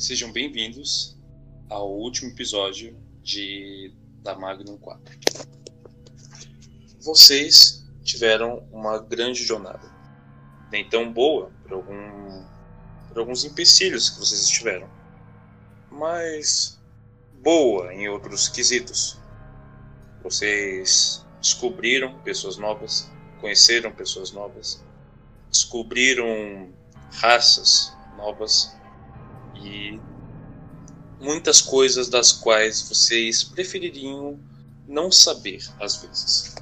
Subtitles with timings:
[0.00, 1.14] Sejam bem-vindos
[1.68, 5.18] ao último episódio de da Magnum 4.
[7.00, 9.92] Vocês tiveram uma grande jornada.
[10.72, 12.46] Nem tão boa por, algum,
[13.08, 14.88] por alguns empecilhos que vocês tiveram,
[15.90, 16.80] mas
[17.34, 19.18] boa em outros quesitos.
[20.22, 24.82] Vocês descobriram pessoas novas, conheceram pessoas novas,
[25.50, 26.72] descobriram
[27.10, 28.79] raças novas
[29.62, 30.00] e
[31.20, 34.38] muitas coisas das quais vocês prefeririam
[34.88, 36.54] não saber às vezes.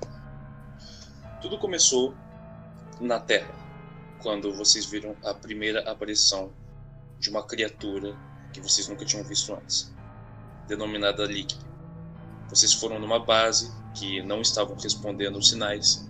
[1.40, 2.14] Tudo começou
[3.00, 3.54] na Terra,
[4.20, 6.52] quando vocês viram a primeira aparição
[7.18, 8.16] de uma criatura
[8.52, 9.92] que vocês nunca tinham visto antes,
[10.66, 11.64] denominada Líquido.
[12.48, 16.08] Vocês foram numa base que não estavam respondendo aos sinais,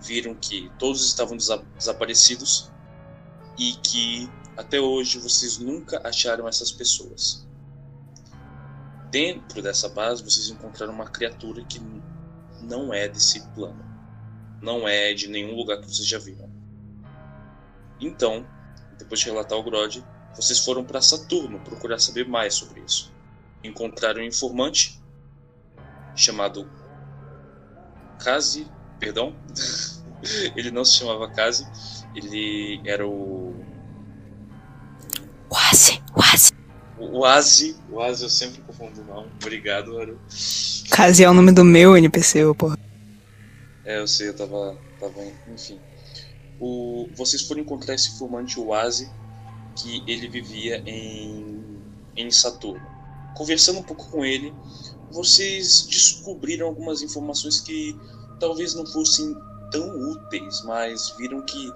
[0.00, 1.36] viram que todos estavam
[1.76, 2.70] desaparecidos
[3.58, 7.46] e que até hoje vocês nunca acharam essas pessoas.
[9.10, 11.80] Dentro dessa base vocês encontraram uma criatura que
[12.62, 13.84] não é desse plano.
[14.60, 16.50] Não é de nenhum lugar que vocês já viram.
[18.00, 18.46] Então,
[18.98, 20.02] depois de relatar o Grod,
[20.34, 23.12] vocês foram para Saturno procurar saber mais sobre isso.
[23.62, 25.00] Encontraram um informante
[26.14, 26.70] chamado
[28.18, 28.66] Kazi,
[28.98, 29.36] perdão,
[30.56, 31.66] ele não se chamava Kazi,
[32.14, 33.54] ele era o
[35.50, 36.52] Oase, Oase.
[36.98, 39.28] O Oase, o Oase eu sempre confundo o nome.
[39.40, 40.18] Obrigado, Aru.
[40.90, 42.78] Kazi é o nome do meu NPC, porra.
[43.84, 44.76] É, eu sei, eu tava.
[44.98, 45.20] tava
[45.52, 45.78] enfim.
[46.58, 49.10] O, vocês foram encontrar esse informante Oase,
[49.76, 51.62] que ele vivia em,
[52.16, 52.84] em Saturno.
[53.36, 54.52] Conversando um pouco com ele,
[55.10, 57.96] vocês descobriram algumas informações que
[58.40, 59.36] talvez não fossem
[59.70, 61.72] tão úteis, mas viram que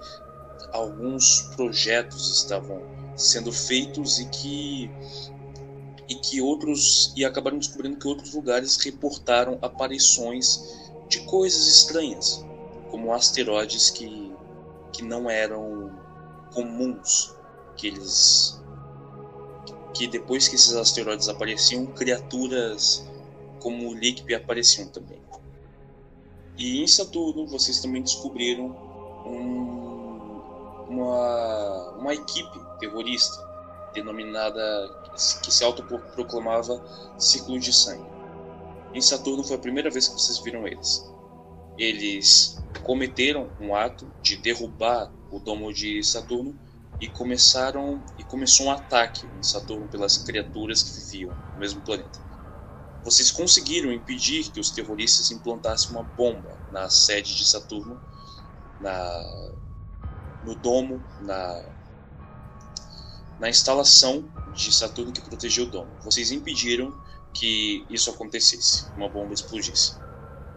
[0.73, 2.81] alguns projetos estavam
[3.15, 4.91] sendo feitos e que
[6.09, 12.45] e que outros e acabaram descobrindo que outros lugares reportaram aparições de coisas estranhas,
[12.89, 14.31] como asteroides que
[14.91, 15.91] que não eram
[16.53, 17.33] comuns,
[17.77, 18.59] que eles
[19.93, 23.05] que depois que esses asteroides apareciam, criaturas
[23.59, 25.21] como o Likp apareciam também.
[26.57, 28.67] E em Saturno vocês também descobriram
[29.25, 29.80] um,
[30.91, 33.49] uma, uma equipe terrorista
[33.93, 34.61] denominada
[35.43, 36.83] que se autoproclamava
[37.17, 38.09] Ciclo de Sangue.
[38.93, 41.09] Em Saturno foi a primeira vez que vocês viram eles.
[41.77, 46.57] Eles cometeram um ato de derrubar o domo de Saturno
[46.99, 52.19] e começaram e começou um ataque em Saturno pelas criaturas que viviam no mesmo planeta.
[53.03, 57.99] Vocês conseguiram impedir que os terroristas implantassem uma bomba na sede de Saturno,
[58.79, 59.60] na
[60.43, 61.61] no domo, na
[63.39, 65.97] na instalação de Saturno que protegeu o domo.
[66.03, 66.93] Vocês impediram
[67.33, 69.95] que isso acontecesse, uma bomba explodisse,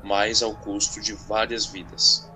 [0.02, 2.30] mas ao custo de várias vidas.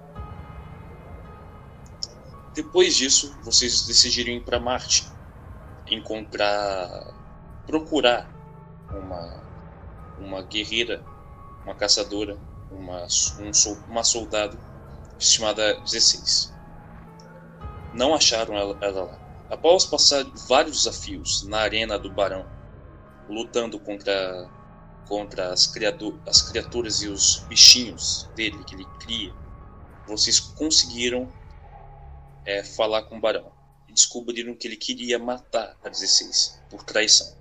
[2.55, 5.05] Depois disso, vocês decidiram ir para Marte,
[5.91, 6.89] encontrar,
[7.67, 8.33] procurar
[8.91, 9.49] uma
[10.19, 11.05] uma guerreira,
[11.65, 12.37] uma caçadora,
[12.71, 13.07] uma
[13.39, 14.59] um, uma soldado
[15.19, 16.58] chamada 16.
[17.99, 22.47] Não acharam ela, ela lá Após passar vários desafios na arena do Barão,
[23.29, 24.49] lutando contra,
[25.09, 29.35] contra as, criatu as criaturas e os bichinhos dele que ele cria,
[30.07, 31.33] vocês conseguiram
[32.45, 33.51] é, falar com o Barão
[33.89, 37.37] e descobriram que ele queria matar a 16 por traição.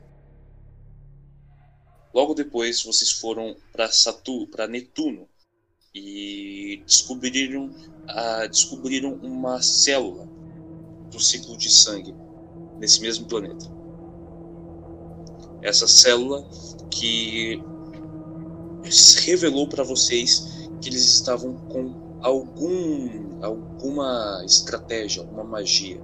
[2.11, 5.29] Logo depois, vocês foram para Saturno, para Netuno
[5.93, 7.69] e descobriram,
[8.07, 10.36] ah, descobriram uma célula
[11.11, 12.13] do ciclo de sangue
[12.79, 13.65] nesse mesmo planeta.
[15.61, 16.47] Essa célula
[16.89, 17.61] que
[19.25, 26.01] revelou para vocês que eles estavam com algum alguma estratégia, alguma magia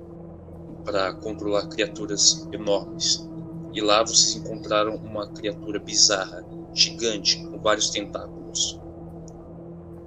[0.84, 3.28] para controlar criaturas enormes.
[3.74, 8.80] E lá vocês encontraram uma criatura bizarra, gigante, com vários tentáculos,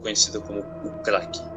[0.02, 1.55] conhecida como o Kraken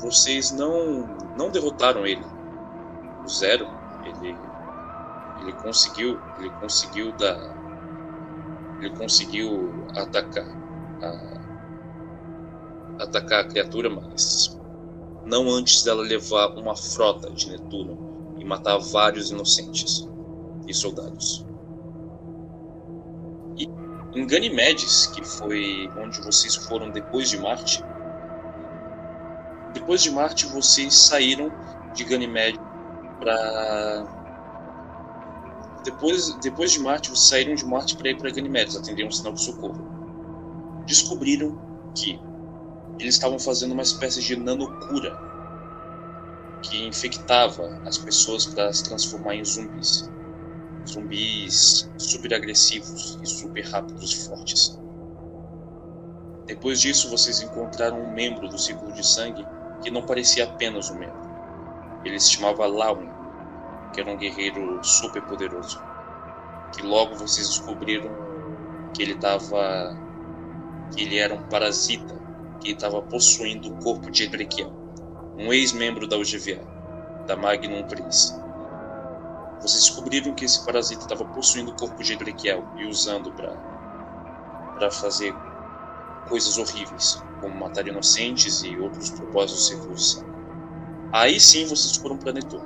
[0.00, 1.06] vocês não
[1.36, 2.24] não derrotaram ele.
[3.24, 3.66] O Zero,
[4.04, 4.36] ele
[5.40, 7.38] ele conseguiu, ele conseguiu dar
[8.80, 10.46] ele conseguiu atacar
[11.02, 11.40] a,
[13.02, 14.58] atacar a criatura, mas
[15.24, 20.08] não antes dela levar uma frota de Netuno e matar vários inocentes
[20.66, 21.44] e soldados.
[23.56, 23.68] E
[24.18, 27.84] em Ganymedes, que foi onde vocês foram depois de Marte,
[29.72, 31.50] depois de Marte, vocês saíram
[31.94, 32.58] de Ganymede
[33.18, 34.06] para
[35.84, 39.32] depois, depois de Marte, vocês saíram de Marte para ir para Ganymedes, atender um sinal
[39.32, 39.82] de socorro.
[40.86, 41.58] Descobriram
[41.94, 42.20] que
[42.98, 45.18] eles estavam fazendo uma espécie de nanocura
[46.62, 50.10] que infectava as pessoas para se transformar em zumbis.
[50.86, 54.78] Zumbis super agressivos e super rápidos e fortes.
[56.46, 59.46] Depois disso, vocês encontraram um membro do círculo de sangue
[59.82, 61.30] que não parecia apenas um membro.
[62.04, 63.08] Ele se chamava Laun,
[63.92, 65.80] que era um guerreiro super poderoso.
[66.72, 68.10] Que logo vocês descobriram
[68.94, 69.96] que ele estava
[70.92, 72.14] que ele era um parasita
[72.60, 74.72] que estava possuindo o corpo de Edrequiel,
[75.38, 76.60] um ex-membro da UGVA,
[77.26, 78.36] da Magnum Pris.
[79.60, 85.34] Vocês descobriram que esse parasita estava possuindo o corpo de Edrequiel e usando para fazer
[86.30, 90.24] coisas horríveis, como matar inocentes e outros propósitos secos.
[91.12, 92.64] Aí sim vocês foram para Netuno.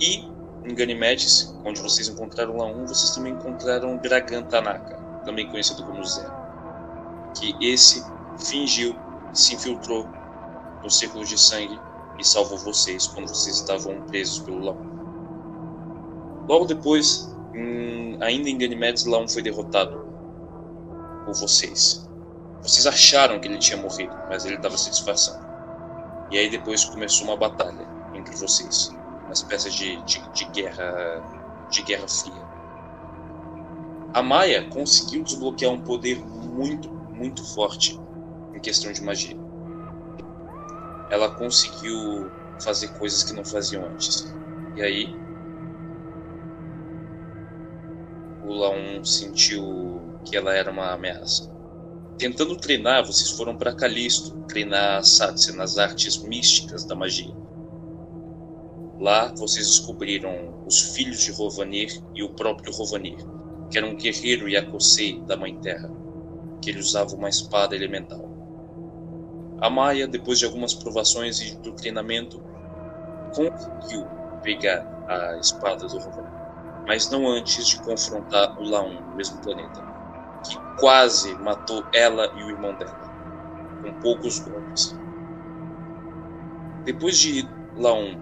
[0.00, 0.28] E
[0.64, 6.04] em Ganymedes, onde vocês encontraram lá um, vocês também encontraram Dragan Tanaka, também conhecido como
[6.04, 6.32] Zero.
[7.34, 8.04] Que esse
[8.36, 8.94] fingiu,
[9.32, 10.06] se infiltrou
[10.82, 11.78] no círculo de sangue
[12.18, 14.88] e salvou vocês quando vocês estavam presos pelo Laon.
[16.48, 20.04] Logo depois, em, ainda em Ganymedes, Laon foi derrotado
[21.24, 22.07] por vocês.
[22.62, 25.46] Vocês acharam que ele tinha morrido, mas ele estava se disfarçando.
[26.30, 28.88] E aí depois começou uma batalha entre vocês,
[29.24, 31.22] uma espécie de, de, de guerra
[31.70, 32.48] de guerra fria.
[34.14, 37.98] A Maia conseguiu desbloquear um poder muito, muito forte
[38.54, 39.36] em questão de magia.
[41.10, 42.30] Ela conseguiu
[42.62, 44.34] fazer coisas que não faziam antes.
[44.74, 45.14] E aí,
[48.42, 51.57] o Laon sentiu que ela era uma ameaça.
[52.18, 57.32] Tentando treinar, vocês foram para Calisto treinar Satya nas artes místicas da magia.
[58.98, 63.18] Lá vocês descobriram os filhos de Rovanir e o próprio Rovanir,
[63.70, 65.88] que era um guerreiro Yakosei da Mãe Terra,
[66.60, 68.28] que ele usava uma espada elemental.
[69.60, 72.42] A Maia, depois de algumas provações e do treinamento,
[73.32, 74.08] conseguiu
[74.42, 76.32] pegar a espada do Rovanir,
[76.84, 79.87] mas não antes de confrontar o Laon no mesmo planeta
[80.44, 82.98] que quase matou ela e o irmão dela,
[83.82, 84.98] com poucos golpes.
[86.84, 88.16] Depois de Laon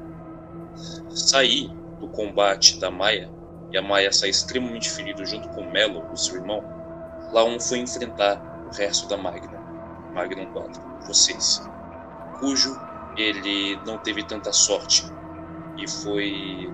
[1.10, 1.68] sair
[2.00, 3.30] do combate da Maia,
[3.72, 6.62] e a Maia sair extremamente ferido junto com Melo, o seu irmão,
[7.32, 9.60] Laon foi enfrentar o resto da Magnum,
[10.14, 11.62] Magnum 4, vocês,
[12.38, 12.76] cujo
[13.16, 15.04] ele não teve tanta sorte
[15.76, 16.70] e foi.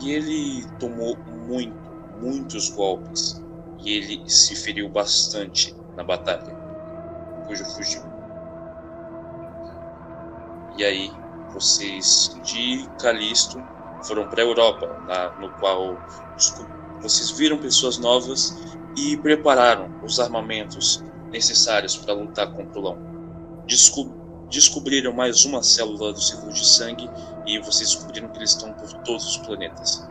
[0.00, 1.16] E ele tomou
[1.48, 1.76] muito,
[2.20, 3.41] muitos golpes
[3.84, 6.54] e ele se feriu bastante na batalha,
[7.46, 8.02] cujo fugiu.
[10.76, 11.12] E aí,
[11.52, 13.62] vocês de Calisto
[14.02, 15.98] foram para a Europa, no qual
[17.00, 18.56] vocês viram pessoas novas
[18.96, 22.98] e prepararam os armamentos necessários para lutar contra o Lão.
[23.66, 27.08] Desco descobriram mais uma célula do círculo de sangue
[27.46, 30.06] e vocês descobriram que eles estão por todos os planetas.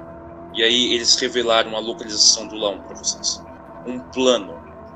[0.55, 3.39] E aí eles revelaram a localização do Lão para vocês
[3.85, 4.53] um plano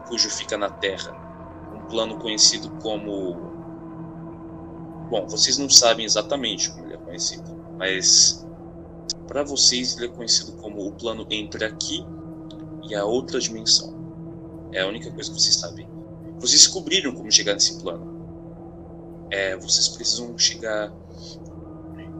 [0.08, 1.12] cujo fica na Terra,
[1.74, 3.54] um plano conhecido como.
[5.10, 8.46] Bom, vocês não sabem exatamente como ele é conhecido, mas
[9.28, 12.06] para vocês ele é conhecido como o plano entre aqui
[12.88, 13.96] e a outra dimensão.
[14.72, 15.88] É a única coisa que vocês sabem.
[16.40, 18.16] Vocês descobriram como chegar nesse plano.
[19.32, 20.94] É, vocês precisam chegar.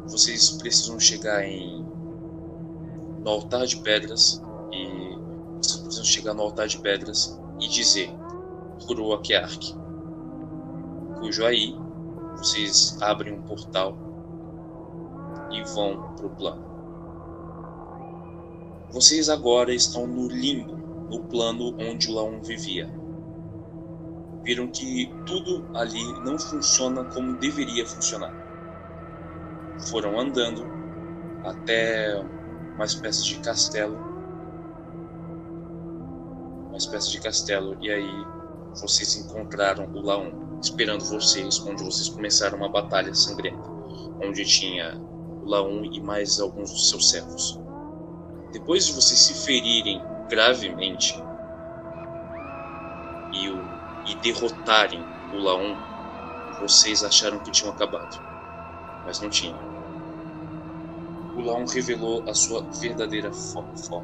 [0.08, 1.86] Vocês precisam chegar em
[3.24, 5.05] no altar de pedras e
[5.96, 8.10] precisam chegar no altar de pedras e dizer
[8.86, 9.74] Kuruakiark,
[11.20, 11.74] cujo aí
[12.38, 13.98] vocês abrem um portal
[15.52, 16.66] e vão para o plano.
[18.92, 20.76] Vocês agora estão no limbo,
[21.10, 22.90] no plano onde Laon vivia.
[24.44, 28.34] Viram que tudo ali não funciona como deveria funcionar.
[29.90, 30.68] Foram andando
[31.44, 32.20] até
[32.76, 34.15] uma espécie de castelo
[36.76, 38.26] uma espécie de castelo, e aí
[38.82, 43.70] vocês encontraram o Laon esperando vocês, onde vocês começaram uma batalha sangrenta,
[44.22, 45.02] onde tinha
[45.42, 47.58] o Laon e mais alguns dos seus servos.
[48.52, 51.18] Depois de vocês se ferirem gravemente
[53.32, 53.58] e, o,
[54.08, 55.02] e derrotarem
[55.34, 55.78] o Laon,
[56.60, 58.22] vocês acharam que tinham acabado,
[59.06, 59.58] mas não tinham.
[61.38, 64.04] O Laon revelou a sua verdadeira forma,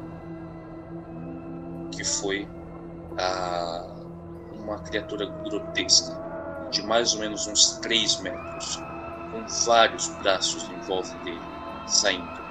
[1.90, 2.48] que foi
[3.18, 3.86] a
[4.52, 6.22] uma criatura grotesca
[6.70, 8.82] de mais ou menos uns 3 metros,
[9.30, 11.40] com vários braços em volta dele,
[11.86, 12.42] saindo,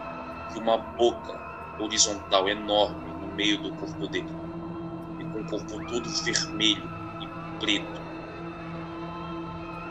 [0.56, 1.40] e uma boca
[1.80, 4.30] horizontal enorme no meio do corpo dele.
[5.20, 6.90] E com o corpo todo vermelho
[7.22, 7.28] e
[7.60, 8.02] preto.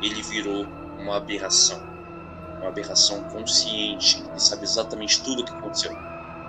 [0.02, 0.64] Ele virou
[0.98, 1.80] uma aberração.
[2.58, 4.22] Uma aberração consciente.
[4.30, 5.96] Ele sabe exatamente tudo o que aconteceu.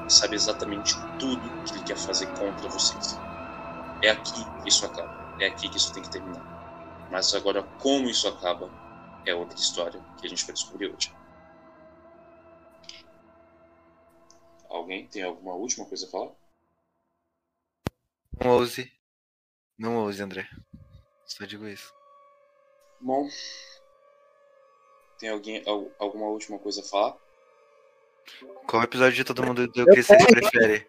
[0.07, 3.30] Sabe exatamente tudo que ele quer fazer contra vocês.
[4.03, 4.31] É aqui
[4.63, 5.35] que isso acaba.
[5.39, 7.07] É aqui que isso tem que terminar.
[7.11, 8.69] Mas agora, como isso acaba,
[9.25, 11.13] é outra história que a gente vai descobrir hoje.
[14.69, 16.31] Alguém tem alguma última coisa a falar?
[18.39, 18.91] Não ouse.
[19.77, 20.47] Não ouse, André.
[21.25, 21.93] Só digo isso.
[22.99, 23.27] Bom.
[25.19, 27.17] Tem alguém al- alguma última coisa a falar?
[28.67, 30.87] Qual episódio de todo mundo do que vocês preferem?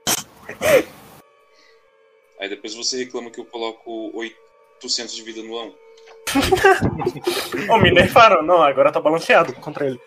[2.42, 4.10] Aí depois você reclama que eu coloco
[4.80, 5.72] 800 de vida no lão.
[7.70, 8.42] Ô, me nerfaram.
[8.42, 10.00] Não, agora tá balanceado contra ele.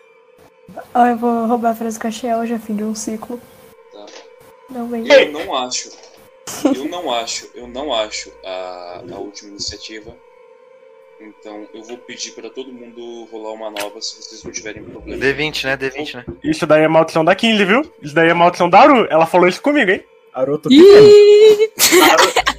[0.92, 3.40] Ó, eu vou roubar a frase Castiel, já fim de um ciclo.
[3.90, 4.04] Tá?
[4.68, 5.10] Não vem.
[5.10, 5.88] Eu não acho.
[6.62, 7.50] Eu não acho.
[7.54, 10.14] Eu não acho a, a última iniciativa.
[11.18, 15.24] Então eu vou pedir pra todo mundo rolar uma nova se vocês não tiverem problema.
[15.24, 15.76] D20, né?
[15.78, 16.24] D20, né?
[16.44, 17.90] Isso daí é maldição da Kinley, viu?
[18.02, 19.06] Isso daí é maldição da Aru.
[19.08, 20.04] Ela falou isso comigo, hein?
[20.36, 21.06] Aruto te vendo.
[21.08, 21.70] Ih,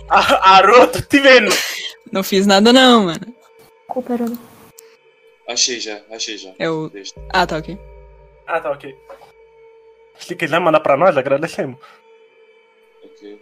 [0.10, 1.52] A- Aruto te vendo.
[2.12, 3.36] não fiz nada não, mano.
[3.88, 4.38] Cooperando.
[5.48, 6.52] Achei já, achei já.
[6.60, 6.92] É o-.
[7.30, 7.78] Ah, tá ok.
[8.48, 8.96] Ah, tá, ok.
[10.20, 11.78] Se quiser mandar pra nós, agradecemos.
[13.04, 13.40] Ok.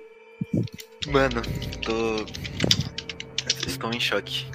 [1.08, 1.42] Mano,
[1.84, 2.26] tô.
[3.66, 4.46] Estou em choque.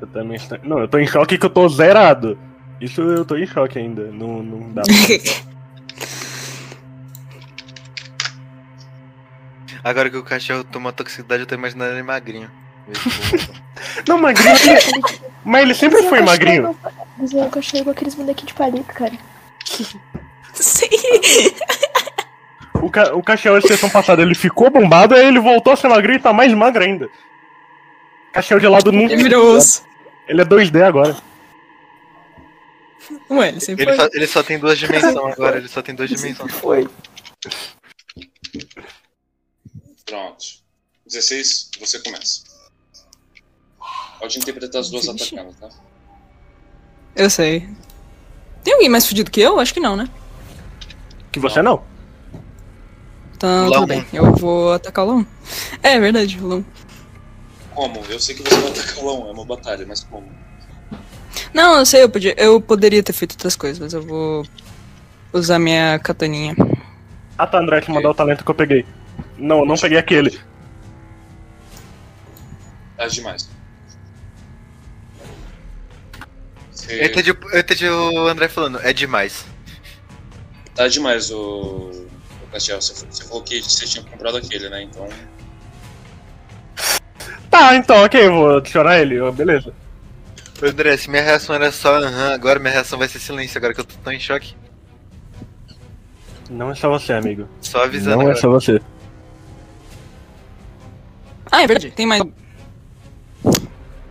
[0.00, 0.58] Eu também estou...
[0.64, 2.38] Não, eu tô em choque que eu tô zerado.
[2.80, 4.10] Isso eu tô em choque ainda.
[4.10, 4.92] Não, não dá pra...
[9.84, 12.50] Agora que o cachorro tomou toxicidade, eu tô imaginando ele magrinho.
[14.06, 14.54] Não, magrinho.
[15.44, 16.76] Mas ele sempre foi magrinho.
[17.18, 19.12] Mas eu achei igual aqueles bonequinhos de palito, cara.
[20.54, 20.86] Sim.
[22.74, 23.14] O, ca...
[23.14, 26.22] o Caxiel, de sessão passada, ele ficou bombado, aí ele voltou a ser magrinho e
[26.22, 27.08] tá mais magro ainda.
[28.32, 29.12] Caxiel de lado nunca.
[29.12, 29.84] Ele virou osso.
[30.26, 31.16] Ele é 2D agora.
[33.30, 34.04] Ué, ele sempre Ele foi.
[34.04, 36.52] só, ele só tem duas dimensões agora, ele só tem duas dimensões.
[36.52, 36.88] Foi.
[40.12, 40.44] Pronto.
[41.06, 42.42] 16, você começa.
[44.20, 45.34] Pode interpretar as duas Vixe.
[45.34, 45.70] atacando, tá?
[47.16, 47.66] Eu sei.
[48.62, 49.58] Tem alguém mais fudido que eu?
[49.58, 50.06] Acho que não, né?
[51.32, 51.82] Que você não.
[53.34, 53.80] Então, Lão.
[53.80, 54.04] tudo bem.
[54.12, 55.26] Eu vou atacar o Long.
[55.82, 56.64] É verdade, o Long.
[57.74, 58.04] Como?
[58.10, 60.30] Eu sei que você vai atacar o Lão, é uma batalha, mas como?
[61.54, 64.44] Não, eu sei, eu, podia, eu poderia ter feito outras coisas, mas eu vou
[65.32, 66.54] usar minha kataninha.
[67.38, 68.84] Ah tá, André, te mandar o talento que eu peguei.
[69.42, 70.40] Não, eu não peguei aquele.
[72.96, 73.50] Tá demais.
[76.70, 77.02] Você...
[77.02, 79.44] Eu entendi, eu entendi o André falando, é demais.
[80.76, 81.90] Tá demais o.
[82.44, 82.80] o Castiel.
[82.80, 84.82] Você, você falou que você tinha comprado aquele, né?
[84.82, 85.08] Então.
[87.50, 89.74] Tá, então, ok, eu vou adicionar ele, beleza.
[90.62, 93.74] Ô, André, se minha reação era só aham, agora minha reação vai ser silêncio, agora
[93.74, 94.54] que eu tô tão em choque.
[96.48, 97.48] Não é só você, amigo.
[97.60, 98.40] Só avisando Não é agora.
[98.40, 98.80] só você.
[101.50, 101.90] Ah, é verdade.
[101.92, 102.22] Tem mais.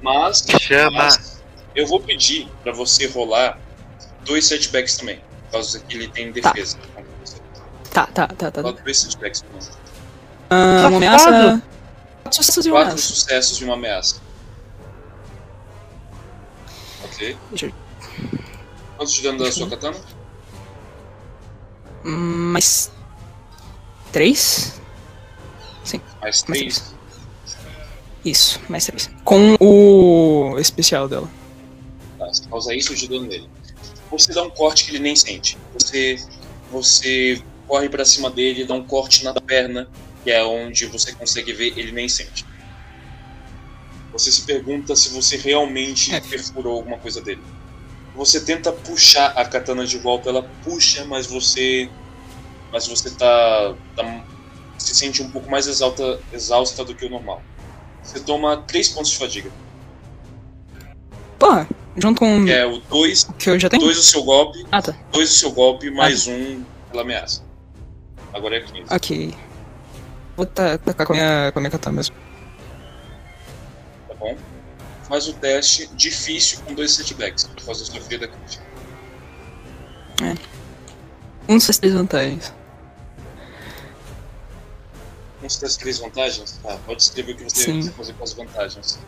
[0.02, 0.46] Mas.
[0.60, 0.92] Chama.
[1.04, 1.42] mas
[1.76, 3.58] eu vou pedir pra você rolar
[4.26, 5.18] dois setbacks também.
[5.46, 6.78] Por causa que ele tem defesa.
[6.96, 7.38] contra você.
[7.92, 8.62] Tá, tá, tá, tá.
[8.62, 9.68] Rola dois setbacks também.
[10.50, 11.26] Ah, uma ameaça.
[11.26, 11.62] Safado.
[12.24, 13.08] Quatro sucessos e uma Quatro ameaça.
[13.14, 14.22] sucessos de uma ameaça.
[17.04, 17.38] Ok.
[17.50, 17.74] Deixa eu-
[18.98, 19.98] Quanto de dano da sua katana?
[22.04, 22.92] Mais.
[24.12, 24.80] Três?
[26.22, 26.94] Mais três.
[28.24, 29.10] Isso, mais três.
[29.24, 31.30] Com o especial dela.
[32.18, 33.50] Tá, você causa isso de dano nele.
[34.12, 35.58] Você dá um corte que ele nem sente.
[35.74, 36.18] Você,
[36.72, 39.90] você corre pra cima dele, dá um corte na perna,
[40.24, 42.46] que é onde você consegue ver, ele nem sente.
[44.12, 46.20] Você se pergunta se você realmente É.
[46.20, 47.42] perfurou alguma coisa dele.
[48.16, 51.90] Você tenta puxar a katana de volta, ela puxa, mas você.
[52.72, 53.74] Mas você tá.
[53.96, 54.26] tá-
[54.78, 57.42] se sente um pouco mais exalta, exausta do que o normal.
[58.04, 59.52] Você toma 3 pontos de fadiga.
[61.40, 61.68] Porra,
[61.98, 63.82] junto com é o 2 o que eu já tenho?
[63.84, 64.94] dois o seu golpe, Ah, tá.
[65.12, 67.44] dois o seu golpe, mais um pela ameaça.
[68.34, 68.94] Agora é 15.
[68.94, 69.36] Ok.
[70.38, 72.16] Vou ta- tacar com a minha, com a minha katana mesmo.
[74.08, 74.38] Tá bom?
[75.08, 78.64] Faz o teste difícil com dois setbacks, por causa da sua ferida crítica.
[81.50, 82.54] Um dos três vantagens.
[85.42, 87.80] Com as três vantagens, tá, pode escrever o que você Sim.
[87.80, 89.00] quiser fazer com as vantagens.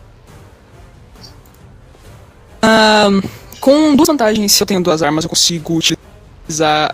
[3.64, 6.94] Com duas vantagens, se eu tenho duas armas, eu consigo utilizar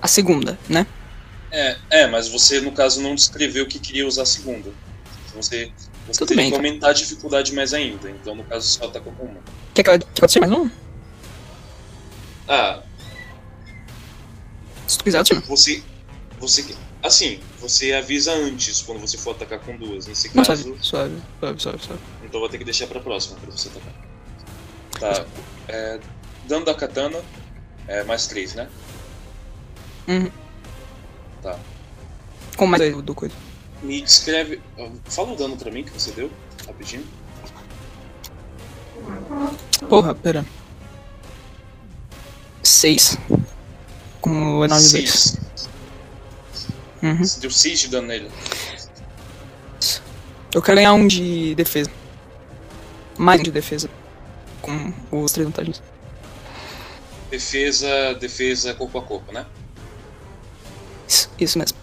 [0.00, 0.86] a segunda, né?
[1.50, 4.70] É, é, mas você, no caso, não descreveu que queria usar a segunda.
[5.34, 5.72] Você,
[6.06, 6.64] você Tudo teria bem, que então.
[6.64, 8.08] aumentar a dificuldade mais ainda.
[8.08, 9.40] Então, no caso, só atacou com uma.
[9.74, 10.70] Quer que quer que eu tire mais um?
[12.46, 12.80] Ah,
[14.86, 15.82] Se tu quiser, eu você.
[16.38, 16.76] Você.
[17.02, 20.06] Assim, você avisa antes quando você for atacar com duas.
[20.06, 20.76] Nesse caso.
[20.80, 22.00] suave, suave, suave, suave, suave.
[22.24, 23.94] Então vou ter que deixar pra próxima pra você atacar.
[24.98, 25.26] Tá.
[25.68, 26.00] É,
[26.46, 27.20] dano da katana
[27.86, 28.68] é mais 3, né?
[30.08, 30.30] Uhum.
[31.42, 31.58] Tá.
[32.56, 33.34] Com mais aí do coisa.
[33.82, 34.60] Me descreve.
[35.04, 36.30] Fala o dano pra mim que você deu,
[36.66, 37.06] rapidinho.
[39.88, 40.44] Porra, pera.
[42.62, 43.16] Seis.
[44.20, 45.47] Com o E9 2.
[47.00, 47.02] 6.
[47.02, 47.24] Uhum.
[47.24, 48.30] Você deu 6 de dano nele.
[50.54, 51.90] Eu quero ganhar um de defesa.
[53.16, 53.90] Mais um de defesa.
[54.62, 55.82] Com os três vantagens.
[57.30, 59.46] Defesa, defesa corpo a corpo, né?
[61.06, 61.76] Isso, isso mesmo.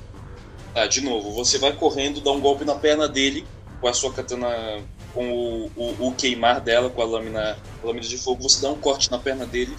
[0.73, 3.45] Tá, de novo, você vai correndo, dá um golpe na perna dele
[3.79, 8.05] com a sua katana, com o, o, o queimar dela, com a lâmina, a lâmina
[8.05, 9.75] de fogo, você dá um corte na perna dele,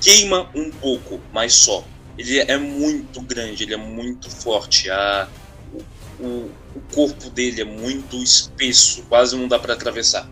[0.00, 1.84] queima um pouco, mas só.
[2.18, 5.28] Ele é muito grande, ele é muito forte, a,
[5.72, 10.28] o, o, o corpo dele é muito espesso, quase não dá pra atravessar.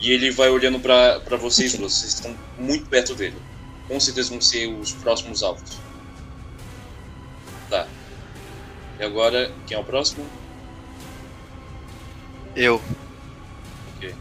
[0.00, 3.36] E ele vai olhando pra pra vocês duas, vocês estão muito perto dele.
[3.88, 5.78] Com certeza vão ser os próximos alvos.
[7.70, 7.86] Tá.
[8.98, 10.26] E agora, quem é o próximo?
[12.54, 12.80] Eu.
[13.98, 14.14] Fique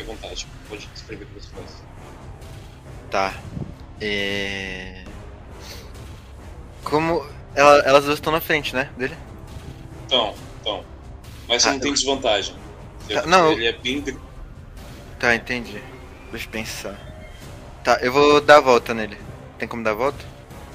[0.00, 0.46] à vontade.
[0.68, 1.82] Pode escrever o que você faz.
[3.10, 3.42] Tá.
[4.00, 5.04] É...
[6.84, 7.24] Como.
[7.54, 8.88] ela- elas duas estão na frente, né?
[8.96, 9.16] Dele?
[10.06, 10.84] Então, então.
[11.48, 12.54] Mas você Ah, não tem eu- desvantagem.
[13.12, 14.04] Tá, não, Ele é bem.
[15.18, 15.82] Tá, entendi.
[16.30, 16.98] Deixa eu pensar.
[17.82, 19.18] Tá, eu vou dar a volta nele.
[19.58, 20.24] Tem como dar a volta?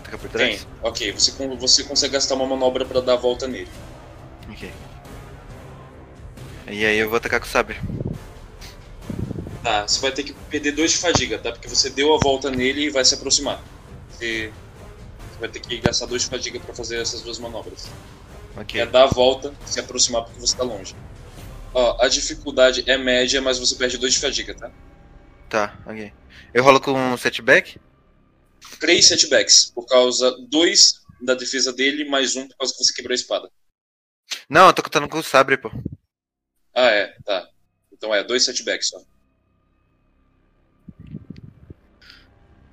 [0.04, 0.58] Tacar por Tem.
[0.58, 0.68] trás?
[0.82, 3.68] Ok, você, você consegue gastar uma manobra pra dar a volta nele.
[4.50, 4.72] Ok.
[6.68, 7.80] E aí eu vou atacar com o sabre.
[9.64, 11.52] Tá, você vai ter que perder dois de fadiga, tá?
[11.52, 13.64] Porque você deu a volta nele e vai se aproximar.
[14.10, 14.52] Você,
[15.32, 17.88] você vai ter que gastar dois de fadiga pra fazer essas duas manobras.
[18.58, 18.80] Ok.
[18.80, 20.96] É dar a volta, se aproximar porque você tá longe.
[21.74, 24.70] Ó, a dificuldade é média, mas você perde dois de fadiga, tá?
[25.50, 26.12] Tá, ok.
[26.54, 27.80] Eu rolo com um setback?
[28.80, 33.14] três setbacks, por causa dois da defesa dele, mais um por causa que você quebrou
[33.14, 33.50] a espada.
[34.50, 35.72] Não, eu tô contando com o sabre, pô.
[36.76, 37.48] Ah, é, tá.
[37.92, 39.02] Então é, dois setbacks só.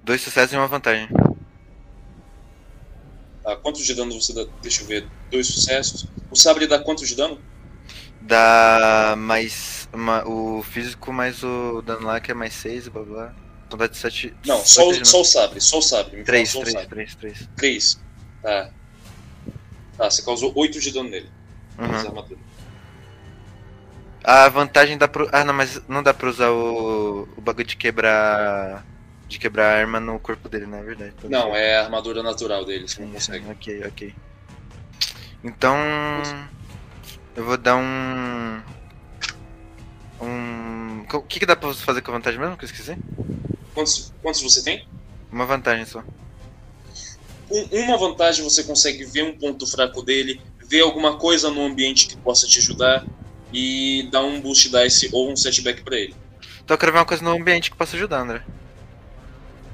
[0.03, 1.09] Dois sucessos e uma vantagem.
[3.43, 4.45] Tá, quantos de dano você dá?
[4.63, 5.07] Deixa eu ver.
[5.31, 6.07] Dois sucessos.
[6.31, 7.41] O sabre dá quantos de dano?
[8.21, 9.89] Dá mais.
[9.93, 13.35] Uma, o físico mais o dano lá que é mais 6, blá blá.
[13.67, 14.35] Então dá de 7.
[14.47, 16.19] Não, só, o- só o sabre, só o sabre.
[16.19, 16.89] Me fala 3, só o 3, sabre.
[16.89, 17.49] 3, 3.
[17.57, 18.01] Três.
[18.43, 18.71] Tá.
[19.97, 21.29] Tá, você causou oito de dano nele.
[21.79, 21.95] Uhum.
[21.95, 22.41] armadura.
[24.23, 25.29] A vantagem dá pro.
[25.33, 28.85] Ah, não, mas não dá pra usar o, o bagulho de quebrar.
[29.31, 31.15] De quebrar a arma no corpo dele, não é verdade?
[31.23, 33.49] Não, é a armadura natural dele, você não consegue.
[33.49, 34.15] Ok, ok.
[35.45, 35.77] Então.
[37.37, 38.61] Eu vou dar um.
[40.21, 41.07] Um.
[41.13, 42.57] O que, que dá pra fazer com a vantagem mesmo?
[42.57, 42.97] Que eu esqueci?
[43.73, 44.85] Quantos, quantos você tem?
[45.31, 46.03] Uma vantagem só.
[47.49, 52.09] Com uma vantagem você consegue ver um ponto fraco dele, ver alguma coisa no ambiente
[52.09, 53.07] que possa te ajudar
[53.53, 56.17] e dar um boost dice ou um setback pra ele.
[56.65, 58.43] Então eu quero ver uma coisa no ambiente que possa ajudar, André.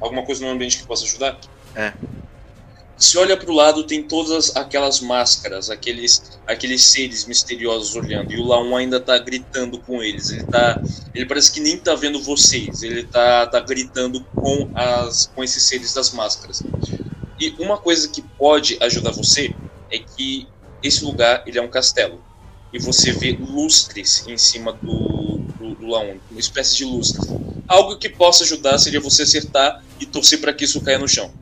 [0.01, 1.39] Alguma coisa no ambiente que possa ajudar?
[1.75, 1.93] É.
[2.97, 8.45] Se olha pro lado, tem todas aquelas máscaras, aqueles, aqueles seres misteriosos olhando, e o
[8.45, 10.31] Laon ainda tá gritando com eles.
[10.31, 10.81] Ele tá.
[11.15, 15.63] Ele parece que nem tá vendo vocês, ele tá, tá gritando com, as, com esses
[15.63, 16.63] seres das máscaras.
[17.39, 19.55] E uma coisa que pode ajudar você
[19.91, 20.49] é que
[20.83, 22.25] esse lugar ele é um castelo.
[22.72, 27.26] E você vê lustres em cima do, do, do Laon, uma espécie de lustres.
[27.68, 31.33] Algo que possa ajudar seria você acertar e torcer para que isso caia no chão.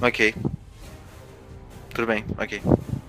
[0.00, 0.34] Ok.
[1.94, 2.60] Tudo bem, ok.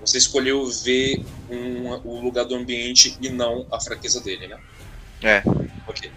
[0.02, 4.58] Você escolheu ver um, o lugar do ambiente e não a fraqueza dele, né?
[5.22, 5.44] É.
[5.88, 6.10] Ok.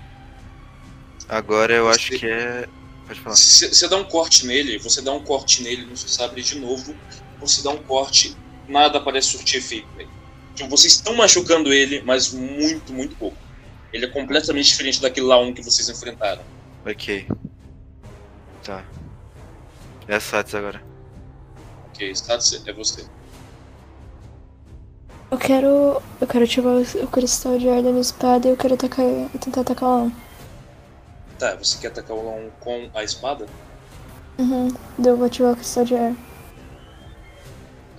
[1.28, 2.68] Agora eu Você- acho que é.
[3.06, 3.36] Pode falar.
[3.36, 6.58] Se você dá um corte nele, você dá um corte nele no seu sabre de
[6.58, 6.94] novo,
[7.40, 8.36] você dá um corte,
[8.68, 10.10] nada parece surtir efeito nele.
[10.54, 13.36] Tipo, vocês estão machucando ele, mas muito, muito pouco.
[13.92, 16.42] Ele é completamente diferente daquele lá um que vocês enfrentaram.
[16.86, 17.26] Ok.
[18.62, 18.84] Tá.
[20.06, 20.82] É a Sats agora.
[21.88, 23.04] Ok, status é você.
[25.30, 26.02] Eu quero.
[26.20, 29.06] Eu quero ativar o o cristal de ar da minha espada e eu quero atacar.
[29.40, 30.12] tentar atacar lá.
[31.38, 33.46] Tá, você quer atacar o Laon com a espada?
[34.38, 34.74] Uhum.
[34.98, 36.14] Deu, vou ativar o cristal de ar.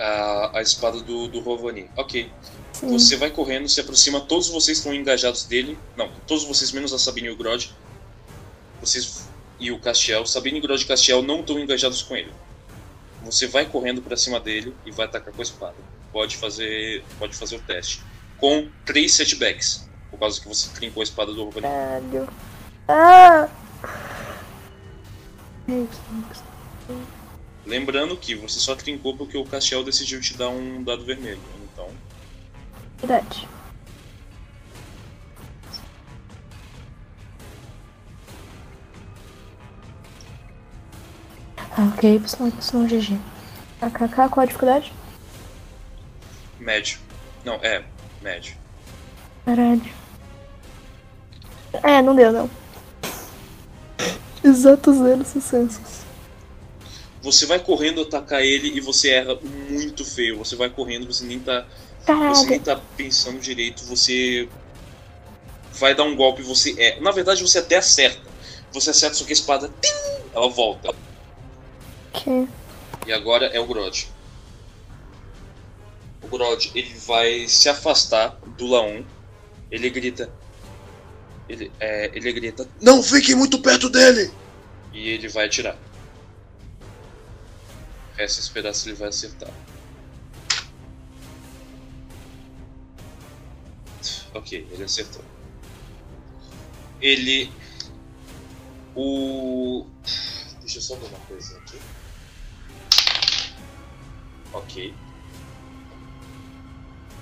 [0.02, 1.90] A, a espada do, do Rovani.
[1.96, 2.32] Ok.
[2.74, 2.88] Sim.
[2.90, 5.78] Você vai correndo, se aproxima, todos vocês estão engajados dele.
[5.96, 7.70] Não, todos vocês, menos a Sabine e o Grod.
[8.80, 9.28] Vocês
[9.60, 10.26] e o Castiel.
[10.26, 12.32] Sabine, Grod e Castiel não estão engajados com ele.
[13.24, 15.76] Você vai correndo pra cima dele e vai atacar com a espada.
[16.12, 18.02] Pode fazer, pode fazer o teste.
[18.40, 19.88] Com três setbacks.
[20.10, 21.68] Por causa que você trincou a espada do Rovani.
[21.68, 22.28] Caralho.
[22.88, 23.48] Ah!
[25.70, 25.88] Ai,
[26.88, 27.21] que-
[27.66, 31.40] Lembrando que você só trincou porque o Castiel decidiu te dar um dado vermelho.
[31.72, 31.88] Então,
[33.00, 33.48] Verdade.
[41.78, 43.20] Ah, ok, GG.
[43.82, 44.94] AKK, qual a dificuldade?
[46.60, 47.00] médio.
[47.44, 47.84] Não, é,
[48.22, 48.56] médio.
[49.46, 49.82] Caralho.
[51.84, 52.50] É, não deu, não.
[54.44, 56.01] Exato zero sucessos.
[57.22, 59.38] Você vai correndo atacar ele e você erra
[59.70, 60.38] muito feio.
[60.38, 61.66] Você vai correndo, você nem tá.
[62.00, 62.50] Você Caralho.
[62.50, 64.50] nem tá pensando direito, você
[65.74, 67.00] vai dar um golpe e você é.
[67.00, 68.30] Na verdade você até acerta.
[68.72, 69.70] Você acerta, só que a espada.
[69.82, 70.96] tim, ela volta.
[73.06, 74.08] E agora é o Grod.
[76.24, 79.04] O Grod, ele vai se afastar do Laon.
[79.70, 80.32] Ele grita.
[81.48, 82.68] Ele, é, ele grita.
[82.82, 84.32] Não fiquem muito perto dele!
[84.94, 85.78] E ele vai atirar.
[88.22, 89.50] Resta esperar se ele vai acertar.
[94.32, 95.24] Ok, ele acertou.
[97.02, 97.52] Ele.
[98.96, 99.88] O.
[100.60, 101.80] Deixa eu só ver uma coisa aqui.
[104.54, 104.94] Ok.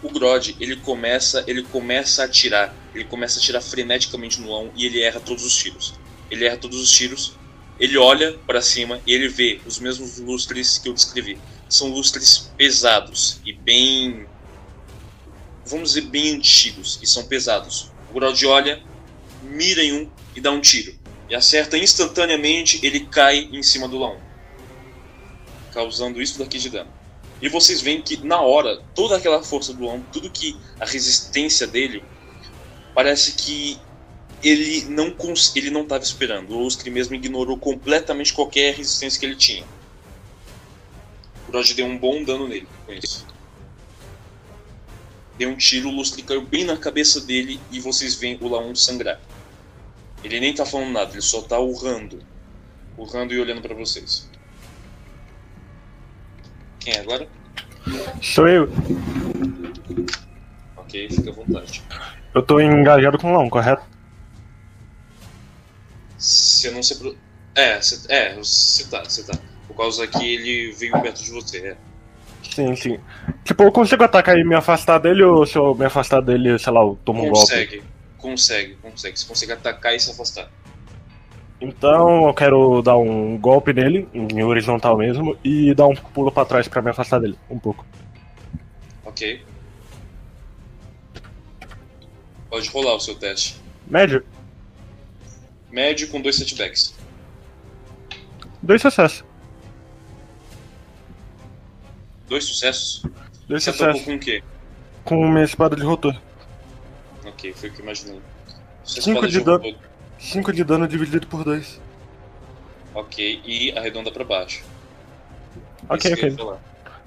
[0.04, 2.76] O Grod, ele começa, ele começa a atirar.
[2.94, 5.94] Ele começa a atirar freneticamente no lão e ele erra todos os tiros.
[6.30, 7.39] Ele erra todos os tiros.
[7.80, 11.40] Ele olha para cima e ele vê os mesmos lustres que eu descrevi.
[11.70, 14.28] São lustres pesados e bem
[15.66, 17.92] vamos dizer bem antigos e são pesados.
[18.10, 18.82] O Grod olha,
[19.44, 20.98] mira em um e dá um tiro.
[21.30, 24.18] E acerta instantaneamente, ele cai em cima do Laon.
[25.72, 26.92] Causando isso daqui de dano.
[27.42, 31.68] E vocês veem que na hora, toda aquela força do Laon, tudo que a resistência
[31.68, 32.04] dele,
[32.96, 33.80] parece que
[34.44, 35.14] ele não
[35.56, 36.52] ele não estava esperando.
[36.52, 39.64] O Lustre mesmo ignorou completamente qualquer resistência que ele tinha.
[41.48, 43.26] O Grod deu um bom dano nele com isso.
[45.38, 48.76] Deu um tiro, o Lustre caiu bem na cabeça dele e vocês veem o Laon
[48.76, 49.20] sangrar.
[50.24, 52.22] Ele nem tá falando nada, ele só tá urrando.
[52.98, 54.30] Urrando e olhando pra vocês.
[56.80, 57.28] Quem é agora?
[58.22, 58.70] Sou eu.
[60.76, 61.84] Ok, fica à vontade.
[62.34, 63.99] Eu tô engajado com o Lão, correto?
[66.20, 66.94] Você não se.
[66.94, 67.16] apro-
[67.56, 69.34] É, você é, você tá, você tá.
[69.68, 71.78] Por causa que ele veio perto de você, é.
[72.54, 73.00] Sim, sim.
[73.44, 76.74] Tipo, eu consigo atacar e me afastar dele ou se eu me afastar dele, sei
[76.74, 77.40] lá, eu tomo um golpe?
[77.40, 77.84] Consegue,
[78.18, 79.20] consegue, consegue.
[79.20, 80.50] Você consegue atacar e se afastar.
[81.62, 86.46] Então eu quero dar um golpe nele, em horizontal mesmo, e dar um pulo pra
[86.46, 87.86] trás pra me afastar dele, um pouco.
[89.06, 89.42] Ok.
[92.50, 93.58] Pode rolar o seu teste.
[93.88, 94.24] Médio,
[95.72, 96.94] Médio com dois setbacks.
[98.62, 99.24] dois sucessos.
[102.28, 103.04] Dois sucessos.
[103.48, 104.02] Dois Você sucessos.
[104.04, 104.44] com o quê?
[105.04, 106.16] Com minha espada de rotor.
[107.26, 108.22] Ok, foi o que eu imaginei.
[108.84, 109.76] Cinco de dano.
[110.20, 111.80] 5 de dano dividido por 2.
[112.94, 114.64] Ok, e arredonda pra baixo.
[115.88, 116.60] Ok, Isso eu ok.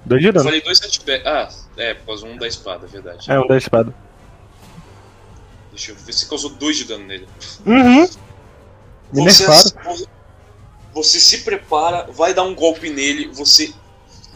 [0.05, 0.45] 2 de Eu dano.
[0.45, 1.25] falei dois setbacks.
[1.27, 3.31] Ah, é, por causa um da espada, é verdade.
[3.31, 3.93] É, um da espada.
[5.69, 7.27] Deixa eu ver se causou dois de dano nele.
[7.65, 8.07] Uhum.
[9.13, 9.77] Me Você,
[10.91, 13.73] você se prepara, vai dar um golpe nele, você.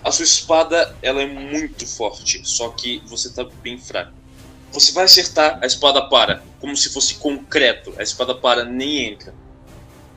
[0.04, 4.14] A sua espada ela é muito forte, só que você tá bem fraco.
[4.72, 7.94] Você vai acertar, a espada para, como se fosse concreto.
[7.98, 9.34] A espada para, nem entra.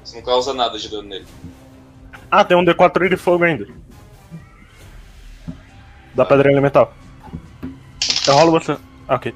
[0.05, 1.27] Você não causa nada de dano nele.
[2.31, 3.67] Ah, tem um D4 de fogo ainda.
[6.15, 6.95] Da pedra elemental.
[8.27, 8.77] Eu rolo você.
[9.09, 9.35] Ah, ok.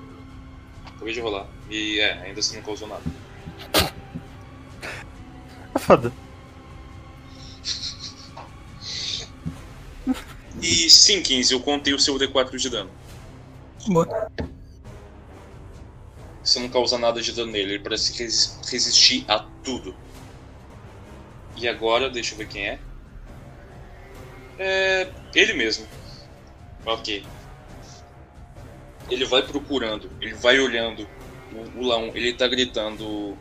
[0.94, 1.46] Acabei de rolar.
[1.70, 3.02] E é, ainda assim não causou nada.
[5.74, 6.12] É foda.
[10.60, 12.90] E sim, 15, eu contei o seu D4 de dano.
[13.86, 14.30] Boa.
[16.42, 19.94] Você não causa nada de dano nele, ele parece resi- resistir a tudo.
[21.56, 22.78] E agora, deixa eu ver quem é.
[24.58, 25.10] É.
[25.34, 25.86] ele mesmo.
[26.86, 27.24] Ok.
[29.10, 31.06] Ele vai procurando, ele vai olhando
[31.52, 33.36] o, o Laon, ele tá gritando.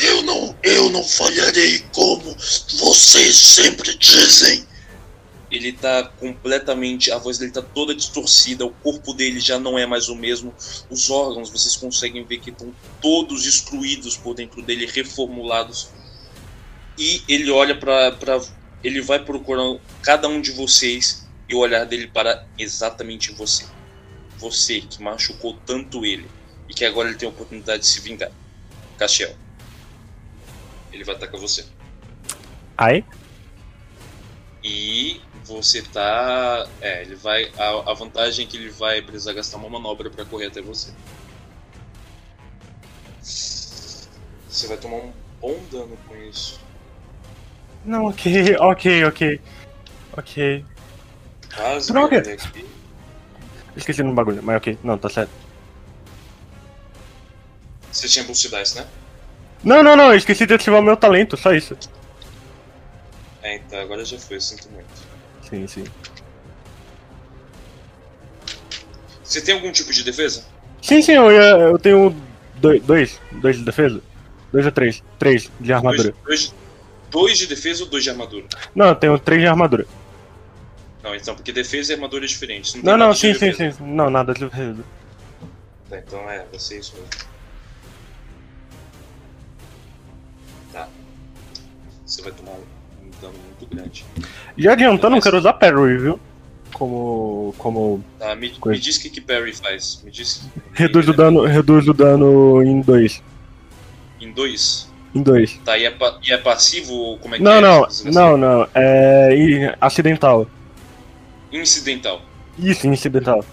[0.00, 2.36] Eu não, eu não falharei como
[2.78, 4.66] vocês sempre dizem.
[5.50, 9.86] Ele tá completamente, a voz dele tá toda distorcida, o corpo dele já não é
[9.86, 10.54] mais o mesmo.
[10.90, 15.88] Os órgãos, vocês conseguem ver que estão todos destruídos por dentro dele, reformulados.
[16.98, 18.12] E ele olha para
[18.84, 23.64] ele vai procurando cada um de vocês e o olhar dele para exatamente você.
[24.36, 26.28] Você que machucou tanto ele
[26.68, 28.30] e que agora ele tem a oportunidade de se vingar.
[28.96, 29.47] Castiel.
[30.92, 31.66] Ele vai atacar você.
[32.76, 33.04] Ai?
[34.62, 36.68] E você tá.
[36.80, 37.50] É, ele vai.
[37.56, 40.92] A, a vantagem é que ele vai precisar gastar uma manobra para correr até você.
[43.20, 46.60] Você vai tomar um bom dano com isso.
[47.84, 49.40] Não, ok, ok, ok.
[50.16, 50.64] Ok.
[51.54, 52.22] Quase Droga!
[53.76, 54.76] Esqueci no bagulho, mas ok.
[54.82, 55.30] Não, tá certo.
[57.92, 58.86] Você tinha Boost Dice, né?
[59.62, 61.76] Não, não, não, eu esqueci de ativar o meu talento, só isso.
[63.42, 64.86] É, então agora já foi, eu sinto muito.
[65.48, 65.84] Sim, sim.
[69.22, 70.44] Você tem algum tipo de defesa?
[70.80, 72.14] Sim, sim, eu, eu tenho
[72.56, 74.00] dois, dois, dois de defesa.
[74.52, 75.02] Dois ou três?
[75.18, 76.14] Três de armadura.
[76.24, 76.54] Dois, dois,
[77.10, 78.46] dois de defesa ou dois de armadura?
[78.74, 79.86] Não, eu tenho três de armadura.
[81.02, 82.76] Não, então, porque defesa e armadura é diferente.
[82.78, 83.70] Não, Não, não, sim, sim, sim.
[83.80, 84.82] Não, nada de defesa.
[85.88, 87.08] Tá, então é, vai ser isso mesmo.
[92.18, 94.04] Você vai tomar um, dano muito grande.
[94.56, 96.18] Já adiantando, não Mas- quero usar parry, viu?
[96.72, 97.54] Como.
[97.56, 98.02] como.
[98.18, 100.02] Tá, me, me diz o que, que Parry faz.
[100.04, 100.48] Me diz.
[100.72, 101.44] Reduz o dano.
[101.44, 103.22] Reduz o dano em dois.
[104.20, 104.92] Em dois.
[105.14, 105.60] Em dois.
[105.64, 107.60] Tá, e é, e é passivo ou como é que Não, é?
[107.60, 108.20] não, desgraça?
[108.20, 108.68] não, não.
[108.74, 109.76] É.
[109.80, 110.46] acidental.
[111.52, 112.20] Incidental.
[112.58, 113.44] Isso, incidental.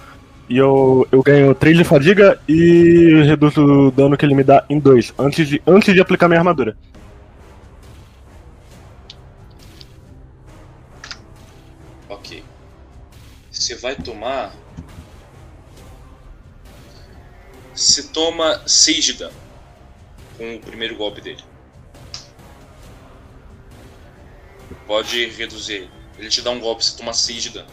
[0.50, 4.66] E eu, eu ganho 3 de fadiga e reduzo o dano que ele me dá
[4.70, 6.76] em 2, antes de, antes de aplicar minha armadura.
[13.66, 14.56] Você vai tomar.
[17.74, 19.34] Você toma 6 de dano
[20.38, 21.44] com o primeiro golpe dele.
[24.86, 25.90] Pode reduzir.
[26.16, 27.68] Ele te dá um golpe, você toma 6 de dano.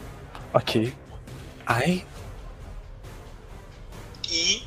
[0.55, 0.95] Ok.
[1.67, 2.07] Ai.
[4.31, 4.63] E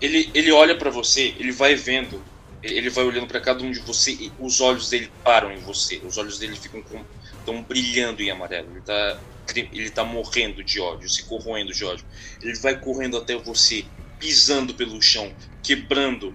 [0.00, 2.20] ele, ele olha pra você, ele vai vendo,
[2.64, 6.02] ele vai olhando pra cada um de você e os olhos dele param em você.
[6.04, 7.04] Os olhos dele ficam com,
[7.46, 8.68] tão brilhando em amarelo.
[8.72, 9.20] Ele tá,
[9.54, 12.04] ele tá morrendo de ódio, se corroendo de ódio.
[12.40, 13.84] Ele vai correndo até você,
[14.18, 16.34] pisando pelo chão, quebrando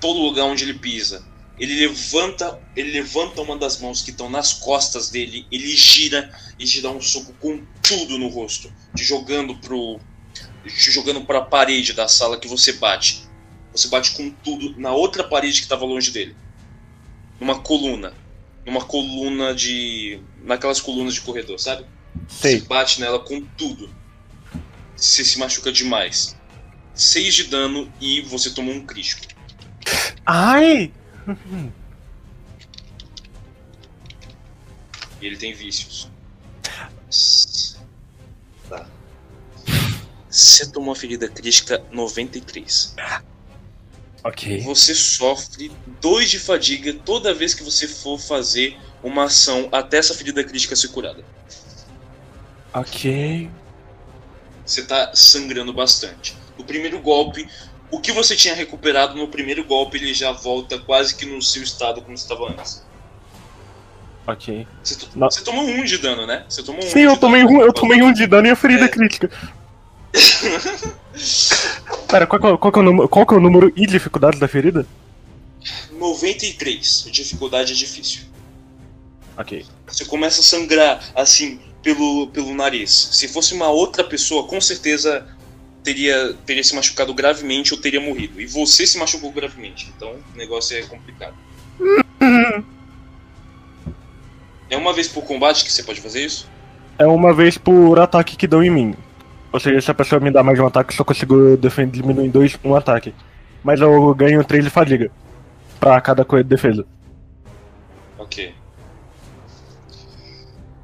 [0.00, 1.24] todo lugar onde ele pisa.
[1.58, 6.64] Ele levanta, ele levanta uma das mãos que estão nas costas dele, ele gira e
[6.64, 9.98] te dá um soco com tudo no rosto, te jogando pro
[10.64, 13.24] te jogando para a parede da sala que você bate.
[13.72, 16.36] Você bate com tudo na outra parede que estava longe dele.
[17.40, 18.12] Numa coluna,
[18.64, 21.86] numa coluna de naquelas colunas de corredor, sabe?
[22.28, 22.60] Sei.
[22.60, 23.88] Você bate nela com tudo.
[24.96, 26.36] Você se machuca demais.
[26.94, 29.26] 6 de dano e você tomou um crítico.
[30.24, 30.92] Ai!
[35.20, 36.10] E ele tem vícios.
[38.68, 38.86] Tá.
[40.28, 42.94] Você tomou a ferida crítica 93.
[44.24, 44.60] Ok.
[44.62, 50.14] Você sofre 2 de fadiga toda vez que você for fazer uma ação até essa
[50.14, 51.24] ferida crítica ser curada.
[52.74, 53.50] Ok.
[54.64, 56.36] Você tá sangrando bastante.
[56.58, 57.48] No primeiro golpe,
[57.90, 61.62] o que você tinha recuperado no primeiro golpe, ele já volta quase que no seu
[61.62, 62.84] estado como estava antes.
[64.26, 64.66] Ok.
[64.82, 65.30] Você, to- Não.
[65.30, 66.44] você tomou um de dano, né?
[66.48, 67.58] Você tomou um Sim, de eu tomei dano.
[67.58, 68.88] um, eu tomei um de dano e a ferida É.
[68.88, 69.30] crítica.
[72.08, 74.38] Pera, qual, que é- qual, que é o número, qual é o número e dificuldade
[74.38, 74.86] da ferida?
[75.92, 77.08] 93.
[77.10, 78.22] Dificuldade é difícil.
[79.36, 79.64] Ok.
[79.86, 83.10] Você começa a sangrar assim pelo, pelo nariz.
[83.12, 85.24] Se fosse uma outra pessoa, com certeza
[85.84, 88.40] teria, teria se machucado gravemente ou teria morrido.
[88.40, 89.92] E você se machucou gravemente.
[89.96, 91.34] Então o negócio é complicado.
[94.68, 96.50] É uma vez por combate que você pode fazer isso?
[96.98, 98.96] É uma vez por ataque que dão em mim.
[99.52, 102.00] Ou seja, se a pessoa me dá mais de um ataque, eu só consigo defender,
[102.00, 103.14] diminuir em dois um ataque.
[103.62, 105.08] Mas eu ganho 3 de fadiga.
[105.78, 106.84] Pra cada coisa de defesa.
[108.18, 108.52] Ok.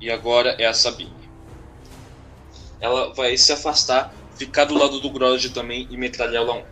[0.03, 1.15] E agora é a Sabine.
[2.81, 6.65] Ela vai se afastar, ficar do lado do Grod também e metralhar ela um.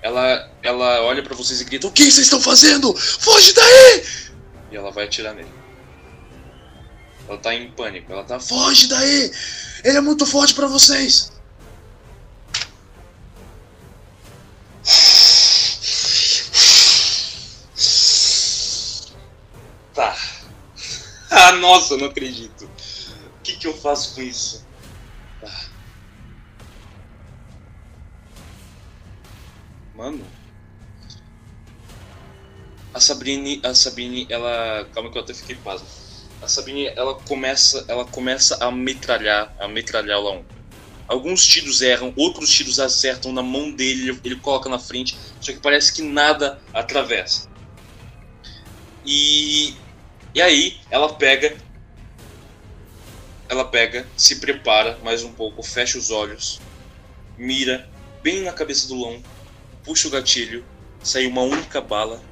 [0.00, 2.96] Ela, ela olha pra vocês e grita: O que vocês estão fazendo?
[2.96, 4.04] Foge daí!
[4.70, 5.50] E ela vai atirar nele.
[7.28, 8.12] Ela tá em pânico.
[8.12, 9.32] Ela tá: Foge daí!
[9.82, 11.32] Ele é muito forte pra vocês!
[21.60, 22.64] Nossa, eu não acredito.
[22.64, 24.66] O que, que eu faço com isso?
[25.42, 25.66] Ah.
[29.94, 30.24] Mano.
[32.92, 34.86] A Sabrine, a Sabine, ela.
[34.92, 35.86] Calma que eu até fiquei pasmo.
[36.42, 40.42] A Sabine, ela começa, ela começa a metralhar, a metralhar o Laon.
[41.06, 45.52] Alguns tiros erram, outros tiros acertam na mão dele, ele, ele coloca na frente, só
[45.52, 47.48] que parece que nada atravessa.
[49.06, 49.74] E
[50.38, 51.56] e aí ela pega
[53.48, 56.60] ela pega, se prepara mais um pouco, fecha os olhos,
[57.36, 57.90] mira
[58.22, 59.20] bem na cabeça do Long,
[59.82, 60.64] puxa o gatilho,
[61.02, 62.22] sai uma única bala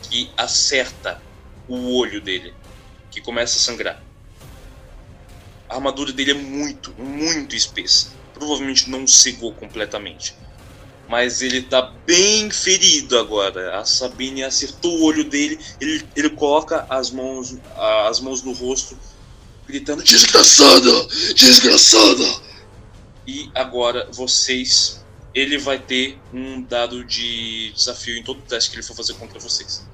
[0.00, 1.20] que acerta
[1.68, 2.54] o olho dele,
[3.10, 4.02] que começa a sangrar.
[5.68, 8.12] A armadura dele é muito, muito espessa.
[8.32, 10.34] Provavelmente não cegou completamente.
[11.10, 13.76] Mas ele tá bem ferido agora.
[13.80, 15.58] A Sabine acertou o olho dele.
[15.80, 17.56] Ele, ele coloca as mãos,
[18.08, 18.96] as mãos no rosto,
[19.66, 21.08] gritando: Desgraçada!
[21.34, 22.24] Desgraçada!
[23.26, 25.04] E agora vocês.
[25.34, 29.38] Ele vai ter um dado de desafio em todo teste que ele for fazer contra
[29.40, 29.84] vocês.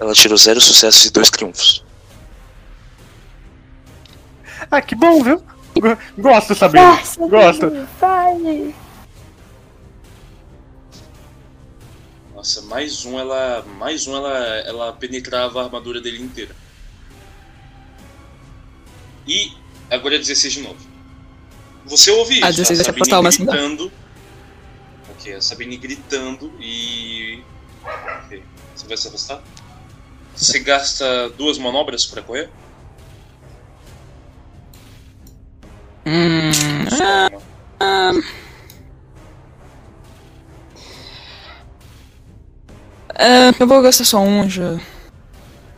[0.00, 1.82] Ela tirou zero sucessos e dois triunfos.
[4.70, 5.42] Ah, que bom, viu?
[5.74, 6.88] Go- Gosto, Sabrina.
[6.96, 7.88] Nossa, Gosto.
[8.00, 8.74] vai.
[12.46, 13.64] Nossa, mais um ela.
[13.76, 16.54] Mais um ela, ela penetrava a armadura dele inteira.
[19.26, 19.52] E
[19.90, 20.78] agora é 16 de novo.
[21.86, 23.20] Você ouve Ah, isso, 16 a Sabine tá?
[23.20, 23.92] gritando.
[25.10, 27.42] Ok, a Sabine gritando e.
[28.24, 28.44] Ok.
[28.76, 29.42] Você vai se afastar?
[30.36, 32.48] Você gasta duas manobras pra correr?
[36.06, 36.52] Hum.
[36.96, 37.42] Só ah, uma.
[37.80, 38.45] ah.
[43.18, 44.78] É, eu vou gastar só um já.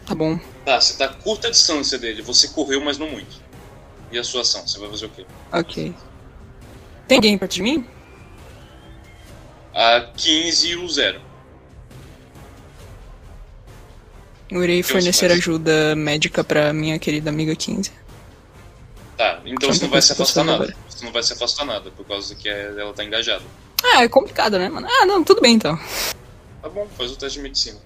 [0.06, 0.38] Tá bom.
[0.64, 2.22] Tá, você tá a curta distância dele.
[2.22, 3.40] Você correu, mas não muito.
[4.10, 4.66] E a sua ação?
[4.66, 5.26] Você vai fazer o quê?
[5.52, 5.94] Ok.
[7.06, 7.86] Tem alguém perto de mim?
[9.74, 11.20] A 15 e o 0.
[14.50, 17.92] Eu irei fornecer ajuda médica pra minha querida amiga 15.
[19.16, 20.64] Tá, então você não vai se afastar nada.
[20.64, 20.76] agora.
[20.88, 23.44] Você não vai se afastar nada, por causa que é- ela tá engajada.
[23.84, 24.86] Ah, é complicado, né, mano?
[24.90, 25.78] Ah, não, tudo bem então.
[26.68, 27.80] Tá bom, faz o teste de medicina.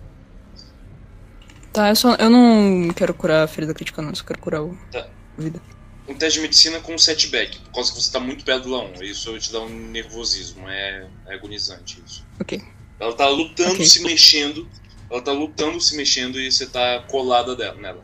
[1.73, 2.17] Tá, eu só.
[2.17, 4.13] Eu não quero curar a ferida crítica, não.
[4.13, 4.77] Só quero curar o.
[4.91, 5.07] Tá.
[5.39, 5.63] Vida.
[6.09, 8.91] Um teste de medicina com setback, por causa que você tá muito perto do Laon.
[9.01, 12.27] Isso te dá um nervosismo, é, é agonizante isso.
[12.41, 12.61] Ok.
[12.99, 13.87] Ela tá lutando, Ok.
[13.87, 14.69] se mexendo.
[15.09, 18.03] Ela tá lutando, se mexendo e você tá colada dela, nela.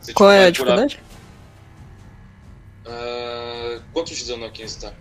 [0.00, 1.00] Você Qual é a dificuldade?
[2.86, 4.92] Ah, quanto de dano a 15 tá?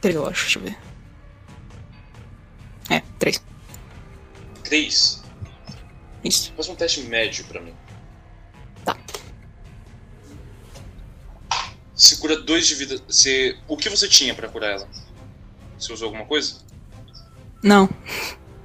[0.00, 0.42] Três, eu acho.
[0.42, 0.85] Deixa eu ver.
[2.90, 3.42] É, três.
[4.64, 5.22] 3.
[6.24, 6.52] Isso.
[6.54, 7.74] Faz um teste médio pra mim.
[8.84, 8.96] Tá.
[11.94, 13.02] Você cura 2 de vida.
[13.06, 13.56] Você...
[13.68, 14.88] O que você tinha pra curar ela?
[15.78, 16.56] Você usou alguma coisa?
[17.62, 17.88] Não.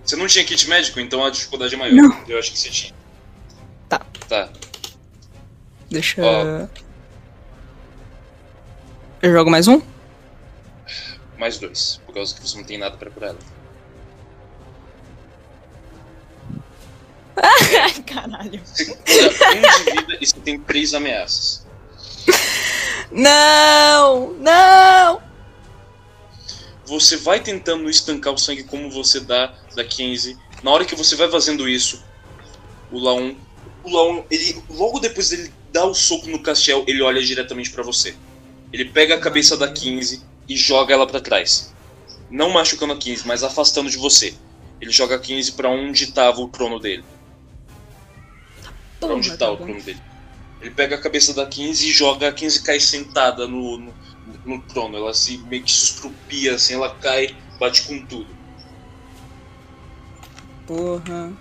[0.04, 1.96] Você não tinha kit médico, então a dificuldade é maior.
[1.96, 2.24] Não.
[2.28, 2.94] Eu acho que você tinha.
[3.88, 4.00] Tá.
[4.28, 4.52] Tá.
[5.90, 6.22] Deixa.
[6.22, 6.68] Ó.
[9.22, 9.82] Eu jogo mais um?
[11.38, 12.02] Mais dois.
[12.06, 13.40] Por causa que você não tem nada pra curar ela.
[18.06, 18.62] caralho.
[18.66, 21.66] Você cura um de vida e você tem três ameaças.
[23.12, 24.34] Não!
[24.34, 25.22] Não!
[26.86, 30.38] Você vai tentando estancar o sangue como você dá da 15.
[30.64, 32.04] Na hora que você vai fazendo isso,
[32.92, 33.34] o Laon.
[33.84, 34.62] O Laon, ele.
[34.70, 38.16] Logo depois dele dar o soco no Castiel, ele olha diretamente pra você.
[38.72, 41.74] Ele pega a cabeça da 15 e joga ela pra trás.
[42.30, 44.34] Não machucando a 15, mas afastando de você.
[44.80, 47.04] Ele joga a 15 pra onde tava o trono dele.
[49.02, 50.02] Pra onde Porra, tá tá o trono dele.
[50.62, 53.94] Ele pega a cabeça da 15 e joga a 15 cai sentada no, no,
[54.46, 54.96] no trono.
[54.96, 58.28] Ela se meio que se estrupia assim, ela cai, bate com tudo.
[60.68, 61.34] Porra.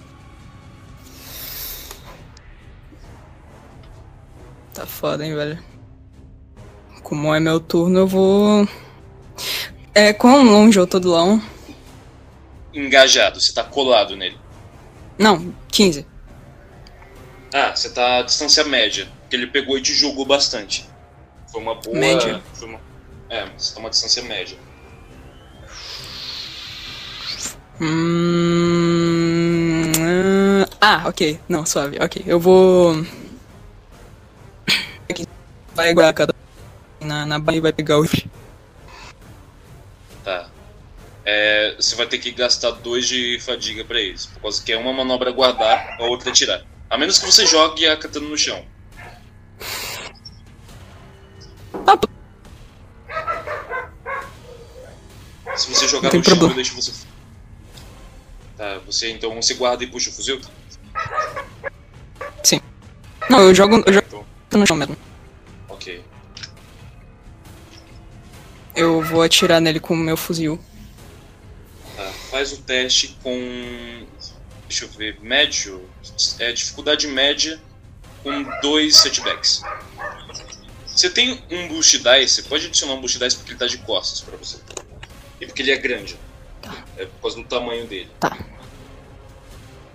[4.73, 5.63] Tá foda, hein, velho.
[7.03, 8.69] Como é meu turno, eu vou.
[9.95, 11.41] É, quão longe eu tô do Lão?
[12.73, 14.39] Engajado, você tá colado nele.
[15.19, 16.07] Não, 15.
[17.53, 19.09] Ah, você tá a distância média.
[19.23, 20.89] Porque ele pegou e te jogou bastante.
[21.51, 21.97] Foi uma boa.
[21.97, 22.43] Média?
[22.55, 22.81] Foi uma...
[23.29, 24.57] É, você tá uma distância média.
[27.81, 29.11] Hum...
[30.81, 31.39] Ah, ok.
[31.49, 31.99] Não, suave.
[32.01, 32.95] Ok, eu vou.
[35.09, 35.27] Aqui.
[35.75, 36.35] Vai guardar cada.
[37.01, 38.05] Na, na barra e vai pegar o.
[40.25, 40.49] Tá.
[41.25, 44.31] É, você vai ter que gastar dois de fadiga pra isso.
[44.33, 46.63] Por causa que é uma manobra guardar, a outra é tirar.
[46.91, 48.65] A menos que você jogue a katana no chão.
[51.87, 51.97] Ah,
[55.57, 56.53] Se você jogar no chão, problema.
[56.53, 56.93] eu deixo você.
[58.57, 60.41] Tá, você então você guarda e puxa o fuzil?
[63.29, 64.97] não, eu jogo, eu jogo Então, no chão mesmo.
[65.69, 66.05] ok.
[68.75, 70.59] Eu vou atirar nele com o meu fuzil.
[71.97, 72.05] Tá.
[72.31, 74.07] Faz o teste com.
[74.69, 75.21] Deixa eu ver.
[75.21, 75.89] Médio.
[76.39, 77.61] É dificuldade média
[78.23, 79.63] com dois setbacks.
[80.87, 83.79] Você tem um boost dice, você pode adicionar um boost dice porque ele tá de
[83.79, 84.59] costas pra você.
[85.41, 86.19] E porque ele é grande.
[86.97, 88.11] É por causa do tamanho dele.
[88.21, 88.37] Tá.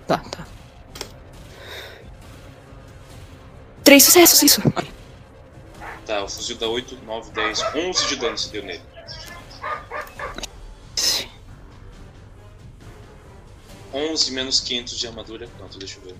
[0.06, 0.46] Tá, tá.
[3.84, 4.60] Três sucessos, isso.
[6.04, 8.82] Tá, o fuzil dá 8, 9, 10, 11 de dano você deu nele.
[13.96, 15.48] 11 menos 500 de armadura.
[15.56, 16.16] Pronto, deixa eu ver.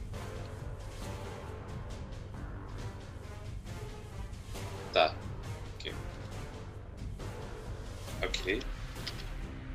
[4.93, 5.15] Tá.
[5.75, 5.95] Ok.
[8.23, 8.63] Ok.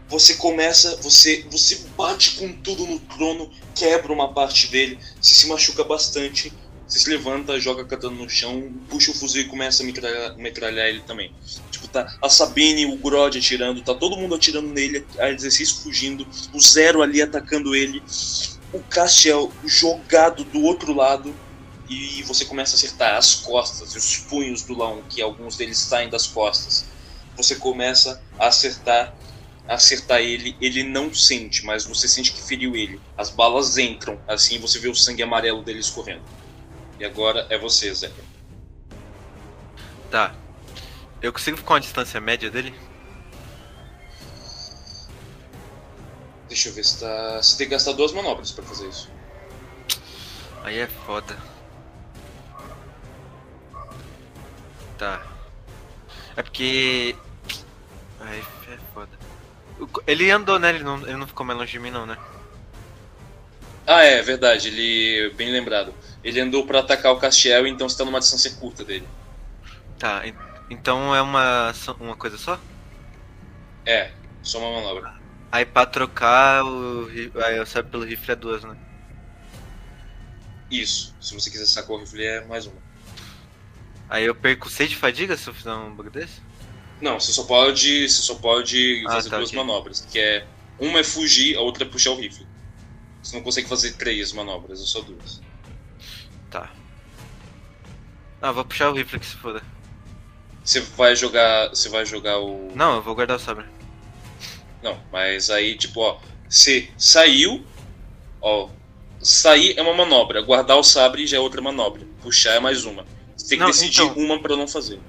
[0.09, 5.47] Você começa, você, você bate com tudo no trono, quebra uma parte dele, você se
[5.47, 6.51] machuca bastante,
[6.85, 10.37] você se levanta, joga a katana no chão, puxa o fuzil e começa a metralhar,
[10.37, 11.33] metralhar ele também.
[11.91, 16.61] Tá a Sabine, o Grod atirando, tá todo mundo atirando nele, a 16 fugindo, o
[16.61, 18.01] Zero ali atacando ele,
[18.71, 21.35] o Castiel jogado do outro lado,
[21.89, 26.09] e você começa a acertar as costas, os punhos do Laon, que alguns deles saem
[26.09, 26.85] das costas.
[27.35, 29.13] Você começa a acertar,
[29.67, 32.97] acertar ele, ele não sente, mas você sente que feriu ele.
[33.17, 36.21] As balas entram, assim você vê o sangue amarelo dele escorrendo.
[36.97, 38.09] E agora é você, Zé.
[40.09, 40.33] Tá.
[41.21, 42.73] Eu consigo ficar uma distância média dele?
[46.47, 47.37] Deixa eu ver se tá.
[47.41, 49.09] Você tem que gastar duas manobras pra fazer isso.
[50.63, 51.37] Aí é foda.
[54.97, 55.21] Tá.
[56.35, 57.15] É porque.
[58.19, 59.11] Aí é foda.
[60.05, 60.69] Ele andou, né?
[60.69, 62.17] Ele não, ele não ficou mais longe de mim, não, né?
[63.87, 65.33] Ah, é verdade, ele.
[65.35, 65.93] Bem lembrado.
[66.23, 69.07] Ele andou pra atacar o Castiel, então você tá numa distância curta dele.
[69.97, 70.35] Tá, en-
[70.71, 72.57] então é uma, uma coisa só?
[73.85, 74.11] É,
[74.41, 75.13] só uma manobra.
[75.51, 77.09] Aí pra trocar, o,
[77.43, 78.77] aí eu saio pelo rifle é duas, né?
[80.71, 81.13] Isso.
[81.19, 82.81] Se você quiser sacar o rifle, é mais uma.
[84.09, 86.41] Aí eu perco 6 de fadiga se eu fizer um bug desse?
[87.01, 88.07] Não, você só pode.
[88.07, 90.01] Você só pode Ah, fazer tá, duas manobras.
[90.09, 90.47] Que é.
[90.79, 92.47] Uma é fugir, a outra é puxar o rifle.
[93.21, 95.41] Você não consegue fazer três manobras, é só duas.
[96.49, 96.71] Tá.
[98.41, 99.61] Ah, vou puxar o rifle que se foda.
[100.63, 101.69] Você vai jogar.
[101.69, 102.71] Você vai jogar o.
[102.75, 103.65] Não, eu vou guardar o sabre.
[104.83, 107.63] Não, mas aí, tipo, ó, você saiu,
[108.41, 108.69] ó,
[109.21, 113.05] sair é uma manobra, guardar o sabre já é outra manobra, puxar é mais uma.
[113.37, 114.99] Você tem que Não, decidir então- uma pra não fazer.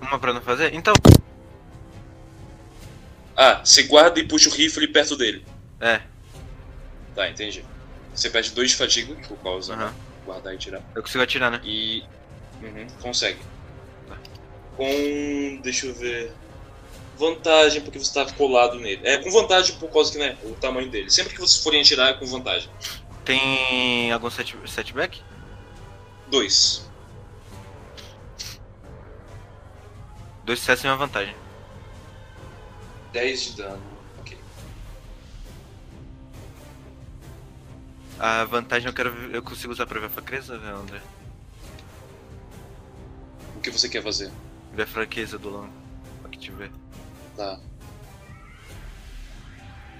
[0.00, 0.72] Uma pra não fazer?
[0.74, 0.94] Então.
[3.36, 5.44] Ah, você guarda e puxa o rifle perto dele.
[5.80, 6.00] É,
[7.14, 7.64] Tá, entendi.
[8.14, 10.82] Você perde dois de fadiga, por causa de guardar e tirar.
[10.94, 11.60] Eu consigo atirar, né?
[11.64, 12.02] E.
[12.62, 13.38] Uhum, consegue.
[14.76, 15.60] Com.
[15.62, 16.32] Deixa eu ver.
[17.18, 19.00] Vantagem porque você tá colado nele.
[19.04, 20.36] É, com vantagem por causa que, né?
[20.44, 21.10] O tamanho dele.
[21.10, 22.70] Sempre que vocês forem atirar é com vantagem.
[23.24, 25.22] Tem algum set, setback?
[26.28, 26.88] Dois.
[30.44, 31.34] Dois sucessos e uma vantagem.
[33.12, 33.82] 10 de dano.
[34.20, 34.38] Ok.
[38.18, 41.00] A vantagem eu quero eu consigo usar pra ver a fraqueza, André?
[43.56, 44.30] O que você quer fazer?
[44.78, 45.70] A fraqueza do Long.
[46.22, 46.70] O que tiver.
[47.34, 47.58] Tá.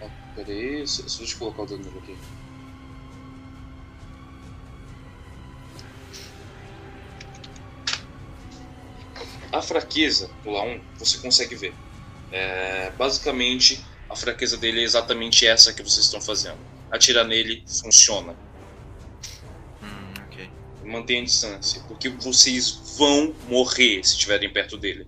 [0.02, 2.16] Ah, pera aí, só, só deixa eu colocar o dano novo aqui.
[9.50, 11.74] A fraqueza do La1 você consegue ver.
[12.30, 16.58] É, basicamente, a fraqueza dele é exatamente essa que vocês estão fazendo.
[16.90, 18.36] Atirar nele funciona.
[20.86, 25.04] Mantenha a distância, porque vocês vão morrer se estiverem perto dele.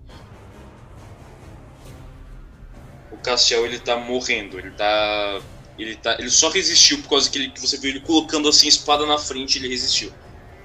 [3.11, 5.41] O Castiel ele tá morrendo, ele tá.
[5.77, 6.17] Ele tá.
[6.19, 9.05] Ele só resistiu por causa que, ele, que você viu ele colocando assim a espada
[9.05, 10.11] na frente ele resistiu.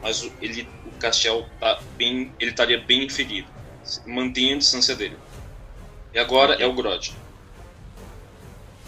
[0.02, 2.32] Mas o, ele, o Castiel tá bem.
[2.40, 3.46] ele estaria bem ferido.
[4.04, 5.16] Mantenha a distância dele.
[6.12, 7.14] E agora é o Grod.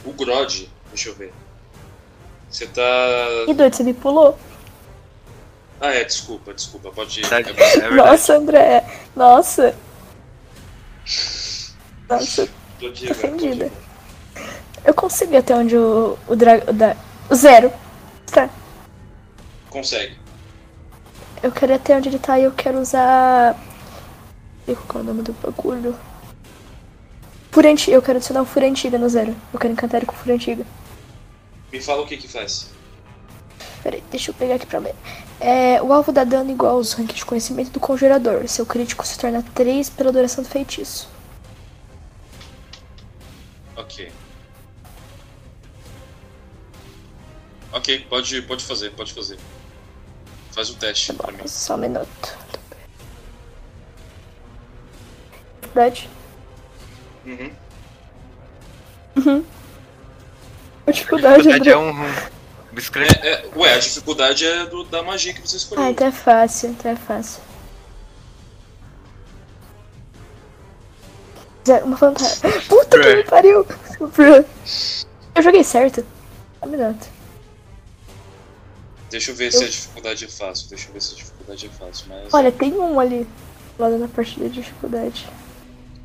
[0.05, 1.33] O Grod, deixa eu ver.
[2.51, 2.83] Você tá.
[3.47, 4.37] Ih, doido, você me pulou.
[5.81, 7.21] Ah, é, desculpa, desculpa, pode.
[7.23, 7.91] Tá, é é.
[7.91, 8.85] Nossa, André.
[9.15, 9.75] Nossa.
[12.09, 12.49] Nossa,
[12.81, 13.71] tô ofendida.
[14.85, 16.69] Eu consigo ir até onde o, o dragão.
[16.69, 16.97] O, da-
[17.29, 17.73] o zero.
[18.27, 18.49] Tá.
[19.71, 20.17] Consegue.
[21.43, 23.55] eu quero ir até onde ele tá e eu quero usar.
[24.89, 25.97] Qual é o nome do bagulho?
[27.53, 27.97] Fúria antiga.
[27.97, 29.35] Eu quero adicionar o Fúria antiga no zero.
[29.53, 30.65] Eu quero encantar ele com Fúria antiga.
[31.73, 32.71] Me fala o que que faz.
[33.87, 34.97] Peraí, deixa eu pegar aqui pra ler.
[35.39, 38.49] É, o alvo dá dano igual aos ranks de conhecimento do conjurador.
[38.49, 41.09] Seu crítico se torna 3 pela duração do feitiço.
[43.77, 44.11] Ok.
[47.73, 49.39] Ok, pode, pode fazer, pode fazer.
[50.51, 51.39] Faz o teste Tá pra mim.
[51.39, 52.39] bom, só um minuto.
[55.63, 56.11] Verdade?
[57.25, 57.53] Uhum.
[60.85, 61.71] A dificuldade, Dificuldade André.
[61.71, 62.36] é um.
[62.77, 63.11] Escreve.
[63.23, 65.85] É, é, ué, a dificuldade é do, da magia que você escolheu.
[65.85, 67.41] Ah, então é fácil, então é fácil.
[71.67, 72.39] Zero, uma vantagem.
[72.69, 73.67] Puta que me pariu!
[75.35, 76.07] Eu joguei certo.
[76.63, 77.09] Um minuto.
[79.11, 80.69] Deixa eu ver se a dificuldade é fácil.
[80.69, 82.07] Deixa eu ver se a dificuldade é fácil.
[82.09, 82.35] Mas...
[82.35, 83.27] Olha, tem um ali.
[83.79, 85.27] Lá na parte da dificuldade.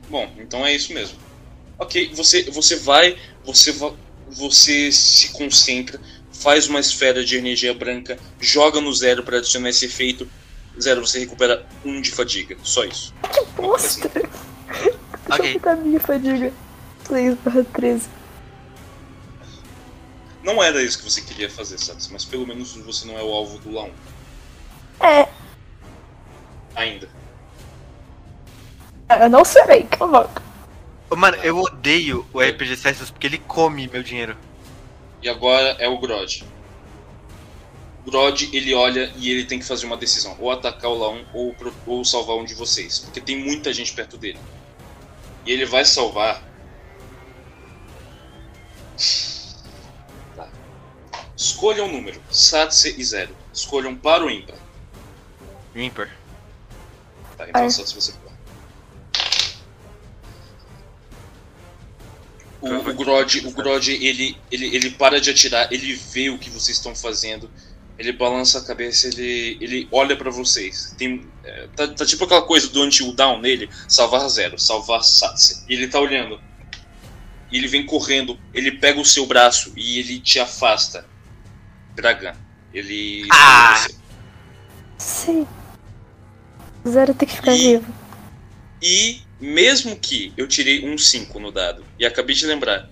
[0.09, 1.17] Bom, então é isso mesmo.
[1.79, 3.71] Ok, você, você vai, você
[4.31, 5.99] você se concentra,
[6.41, 10.27] faz uma esfera de energia branca, joga no zero para adicionar esse efeito.
[10.81, 12.57] Zero, você recupera um de fadiga.
[12.63, 13.13] Só isso.
[13.55, 14.09] Bosta!
[14.09, 14.29] Deixa
[14.87, 15.53] eu Ok.
[15.59, 16.51] botar minha fadiga.
[17.03, 18.07] 3 barra 13.
[20.43, 22.01] Não era isso que você queria fazer, sabe?
[22.11, 23.89] Mas pelo menos você não é o alvo do Laon.
[24.99, 25.27] É,
[26.75, 27.09] Ainda.
[29.19, 30.29] eu não serei, calma.
[31.15, 34.37] Mano, eu odeio o RPG Celsius porque ele come meu dinheiro.
[35.21, 36.43] E agora é o Grod.
[38.01, 40.35] O Grod, ele olha e ele tem que fazer uma decisão.
[40.39, 41.55] Ou atacar o Laon ou,
[41.85, 42.99] ou salvar um de vocês.
[42.99, 44.39] Porque tem muita gente perto dele.
[45.45, 46.43] E ele vai salvar...
[50.35, 50.49] Tá.
[51.37, 52.21] Escolham um número.
[52.31, 53.35] Satse e zero.
[53.53, 54.57] Escolham para o ímpar.
[55.75, 56.09] Ímpar.
[57.37, 57.69] Tá, então.
[57.69, 58.13] Satse você
[62.61, 66.49] O, o Grod, o Grod ele, ele, ele para de atirar, ele vê o que
[66.49, 67.49] vocês estão fazendo,
[67.97, 70.93] ele balança a cabeça, ele, ele olha pra vocês.
[70.97, 75.63] Tem, é, tá, tá tipo aquela coisa do until down nele, salvar zero, salvar Satse.
[75.67, 76.39] E ele tá olhando.
[77.51, 81.05] E ele vem correndo, ele pega o seu braço e ele te afasta.
[81.95, 82.33] Dragan.
[82.73, 83.27] Ele.
[83.31, 83.85] Ah!
[84.97, 85.45] Sim.
[86.87, 87.93] Zero tem que ficar E- vivo.
[88.81, 92.89] E mesmo que eu tirei um 5 no dado, e acabei de lembrar,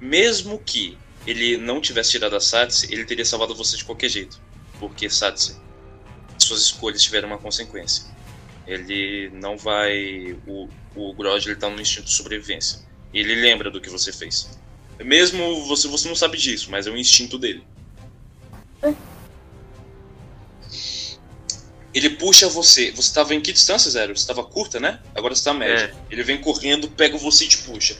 [0.00, 4.40] mesmo que ele não tivesse tirado a Satse, ele teria salvado você de qualquer jeito.
[4.78, 5.56] Porque Satse,
[6.38, 8.04] suas escolhas tiveram uma consequência.
[8.66, 10.36] Ele não vai.
[10.46, 12.80] O, o Grod ele tá no instinto de sobrevivência.
[13.12, 14.58] Ele lembra do que você fez.
[14.98, 17.64] Mesmo você, você não sabe disso, mas é o instinto dele.
[21.94, 22.90] Ele puxa você.
[22.90, 24.16] Você estava em que distância, Zero?
[24.16, 25.00] Você estava curta, né?
[25.14, 25.94] Agora você tá média.
[26.10, 27.96] Ele vem correndo, pega você e te puxa.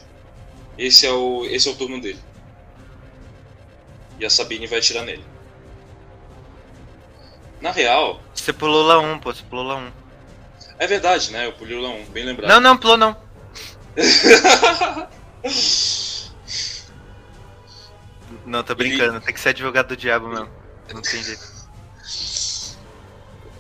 [0.77, 2.19] Esse é o, esse é o turno dele.
[4.19, 5.25] E a Sabine vai atirar nele.
[7.61, 9.91] Na real, Você pulou lá um, pô, você pulou lá um.
[10.79, 11.47] é verdade, né?
[11.47, 12.51] Eu pulei lá um, bem lembrado.
[12.51, 13.17] Não, não, pulou não.
[18.45, 20.51] Não, tô brincando, tem que ser advogado do diabo mesmo.
[20.93, 21.54] Não tem jeito.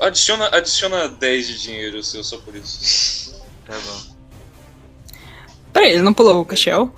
[0.06, 3.42] Adiciona, adiciona 10 de dinheiro seu só por isso.
[3.66, 4.14] Tá bom.
[5.72, 6.94] Peraí, ele não pulou o Castiel?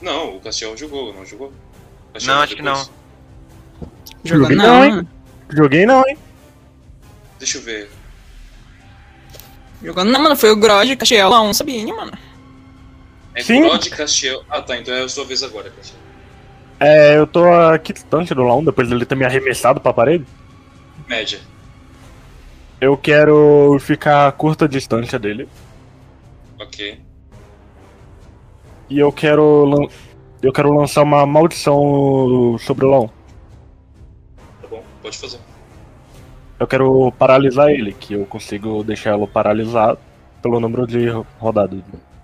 [0.00, 1.52] Não, o Castiel jogou, não jogou?
[2.12, 2.88] Castiel Não, acho que não.
[4.24, 5.08] Jogou Joguei não, hein?
[5.50, 6.18] Joguei não, hein?
[7.38, 7.90] Deixa eu ver.
[9.82, 10.36] Jogou não, mano.
[10.36, 12.12] Foi o Grod, Castiel, lá um Sabine, mano.
[13.34, 13.62] É Sim.
[13.62, 14.44] Grod e Castiel.
[14.50, 16.00] Ah tá, então é a sua vez agora, Castiel.
[16.80, 20.24] É, eu tô aqui distante do Laon, depois dele ter me arremessado pra parede.
[21.08, 21.40] Média.
[22.80, 25.48] Eu quero ficar a curta distância dele.
[26.60, 27.00] Ok.
[28.90, 29.64] E eu quero.
[29.64, 29.88] lan-
[30.40, 33.08] Eu quero lançar uma maldição sobre o Laon.
[34.62, 35.40] Tá bom, pode fazer.
[36.60, 39.98] Eu quero paralisar ele, que eu consigo deixá-lo paralisado
[40.40, 41.08] pelo número de
[41.40, 41.80] rodadas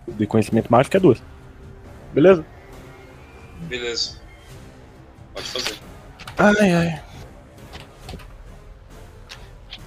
[0.06, 1.20] de conhecimento mágico, que é duas.
[2.12, 2.44] Beleza?
[3.62, 4.20] Beleza.
[5.34, 5.74] Pode fazer.
[6.38, 7.00] Ai, ai.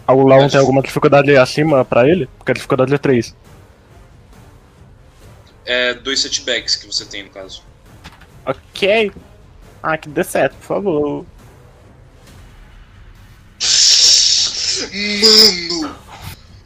[0.07, 2.29] O Laon tem alguma dificuldade acima pra ele?
[2.37, 3.35] Porque a dificuldade é 3.
[5.65, 7.61] É dois setbacks que você tem no caso.
[8.45, 9.11] Ok.
[9.83, 11.25] Ah, que dê certo, por favor.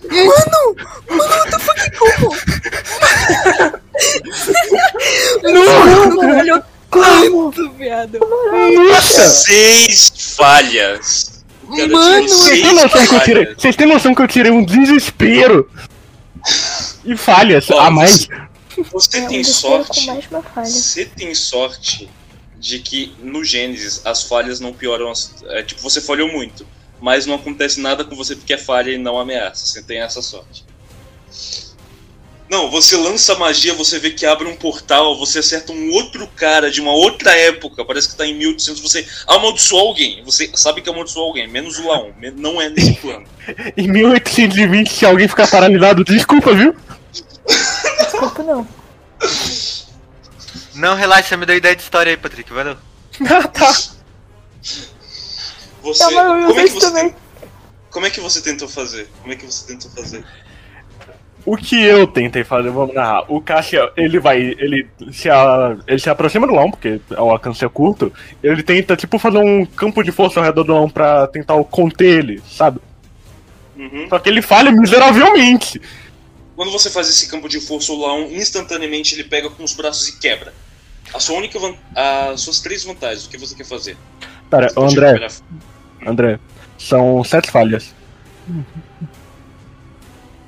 [0.03, 0.75] Mano!
[5.43, 8.19] Não, olha o tanto, viado.
[9.01, 11.30] Seis falhas!
[11.71, 13.55] Cara Mano, Vocês têm noção que eu tirei?
[13.55, 15.69] Vocês têm noção que eu tirei um desespero?
[17.05, 18.27] E falhas Ó, a mais.
[18.91, 20.09] Você É tem sorte.
[20.65, 22.09] Você tem sorte
[22.57, 25.09] de que no Gênesis as falhas não pioram.
[25.11, 26.65] as- é, tipo, você falhou muito,
[26.99, 29.65] mas não acontece nada com você porque é falha e não ameaça.
[29.65, 30.63] Você tem essa sorte.
[32.51, 36.69] Não, você lança magia, você vê que abre um portal, você acerta um outro cara
[36.69, 40.89] de uma outra época, parece que tá em 1800, você amaldiçoou alguém, você sabe que
[40.89, 43.25] amaldiçoou alguém, menos o Laon, não é nesse plano.
[43.77, 46.75] Em 1820, se alguém ficar paralisado, desculpa, viu?
[47.47, 48.67] Desculpa, não.
[50.75, 52.75] Não, relaxa, você me deu ideia de história aí, Patrick, valeu.
[53.29, 53.73] Ah, tá.
[55.83, 57.15] Você, Tá, mas eu como, é que você também.
[57.89, 59.07] como é que você tentou fazer?
[59.21, 60.25] Como é que você tentou fazer?
[61.45, 63.23] O que eu tentei fazer, vamos narrar.
[63.31, 67.65] O Cassiel, ele vai, ele se, a, ele se aproxima do Lão, porque o alcance
[67.65, 68.13] é curto.
[68.43, 72.19] Ele tenta, tipo, fazer um campo de força ao redor do Lão pra tentar conter
[72.19, 72.79] ele, sabe?
[73.75, 74.07] Uhum.
[74.09, 75.81] Só que ele falha miseravelmente.
[76.55, 80.09] Quando você faz esse campo de força, o Laon instantaneamente ele pega com os braços
[80.09, 80.53] e quebra.
[81.13, 81.73] A sua única van...
[81.95, 83.97] As suas três vantagens, o que você quer fazer?
[84.49, 85.27] Pera, André,
[86.05, 86.39] André,
[86.77, 87.95] são sete falhas.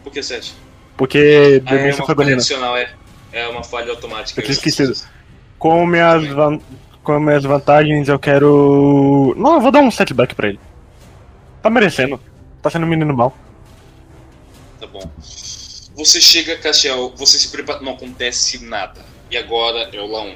[0.04, 0.54] Por que sete?
[0.98, 1.18] Porque
[1.66, 2.92] Ah, é demência uma falha adicional, é.
[3.32, 4.40] É uma falha automática.
[4.40, 4.94] Eu tinha esquecido.
[5.58, 6.60] Com minhas, van...
[7.04, 9.34] com minhas vantagens, eu quero.
[9.38, 10.60] Não, eu vou dar um setback pra ele.
[11.62, 12.20] Tá merecendo.
[12.62, 13.36] Tá sendo um menino mal.
[14.80, 15.10] Tá bom.
[15.96, 17.82] Você chega, Castiel, você se prepara.
[17.82, 19.02] Não acontece nada.
[19.32, 20.36] E agora é o Laon.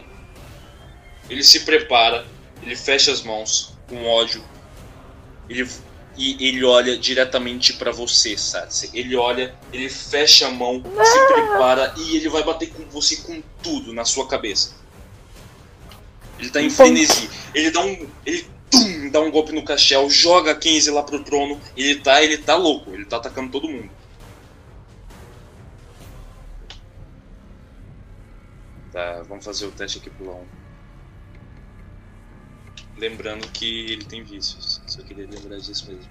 [1.30, 2.26] Ele se prepara,
[2.64, 4.42] ele fecha as mãos com ódio.
[5.50, 5.68] Ele,
[6.18, 8.90] e ele olha diretamente pra você, Satsi.
[8.94, 13.42] Ele olha, ele fecha a mão, se prepara e ele vai bater com você com
[13.62, 14.76] tudo na sua cabeça.
[16.40, 17.30] Ele tá em frenesi.
[17.54, 18.08] Ele dá um.
[18.26, 21.60] Ele tum, dá um golpe no Castiel, joga a 15 lá pro trono.
[21.76, 23.90] Ele tá, ele tá louco, ele tá atacando todo mundo.
[28.92, 30.46] Tá, vamos fazer o teste aqui pro Laon.
[32.98, 34.82] Lembrando que ele tem vícios.
[34.88, 36.10] Só queria lembrar disso mesmo.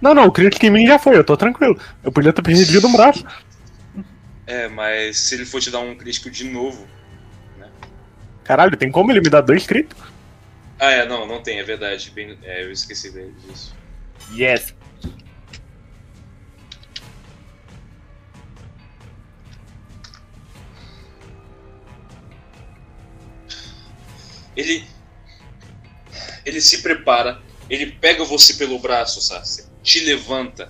[0.00, 1.78] Não, não, o crítico em mim já foi, eu tô tranquilo.
[2.02, 3.24] Eu podia ter perdido um braço.
[4.46, 6.88] É, mas se ele for te dar um crítico de novo.
[8.42, 10.02] Caralho, tem como ele me dar dois críticos?
[10.78, 12.10] Ah, é, não, não tem, é verdade.
[12.10, 13.12] Bem- é, eu esqueci
[13.46, 13.76] disso.
[14.32, 14.74] Yes.
[24.56, 24.84] Ele.
[26.50, 27.40] Ele se prepara,
[27.70, 30.68] ele pega você pelo braço, Sassi, te levanta,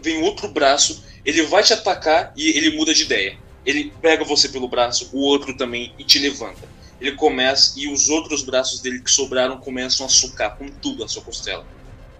[0.00, 3.36] vem outro braço, ele vai te atacar e ele muda de ideia.
[3.64, 6.68] Ele pega você pelo braço, o outro também, e te levanta.
[7.00, 11.08] Ele começa, e os outros braços dele que sobraram começam a sucar com tudo a
[11.08, 11.66] sua costela.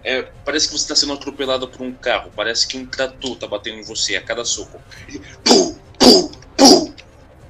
[0.03, 3.47] É, parece que você está sendo atropelado por um carro, parece que um trator está
[3.47, 4.77] batendo em você a cada soco.
[5.07, 6.93] Ele, pum, pum, pum.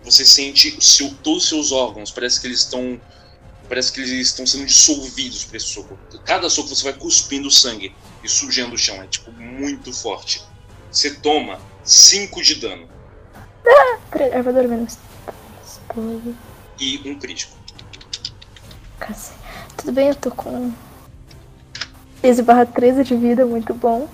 [0.04, 3.02] Você sente seu, todos os seus órgãos, parece que eles estão
[3.68, 5.98] Parece que eles estão sendo dissolvidos por esse soco.
[6.26, 7.94] Cada soco você vai cuspindo sangue
[8.24, 8.96] e sujando o chão.
[9.02, 10.42] É tipo muito forte.
[10.92, 12.88] Você toma 5 de dano
[14.10, 14.98] Peraí, Armadura menos.
[15.66, 16.34] Explode.
[16.80, 17.56] e um crítico.
[19.78, 20.72] Tudo bem, eu tô com
[22.22, 24.10] 13 barra 13 de vida, muito bom.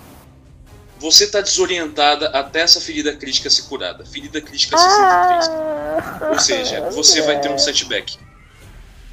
[1.00, 4.06] Você tá desorientada até essa ferida crítica ser curada.
[4.06, 5.48] Ferida crítica 63.
[5.50, 8.18] Ah, Ou seja, você vai ter um setback.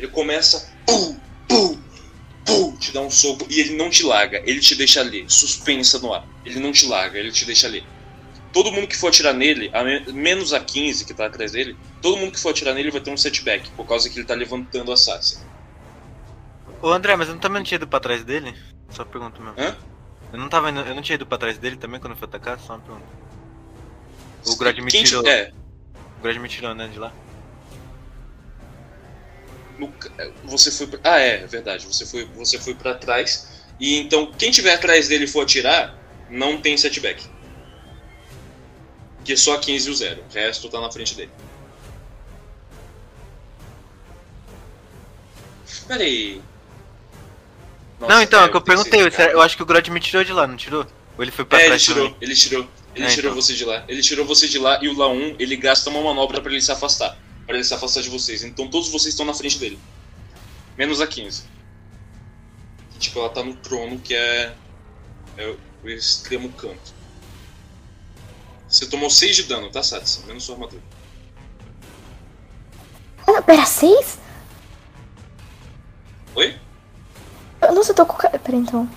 [0.01, 1.15] Ele começa, pum,
[1.47, 1.79] pum,
[2.47, 5.99] pum, te dá um soco e ele não te larga, ele te deixa ler, suspensa
[5.99, 6.27] no ar.
[6.43, 7.85] Ele não te larga, ele te deixa ler.
[8.51, 11.77] Todo mundo que for atirar nele, a me- menos a 15 que tá atrás dele,
[12.01, 14.33] todo mundo que for atirar nele vai ter um setback, por causa que ele tá
[14.33, 15.39] levantando a Sassi.
[16.81, 18.55] Ô André, mas eu não também não tinha ido pra trás dele?
[18.89, 19.61] Só pergunta mesmo.
[19.61, 19.77] Hã?
[20.33, 22.27] Eu não tava indo, eu não tinha ido pra trás dele também quando eu fui
[22.27, 22.59] atacar?
[22.59, 23.07] Só uma pergunta.
[24.47, 25.27] O Grod me Quem tirou.
[25.27, 25.53] É,
[26.19, 27.13] O Grod me tirou, né, de lá.
[29.81, 29.93] No
[30.45, 33.49] você foi pra, Ah, é, é verdade, você foi, você foi para trás.
[33.81, 37.25] E então, quem tiver atrás dele for atirar, não tem setback.
[39.25, 40.25] Que é só a 15 e o 0.
[40.31, 41.31] O resto tá na frente dele.
[45.87, 46.41] Pera aí.
[47.99, 49.01] Nossa, não, então, é o que eu perguntei.
[49.33, 50.87] eu acho que o Grod me tirou de lá, não tirou?
[51.19, 52.17] Ou ele foi pra É, ele trás tirou, também?
[52.21, 52.69] ele tirou.
[52.95, 53.43] Ele É, tirou então.
[53.43, 53.85] você de lá.
[53.89, 56.73] Ele tirou você de lá e o La1, ele gasta uma manobra pra ele se
[56.73, 57.17] afastar.
[57.51, 58.45] Pra ele se afastar de vocês.
[58.45, 59.77] Então todos vocês estão na frente dele.
[60.79, 61.43] Menos a 15.
[63.01, 64.55] Tipo, ela tá no trono que é.
[65.37, 66.95] É o extremo canto.
[68.69, 70.25] Você tomou 6 de dano, tá, Satsu?
[70.29, 70.81] Menos sua armadura.
[73.27, 74.21] Ah, pera, 6?
[76.37, 76.57] Oi?
[77.63, 78.17] Eu- Nossa, eu tô com.
[78.17, 78.89] Pera então.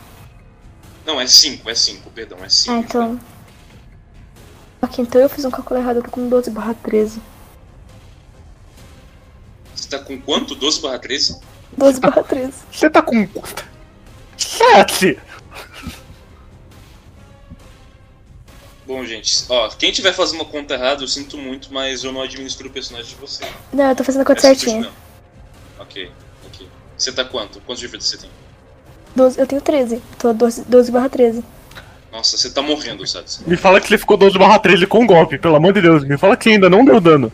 [1.07, 2.71] Não, é 5, é 5, perdão, é 5.
[2.71, 3.19] Ah, então.
[4.79, 7.19] Ok, então eu fiz um cálculo errado, eu tô com 12 barra 13.
[9.93, 10.55] Você tá com quanto?
[10.55, 11.39] 12 barra 13?
[11.77, 12.53] 12 barra 13.
[12.71, 13.27] Você tá com.
[14.35, 15.19] Sete!
[18.85, 22.21] Bom, gente, ó, quem tiver fazendo uma conta errada, eu sinto muito, mas eu não
[22.21, 23.45] administro o personagem de você.
[23.71, 24.89] Não, eu tô fazendo a conta É certinha.
[25.79, 26.11] Ok,
[26.45, 26.67] ok.
[26.97, 27.61] Você tá quanto?
[27.61, 28.29] Quantos de vida você tem?
[29.15, 30.01] 12, eu tenho 13.
[30.19, 31.43] Tô 12, 12 barra 13.
[32.11, 33.25] Nossa, você tá morrendo, sabe?
[33.47, 36.03] Me fala que você ficou 12 barra 13 com golpe, pelo amor de Deus.
[36.03, 37.31] Me fala que ainda não deu dano.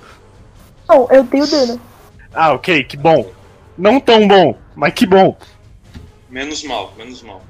[0.88, 1.82] Não, eu dei o dano.
[2.34, 3.32] Ah, ok, que bom.
[3.78, 5.38] Não tão bom, mas que bom.
[6.30, 7.42] Menos mal, menos mal.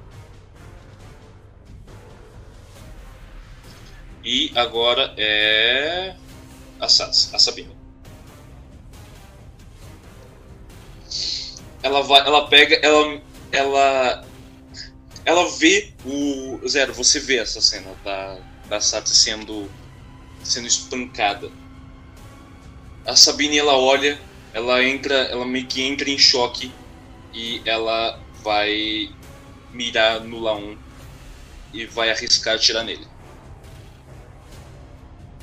[4.24, 6.16] E agora é.
[6.80, 7.72] A Sats, a Sabina.
[11.82, 12.22] Ela vai.
[12.22, 12.76] Ela pega.
[12.76, 13.22] Ela.
[13.52, 14.26] Ela.
[15.26, 16.60] Ela vê o.
[16.68, 19.70] Zero, você vê essa cena da, da Sats sendo.
[20.44, 21.52] sendo espancada.
[23.06, 24.20] A Sabine ela olha,
[24.54, 25.16] ela entra.
[25.16, 26.72] Ela meio que entra em choque
[27.34, 29.14] e ela vai
[29.72, 30.76] mirar no Laon
[31.74, 33.08] e vai arriscar atirar nele.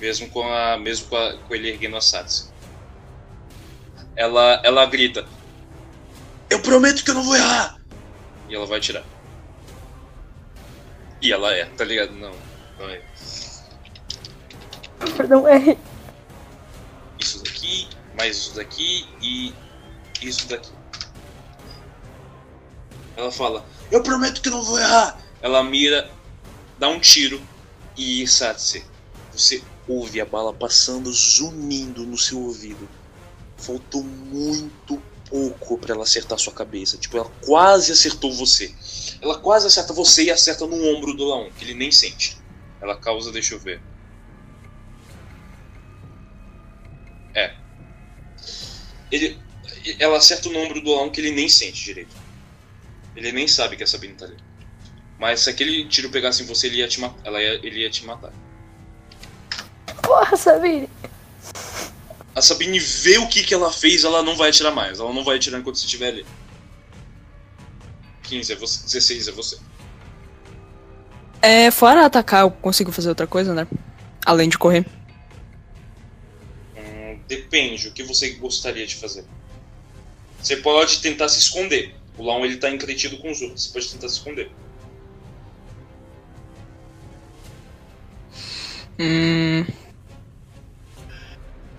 [0.00, 2.52] Mesmo com a mesmo com, a, com ele erguendo a Satsu.
[4.14, 5.26] Ela ela grita:
[6.50, 7.80] "Eu prometo que eu não vou errar".
[8.48, 9.04] E ela vai atirar.
[11.20, 12.12] E ela é, tá ligado?
[12.12, 12.34] Não,
[12.78, 13.02] não é.
[15.16, 15.78] Perdão, R.
[17.18, 19.54] Isso daqui, mais isso daqui e
[20.22, 20.70] isso daqui.
[23.16, 25.20] Ela fala: Eu prometo que não vou errar.
[25.40, 26.10] Ela mira,
[26.78, 27.40] dá um tiro
[27.96, 28.84] e Satse,
[29.32, 32.88] você ouve a bala passando, zunindo no seu ouvido.
[33.56, 35.00] Faltou muito
[35.30, 36.96] pouco pra ela acertar sua cabeça.
[36.98, 38.74] Tipo, ela quase acertou você.
[39.20, 42.38] Ela quase acerta você e acerta no ombro do Laon, que ele nem sente.
[42.80, 43.80] Ela causa, deixa eu ver.
[49.10, 49.38] Ele,
[49.98, 52.14] ela acerta no ombro do Laon que ele nem sente direito.
[53.14, 54.36] Ele nem sabe que a Sabine tá ali.
[55.18, 57.90] Mas se aquele tiro pegasse em você, ele ia te, ma- ela ia, ele ia
[57.90, 58.32] te matar.
[60.02, 60.88] Porra, Sabine.
[62.34, 65.00] A Sabine vê o que, que ela fez, ela não vai atirar mais.
[65.00, 66.26] Ela não vai atirar enquanto você estiver ali.
[68.24, 69.58] 15 é você, 16 é você.
[71.40, 73.66] É, fora atacar, eu consigo fazer outra coisa, né?
[74.24, 74.84] Além de correr.
[77.28, 79.24] Depende, o que você gostaria de fazer.
[80.40, 81.94] Você pode tentar se esconder.
[82.16, 84.50] O Laon ele tá entretido com os outros, você pode tentar se esconder.
[88.98, 89.66] Hum.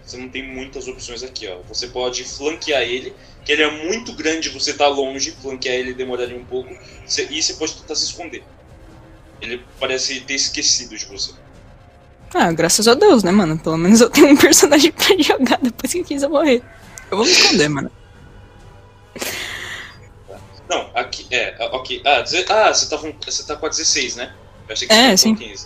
[0.03, 1.61] Você não tem muitas opções aqui, ó.
[1.63, 6.37] Você pode flanquear ele, que ele é muito grande, você tá longe, flanquear ele demoraria
[6.37, 8.43] um pouco, e você pode tentar se esconder.
[9.41, 11.33] Ele parece ter esquecido de você.
[12.33, 13.57] Ah, graças a Deus, né, mano?
[13.57, 16.61] Pelo menos eu tenho um personagem pra jogar depois que eu morrer.
[17.09, 17.91] Eu vou me esconder, mano.
[20.69, 22.01] Não, aqui, é, ok.
[22.05, 22.25] Ah, ah
[22.73, 24.33] você, tá com, você tá com a 16, né?
[24.67, 25.35] Eu achei que É, você sim.
[25.35, 25.65] tava com a 15.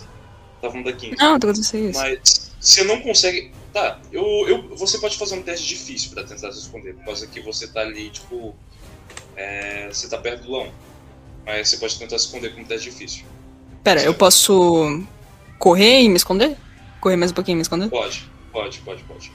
[0.60, 1.16] Tá falando da 15.
[1.16, 1.96] Não, tô com vocês.
[1.96, 3.52] Mas você não consegue.
[3.72, 7.26] Tá, eu, eu, você pode fazer um teste difícil pra tentar se esconder, por causa
[7.26, 8.54] que você tá ali, tipo.
[9.36, 10.68] é, você tá perto do Lão.
[11.44, 13.24] Mas você pode tentar se esconder com um teste difícil.
[13.82, 15.02] Pera, eu posso
[15.62, 16.56] correr e me esconder?
[17.00, 17.88] Correr mais um pouquinho e me esconder?
[17.88, 19.32] Pode, pode, pode, pode.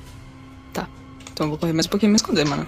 [1.38, 2.68] Então eu vou correr mais um pouquinho e me esconder, mano.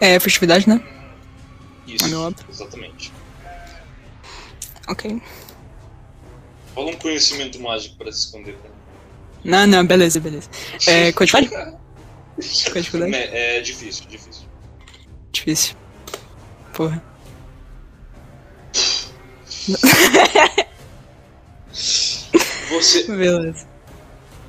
[0.00, 0.82] É furtividade, né?
[1.86, 3.12] Isso, meu exatamente.
[4.88, 5.22] Ok.
[6.74, 8.56] Fala um conhecimento mágico pra se esconder.
[8.56, 8.70] Pra...
[9.44, 10.50] Não, não, beleza, beleza.
[10.84, 13.14] É, qual dificuldade?
[13.14, 14.48] É, é difícil, difícil.
[15.30, 15.76] Difícil.
[16.74, 17.15] Porra.
[22.70, 23.04] Você.
[23.04, 23.66] Beleza.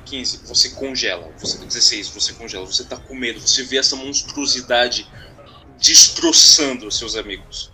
[0.04, 1.30] 15, você congela.
[1.38, 2.64] Você, 16, você congela.
[2.64, 3.40] Você tá com medo.
[3.40, 5.06] Você vê essa monstruosidade
[5.78, 7.70] destroçando os seus amigos.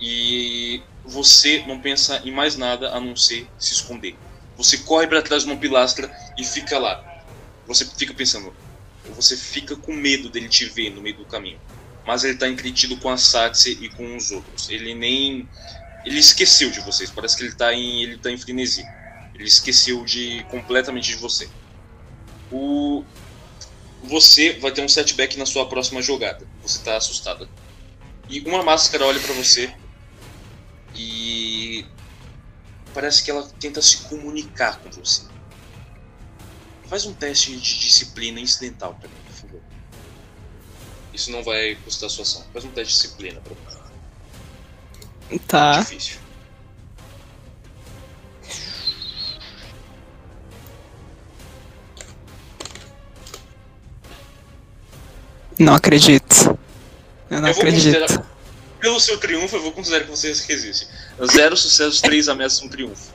[0.00, 4.16] E você não pensa em mais nada a não ser se esconder.
[4.56, 7.02] Você corre para trás de uma pilastra e fica lá.
[7.66, 8.54] Você fica pensando.
[9.16, 11.58] Você fica com medo dele te ver no meio do caminho.
[12.06, 14.68] Mas ele tá entretido com a Satse e com os outros.
[14.68, 15.48] Ele nem.
[16.04, 17.10] Ele esqueceu de vocês.
[17.10, 18.02] Parece que ele tá em.
[18.02, 18.84] ele tá em frenesi.
[19.34, 21.48] Ele esqueceu de completamente de você.
[22.52, 23.04] O
[24.04, 26.46] você vai ter um setback na sua próxima jogada.
[26.62, 27.48] Você tá assustada.
[28.28, 29.74] E uma máscara olha pra você
[30.94, 31.86] e
[32.92, 35.22] parece que ela tenta se comunicar com você.
[36.86, 39.60] Faz um teste de disciplina incidental pra mim, por favor.
[41.12, 42.44] Isso não vai custar sua ação.
[42.52, 43.73] Faz um teste de disciplina pra mim.
[45.38, 45.80] Tá.
[45.80, 46.18] Difícil.
[55.58, 56.58] Não acredito.
[57.30, 58.24] Eu não Eu acredito.
[58.80, 60.86] Pelo seu triunfo, eu vou considerar que você resiste.
[61.32, 63.12] Zero sucessos, três ameaças, um triunfo.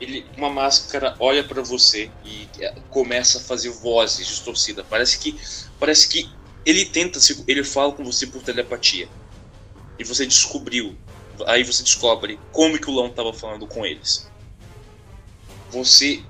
[0.00, 4.86] Ele, uma máscara olha pra você e é, começa a fazer vozes distorcidas.
[4.88, 5.38] Parece que,
[5.78, 6.30] parece que
[6.64, 9.08] ele tenta, se- ele fala com você por telepatia.
[9.98, 10.96] E você descobriu,
[11.46, 14.30] aí você descobre como que o Lão estava falando com eles.
[15.70, 16.22] Você,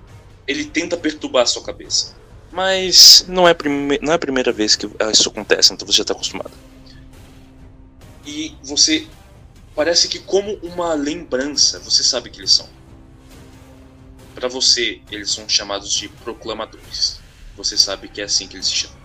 [0.47, 2.15] ele tenta perturbar a sua cabeça.
[2.53, 6.03] Mas não é, prime- não é a primeira vez que isso acontece, então você já
[6.03, 6.51] está acostumado.
[8.27, 9.07] E você
[9.75, 12.69] parece que como uma lembrança, você sabe que eles são.
[14.35, 17.21] Para você, eles são chamados de proclamadores.
[17.57, 18.99] Você sabe que é assim que eles se chamam.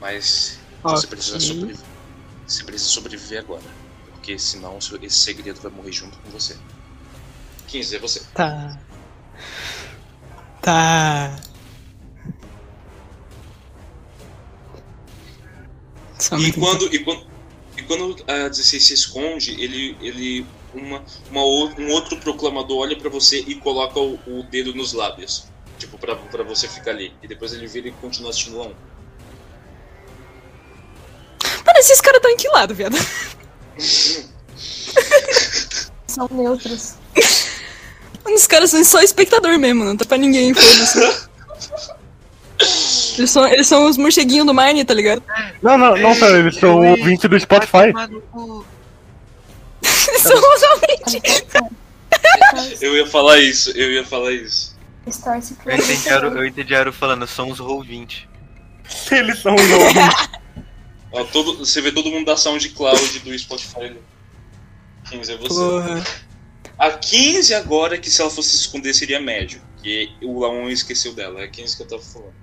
[0.00, 1.86] Mas você precisa sobreviver.
[2.46, 3.62] Você precisa sobreviver agora,
[4.12, 6.56] porque senão esse segredo vai morrer junto com você.
[7.66, 8.20] 15 é você.
[8.34, 8.78] Tá.
[10.62, 11.40] Tá.
[16.38, 17.26] E quando, e quando,
[17.76, 23.08] e quando a 16 se esconde, ele, ele uma, uma, um outro proclamador olha pra
[23.08, 25.46] você e coloca o, o dedo nos lábios.
[25.78, 27.12] Tipo, pra, pra você ficar ali.
[27.22, 28.74] E depois ele vira e continua assistindo lá um.
[31.66, 32.96] Mano, esses caras estão em que lado, viado?
[36.06, 36.94] São neutros.
[38.24, 41.28] Mano, os caras são só espectador mesmo, não tá pra ninguém, foda-se.
[43.18, 45.22] Eles são, eles são os morceguinhos do Mine, tá ligado?
[45.62, 47.92] Não, não, não, pera, eles são Ei, ouvintes do Spotify.
[50.08, 51.22] Eles são realmente.
[52.80, 54.76] Eu ia falar isso, eu ia falar isso.
[55.66, 58.28] Eu entendi, Aru, eu entendi Aru falando, são os 20.
[59.10, 60.28] Eles são os ouvintes.
[61.10, 64.02] Ó, todo, você vê todo mundo da SoundCloud do Spotify ali.
[65.10, 65.54] 15 é você.
[65.54, 66.04] Porra.
[66.78, 69.60] A 15 agora, que se ela fosse se esconder, seria médio.
[69.82, 71.40] Que o Laon esqueceu dela.
[71.40, 72.34] É a 15 que eu tava falando.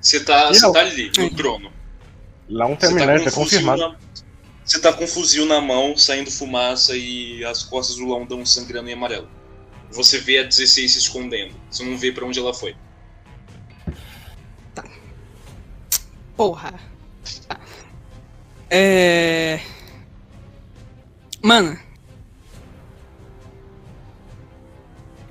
[0.00, 1.72] Você tá, você tá ali, no trono.
[2.48, 3.80] Lá um Você tá, um fuzil confirmado.
[3.80, 3.96] na...
[4.64, 8.44] você tá com um fuzil na mão, saindo fumaça e as costas do Laon dão
[8.44, 9.28] sangrando em amarelo.
[9.90, 11.54] Você vê a 16 se escondendo.
[11.70, 12.74] Você não vê pra onde ela foi.
[16.36, 16.80] Porra.
[17.46, 17.59] Tá.
[18.70, 19.60] É.
[21.42, 21.78] Mano.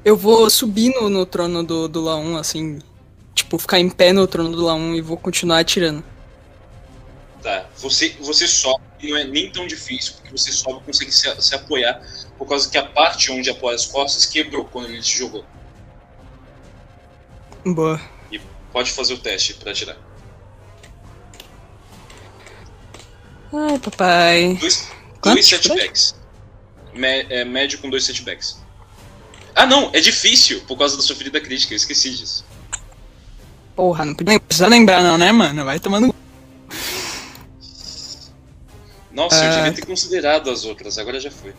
[0.03, 2.79] Eu vou subir no, no trono do, do Laum, assim.
[3.33, 6.03] Tipo, ficar em pé no trono do Laum e vou continuar atirando.
[7.41, 7.69] Tá.
[7.77, 11.41] Você, você sobe, e não é nem tão difícil, porque você sobe e consegue se,
[11.41, 12.01] se apoiar,
[12.37, 15.45] por causa que a parte onde apoia as costas quebrou quando ele te jogou.
[17.65, 18.01] Boa.
[18.71, 20.08] Pode fazer o teste pra atirar.
[23.53, 24.57] Ai, papai.
[24.59, 24.87] Dois,
[25.23, 26.15] dois setbacks.
[26.93, 28.59] Mé- é, médio com dois setbacks.
[29.55, 32.45] Ah, não, é difícil por causa da sua ferida crítica, eu esqueci disso.
[33.75, 35.65] Porra, não precisa lembrar não, né, mano?
[35.65, 36.13] Vai tomando.
[39.11, 39.55] Nossa, eu Ah.
[39.55, 41.53] devia ter considerado as outras, agora já foi.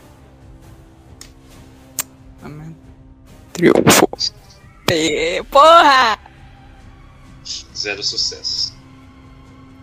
[3.52, 4.08] Triunfo.
[4.90, 6.18] É, Porra!
[7.76, 8.72] Zero sucessos.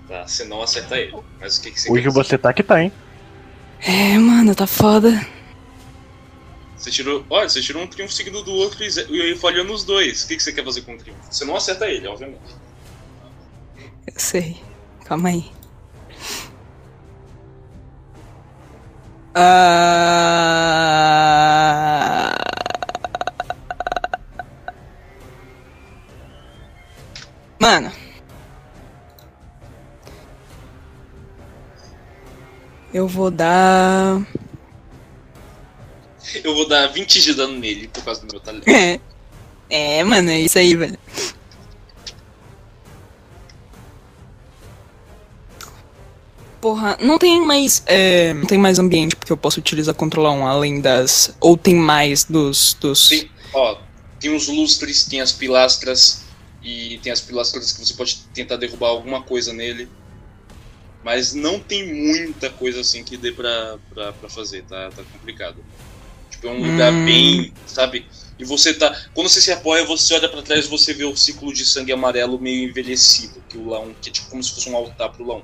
[0.07, 1.15] Tá, você não acerta ele.
[1.39, 2.11] Mas o que, que você Hoje quer?
[2.11, 2.91] você tá que tá, hein?
[3.81, 5.25] É, mano, tá foda.
[6.77, 7.25] Você tirou.
[7.29, 10.23] Olha, você tirou um triunfo seguido do outro e, e falhou nos dois.
[10.23, 11.19] O que, que você quer fazer com o triunfo?
[11.29, 12.55] Você não acerta ele, obviamente.
[14.05, 14.57] Eu sei.
[15.05, 15.51] Calma aí.
[21.99, 22.06] Ah...
[32.97, 34.27] Eu vou dar.
[36.43, 38.65] Eu vou dar 20 de dano nele por causa do meu talento.
[38.67, 38.99] É.
[39.69, 40.97] É, mano, é isso aí, velho.
[46.59, 47.83] Porra, não tem mais.
[47.85, 51.35] é, não tem mais ambiente porque eu posso utilizar controlar um além das.
[51.39, 52.73] Ou tem mais dos.
[52.79, 53.09] dos...
[53.09, 53.77] Tem, ó,
[54.19, 56.23] tem os lustres, tem as pilastras.
[56.63, 59.87] E tem as pilastras que você pode tentar derrubar alguma coisa nele.
[61.07, 65.63] Mas não tem muita coisa assim que dê pra, pra, pra fazer, tá, tá complicado.
[66.29, 67.05] Tipo, é um lugar Hum.
[67.05, 68.05] bem, sabe?
[68.37, 68.93] E você tá.
[69.13, 71.93] Quando você se apoia, você olha pra trás e você vê o ciclo de sangue
[71.93, 75.25] amarelo meio envelhecido, que o Laon, que é tipo como se fosse um altar pro
[75.25, 75.43] Laon.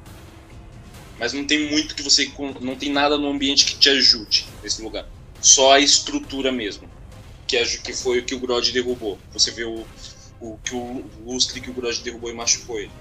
[1.18, 2.30] Mas não tem muito que você.
[2.59, 5.07] Não tem nada no ambiente que te ajude nesse lugar.
[5.39, 6.89] Só a estrutura mesmo.
[7.47, 9.18] Que, é, que foi o que o Grod derrubou.
[9.32, 9.86] Você vê o,
[10.41, 12.91] o, que o lustre que o Grod derrubou e machucou ele.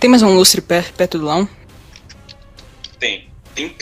[0.00, 1.48] Tem mais um lustre per- perto do Lão?
[2.98, 3.28] Tem.
[3.54, 3.74] Tem.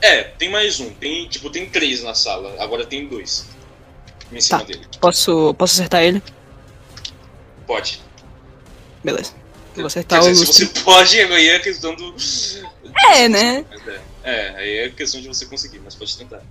[0.00, 0.90] É, tem mais um.
[0.90, 2.54] Tem, tipo, tem três na sala.
[2.62, 3.46] Agora tem dois.
[4.32, 4.64] Em cima Tá.
[4.64, 4.86] dele.
[5.00, 6.22] Posso, posso acertar ele?
[7.66, 8.00] Pode.
[9.02, 9.32] Beleza.
[9.74, 10.66] Vou Quer acertar o dizer, se lustre.
[10.66, 12.14] você pode, aí é a questão do.
[13.14, 13.64] É, né?
[14.24, 16.42] É, é, aí é questão de você conseguir, mas pode tentar.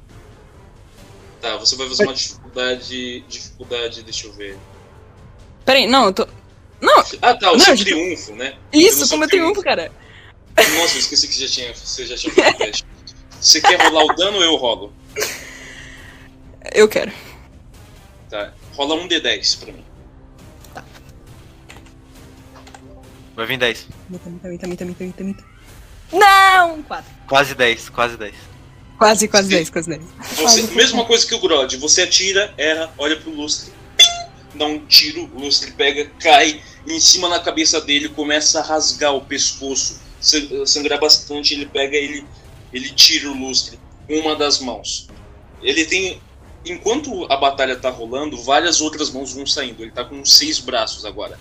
[1.41, 3.20] Tá, você vai fazer uma dificuldade.
[3.28, 4.57] Dificuldade, deixa eu ver.
[5.65, 6.28] Peraí, não, eu tô.
[6.82, 8.55] Não, Ah tá, o Não, seu gente- triunfo, né?
[8.71, 9.91] isso, seu como eu triunfo, cara.
[10.55, 12.86] Nossa, eu esqueci que você já tinha, você já tinha feito o teste.
[13.39, 14.93] Você quer rolar o dano ou eu rolo?
[16.73, 17.11] Eu quero.
[18.30, 18.53] Tá.
[18.73, 19.84] Rola um D10 pra mim.
[23.36, 23.88] Vai vir 10.
[24.09, 25.43] Mita, mita, mita, mita, mita, mita, mita.
[26.11, 26.82] Não!
[26.84, 27.11] Quatro.
[27.28, 28.34] Quase 10, quase 10.
[28.97, 29.55] Quase, quase Sim.
[29.55, 30.01] 10, quase 10.
[30.19, 33.71] Você, Faz, mesma coisa que o Grod, você atira, erra, olha pro lustre,
[34.56, 39.14] dá um tiro, o lustre pega, cai em cima na cabeça dele, começa a rasgar
[39.14, 42.26] o pescoço, san- sangrar bastante, ele pega, ele,
[42.72, 45.08] ele tira o lustre com uma das mãos.
[45.62, 46.22] Ele tem.
[46.66, 49.82] Enquanto a batalha tá rolando, várias outras mãos vão saindo.
[49.82, 51.39] Ele tá com seis braços agora.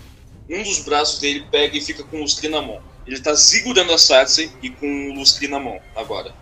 [0.49, 2.81] Um dos braços dele pega e fica com o lustre na mão.
[3.07, 6.33] Ele tá segurando a Satsui e com o lustre na mão agora.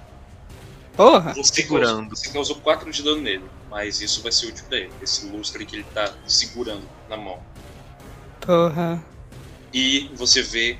[0.97, 1.35] Porra!
[1.35, 2.09] Você Segurando.
[2.09, 5.27] causou, você causou 4 de dano nele, mas isso vai ser útil pra ele, esse
[5.27, 7.43] lustre que ele tá segurando na mão.
[8.41, 9.03] Porra.
[9.73, 10.79] E você vê,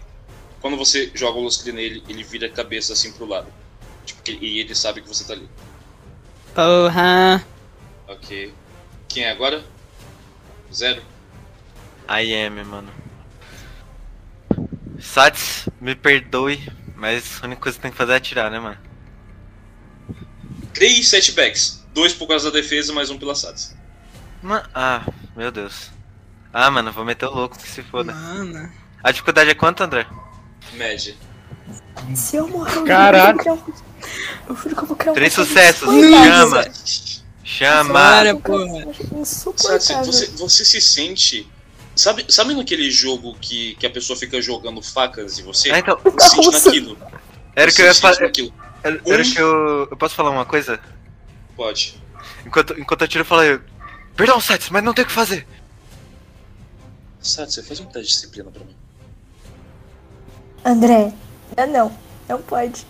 [0.61, 3.49] quando você joga o lustre nele, ele vira a cabeça assim pro lado.
[4.05, 5.49] Tipo, e ele sabe que você tá ali.
[6.55, 7.45] Porra.
[8.07, 8.55] Ok.
[9.09, 9.65] Quem é agora?
[10.73, 11.03] Zero?
[12.09, 12.93] I am, mano.
[15.01, 16.61] Sats, me perdoe,
[16.95, 18.79] mas a única coisa que tem que fazer é atirar, né, mano?
[20.75, 21.83] 3 setbacks.
[21.95, 23.75] 2 por causa da defesa, mais um pela Sats.
[24.43, 25.03] Ma- Ah,
[25.37, 25.91] meu Deus.
[26.53, 28.13] Ah, mano, vou meter o louco que se foda.
[28.13, 28.71] Mano.
[29.03, 30.07] A dificuldade é quanto, André?
[30.75, 31.15] Média.
[32.15, 33.43] Se eu morrer, eu Caraca.
[33.45, 36.65] juro que eu juro que eu vou criar um Três sucessos, chama!
[37.45, 38.23] Chama!
[38.33, 38.67] Um porra.
[38.67, 40.05] Sabe, Insuportável.
[40.05, 41.49] você, você se sente.
[41.97, 45.71] Sabe, sabe naquele jogo que, que a pessoa fica jogando facas em você?
[45.71, 46.99] Ah, então, se sente naquilo.
[47.55, 48.33] era o que eu ia fazer.
[49.35, 49.89] Que eu.
[49.91, 50.79] Eu posso falar uma coisa?
[51.57, 52.01] Pode.
[52.47, 53.61] Enquanto, enquanto eu tiro, eu falei.
[54.17, 55.47] Perdão, Sats, mas não tem o que fazer.
[57.21, 58.77] Sabe, você faz um teste de disciplina pra mim.
[60.65, 61.13] André,
[61.57, 61.99] não, não.
[62.29, 62.87] Não pode.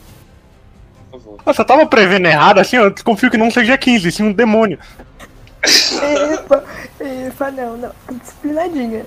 [1.11, 1.43] Por favor.
[1.47, 4.79] Nossa, eu tava prevendo errado, assim, eu desconfio que não seja 15, sim um demônio.
[5.63, 6.65] Epa,
[7.01, 7.93] epa, não, não.
[8.19, 9.07] Disciplinadinha.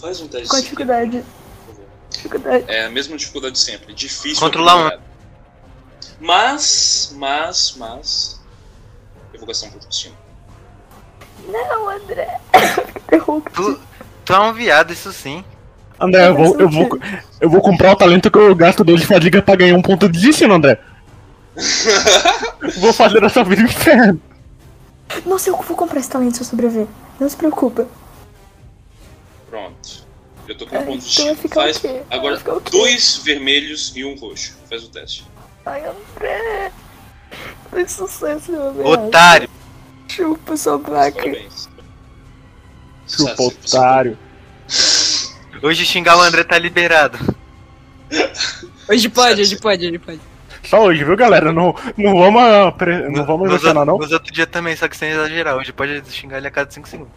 [0.00, 1.24] Faz um teste disciplina,
[2.10, 2.64] dificuldade?
[2.68, 3.92] É a mesma dificuldade de sempre.
[3.92, 4.40] Difícil.
[4.40, 5.05] Controlar um.
[6.20, 8.40] Mas, mas, mas.
[9.32, 10.14] Eu vou gastar um ponto de destino.
[11.48, 12.40] Não, André.
[13.06, 13.50] Interrupto.
[13.74, 13.80] Tu,
[14.24, 15.44] tu é um viado, isso sim.
[16.00, 16.98] André, eu vou, eu vou,
[17.40, 20.08] eu vou comprar o talento que eu gasto dois de fadiga pra ganhar um ponto
[20.08, 20.78] de destino, André.
[22.78, 24.20] vou fazer essa vida inferno.
[25.24, 26.86] Nossa, eu vou comprar esse talento se eu sobreviver.
[27.18, 27.86] Não se preocupa.
[29.48, 30.04] Pronto.
[30.48, 31.36] Eu tô com um É, ponto de então destino.
[31.36, 32.40] ficar Faz agora
[32.70, 34.54] dois vermelhos e um roxo.
[34.68, 35.24] Faz o teste.
[35.66, 36.72] Ai, André.
[37.70, 38.88] Foi sucesso, meu amigo.
[38.88, 39.48] Otário!
[40.08, 41.22] Chupa sua vaca.
[43.08, 44.16] Chupa, otário.
[45.62, 47.18] Hoje xingar o André tá liberado.
[48.88, 50.20] Hoje pode, hoje pode, hoje pode.
[50.64, 51.52] Só hoje, viu, galera?
[51.52, 53.98] Não, não vamos, pre- não vamos nos, emocionar, não.
[53.98, 55.56] nos outros dias também, só que sem exagerar.
[55.56, 57.12] Hoje pode xingar ele a cada 5 segundos.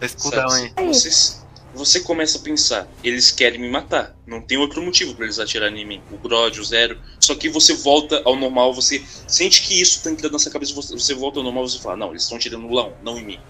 [0.00, 0.72] Tá cooldown aí.
[0.94, 1.45] Sabe,
[1.76, 4.16] você, começa a pensar, eles querem me matar.
[4.26, 6.02] Não tem outro motivo pra eles atirarem em mim.
[6.10, 6.98] O Grod, o Zero.
[7.20, 10.74] Só que você volta ao normal, você sente que isso tá entrando na sua cabeça,
[10.74, 13.24] você, você volta ao normal você fala, não, eles estão tirando no Lão, não em
[13.24, 13.40] mim.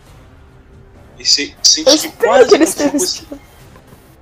[1.18, 3.26] E você sente Eu que quase aconteceu, coisa,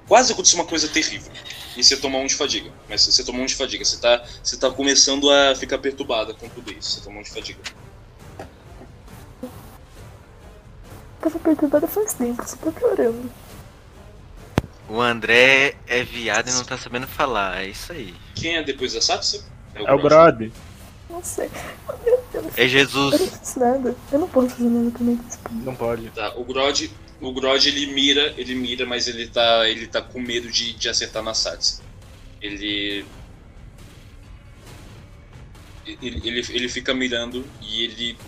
[0.07, 1.33] quase aconteceu uma coisa terrível.
[1.77, 2.71] E você toma um de fadiga.
[2.89, 3.85] Mas você tomou um de fadiga.
[3.85, 6.93] Você tá, você tá começando a ficar perturbada com tudo isso.
[6.93, 7.61] Você tomou um de fadiga.
[11.21, 13.31] Tava perturbada faz tempo, você tá piorando.
[14.89, 17.63] O André é viado e não tá sabendo falar.
[17.63, 18.15] É isso aí.
[18.35, 19.45] Quem é depois da Satsu?
[19.75, 20.53] É o Grod.
[21.09, 21.51] Não sei.
[22.05, 22.59] Meu Deus.
[22.59, 23.21] É Eu Jesus.
[23.21, 23.97] não fiz nada.
[24.13, 25.17] Eu não posso fazer nada também.
[25.17, 25.51] desculpa.
[25.65, 26.11] Não pode.
[26.11, 30.21] Tá, o Grod, o Grod ele mira, ele mira, mas ele tá, ele tá com
[30.21, 31.83] medo de, de acertar na Sats.
[32.43, 33.05] Ele,
[35.87, 38.19] ele ele ele fica mirando e ele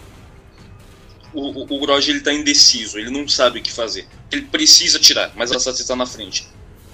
[1.37, 4.09] o, o, o Grod ele tá indeciso, ele não sabe o que fazer.
[4.33, 6.49] Ele precisa tirar, mas a Sats tá na frente.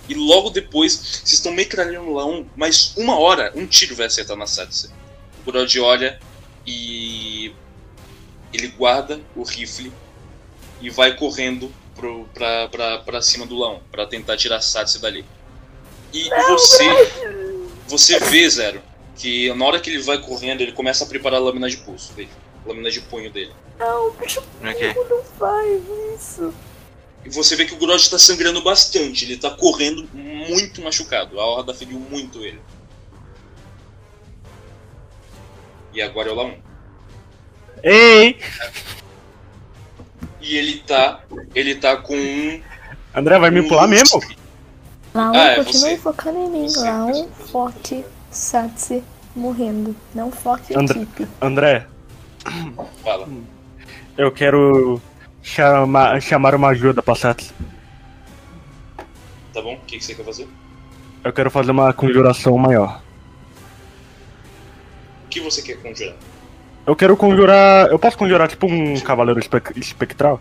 [0.08, 4.36] E logo depois, vocês estão metralhando lá um, mais uma hora, um tiro vai acertar
[4.36, 4.92] na Sats.
[5.40, 6.18] O Grod olha
[6.66, 7.52] e
[8.52, 9.92] ele guarda o rifle
[10.80, 15.00] e vai correndo pro, pra, pra, pra cima do Lão, pra tentar tirar a Satsi
[15.00, 15.24] dali.
[16.12, 16.84] E você.
[17.88, 18.82] Você vê, Zero,
[19.16, 22.12] que na hora que ele vai correndo, ele começa a preparar a lâmina de pulso
[22.14, 22.30] dele.
[22.66, 23.52] Lâmina de punho dele.
[23.78, 24.94] Não, bicho Ok.
[25.10, 25.82] não faz
[26.16, 26.54] isso.
[27.24, 31.38] E você vê que o Grodd tá sangrando bastante, ele tá correndo muito machucado.
[31.40, 32.60] A horda feriu muito ele.
[35.92, 36.54] E agora é o Laum.
[37.82, 38.38] Ei!
[40.40, 41.22] E ele tá.
[41.54, 42.62] Ele tá com um.
[43.14, 44.20] André, vai me um pular mesmo?
[45.14, 45.98] Laon Ah, é continue você.
[45.98, 46.68] focando em mim.
[46.68, 49.04] Você, Laon, foque, Satsi,
[49.36, 49.94] morrendo.
[50.14, 51.02] Não foque André.
[51.02, 51.28] equipe.
[51.40, 51.86] André,
[53.02, 53.28] Fala.
[54.16, 55.00] eu quero
[55.42, 57.52] chamar, chamar uma ajuda pra Satsu.
[59.52, 59.74] Tá bom?
[59.74, 60.48] O que, que você quer fazer?
[61.24, 63.00] Eu quero fazer uma conjuração maior.
[65.26, 66.16] O que você quer conjurar?
[66.86, 67.86] Eu quero conjurar.
[67.88, 70.40] Eu posso conjurar tipo um cavaleiro espec- espectral?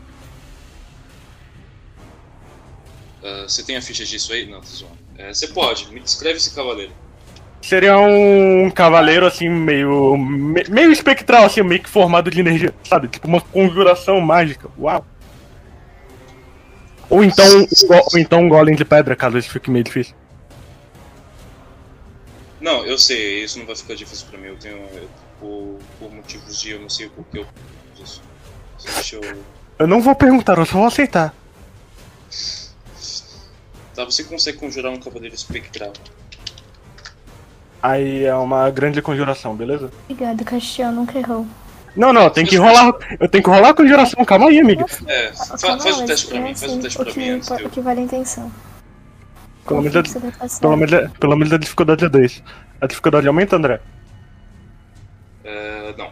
[3.24, 4.50] Ah, você tem a ficha disso aí?
[4.50, 4.98] Não, tô zoando.
[5.18, 6.92] É, você pode, me descreve esse cavaleiro.
[7.62, 10.18] Seria um cavaleiro assim, meio.
[10.18, 13.08] me- meio espectral, assim, meio que formado de energia, sabe?
[13.08, 14.68] Tipo uma conjuração mágica.
[14.80, 15.06] Uau!
[17.10, 17.46] Ou então,
[17.90, 20.16] ou então um golem de pedra, caso isso fique meio difícil.
[22.60, 24.48] Não, eu sei, isso não vai ficar difícil pra mim.
[24.48, 24.78] Eu tenho.
[24.78, 25.10] eu-
[25.40, 27.48] por, por motivos de eu não sei o porquê eu
[28.04, 28.22] isso.
[28.96, 29.44] Deixa eu.
[29.80, 31.34] Eu não vou perguntar, eu só vou aceitar.
[33.96, 35.92] Tá, você consegue conjurar um cavaleiro espectral.
[37.82, 39.90] Aí é uma grande conjuração, beleza?
[40.10, 41.46] Obrigado, Castiel, nunca errou.
[41.96, 42.94] Não, não, tem que rolar.
[43.20, 44.86] Eu tenho que rolar a conjuração, calma aí, amiga.
[45.08, 47.50] É, fa- Calma, faz o teste pra mim, faz o teste pra que, mim antes
[47.50, 48.52] o que vale a intenção.
[49.68, 52.44] Pelo menos, a, pelo, menos, pelo menos a dificuldade é 2.
[52.80, 53.80] A dificuldade aumenta, André?
[55.44, 56.10] É, não.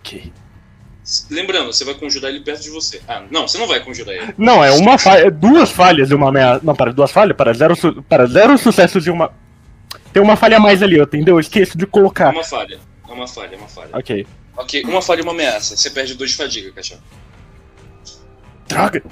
[0.00, 0.32] Ok.
[1.30, 3.00] Lembrando, você vai conjurar ele perto de você.
[3.06, 4.34] Ah, não, você não vai conjurar ele.
[4.36, 5.26] Não, é uma falha.
[5.28, 6.60] É duas falhas e uma ameaça.
[6.64, 7.36] Não, para, duas falhas?
[7.36, 9.30] Para zero, su- para zero sucessos e uma.
[10.16, 11.34] Tem uma falha a mais ali, entendeu?
[11.34, 12.30] Eu esqueço de É colocar.
[12.32, 12.80] uma falha.
[13.06, 13.90] É uma falha, é uma falha.
[13.92, 14.26] Ok.
[14.56, 15.76] Ok, uma falha e uma ameaça.
[15.76, 17.02] Você perde dois de fadiga, cachorro.
[18.66, 19.04] Droga!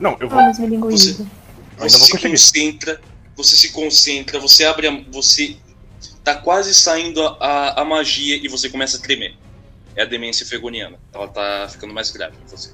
[0.00, 0.40] Não, eu vou.
[0.54, 1.28] Bilinguismo.
[1.76, 2.30] Eu ainda Você vou se conseguir.
[2.30, 3.00] concentra,
[3.36, 4.98] você se concentra, você abre a.
[5.12, 5.58] Você
[6.24, 9.34] tá quase saindo a, a, a magia e você começa a tremer.
[9.94, 10.98] É a demência fegoniana.
[11.12, 12.70] Ela tá ficando mais grave em você.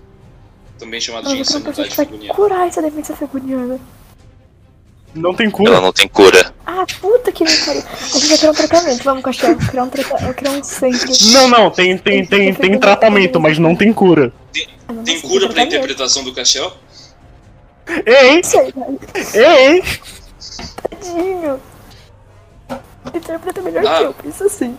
[0.78, 2.32] Também chamada de insanidade fegoniana.
[2.34, 3.80] curar essa defesa fegoniana?
[5.14, 5.80] Não tem cura.
[5.80, 6.54] não tem cura.
[6.66, 7.82] Ah, puta que me pariu.
[7.82, 9.04] A gente vai criar um tratamento.
[9.04, 9.56] Vamos, Castiel.
[9.56, 10.34] Criar um, trata...
[10.34, 11.32] criar um centro.
[11.32, 14.32] Não, não, tem, tem, tem, tem tratamento, mas não tem cura.
[14.52, 15.74] Tem fazer cura pra tratamento.
[15.74, 16.72] interpretação do Castiel?
[18.06, 18.40] Ei,
[19.34, 19.82] ei!
[20.88, 21.60] Tadinho.
[23.14, 23.98] Interpreta melhor Ah.
[23.98, 24.78] que eu, pensa assim.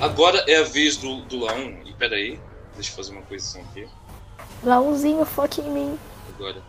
[0.00, 1.74] Agora é a vez do, do Laon.
[1.84, 2.38] E peraí,
[2.74, 3.86] deixa eu fazer uma coisa aqui.
[4.64, 5.98] Launzinho, foque em mim.
[6.34, 6.62] Agora.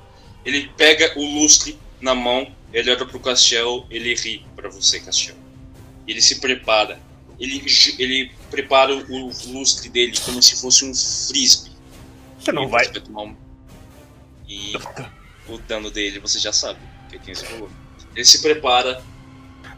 [0.46, 5.36] Ele pega o lustre na mão, ele olha pro Castiel, ele ri pra você, Castiel.
[6.08, 7.00] Ele se prepara.
[7.40, 7.64] Ele,
[8.00, 11.72] ele prepara o lustre dele como se fosse um frisbee.
[12.40, 12.86] Você não vai.
[13.10, 13.36] um...
[14.48, 14.74] E
[15.48, 16.80] o dano dele você já sabe,
[17.10, 17.70] que é 15 falou.
[18.16, 19.04] Ele se prepara,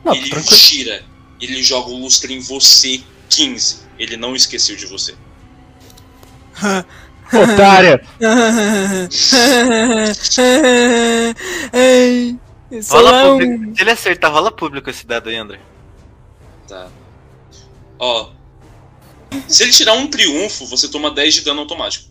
[0.03, 0.55] Não, ele tranquilo.
[0.57, 1.05] gira,
[1.41, 3.79] ele joga o lustre em você, 15.
[3.97, 5.15] Ele não esqueceu de você.
[7.33, 8.01] Otária!
[11.73, 12.39] Ai.
[12.81, 15.59] Se ele acertar, rola público esse dado aí, André.
[16.67, 16.89] Tá.
[17.97, 18.31] Ó.
[19.47, 22.09] Se ele tirar um triunfo, você toma 10 de dano automático.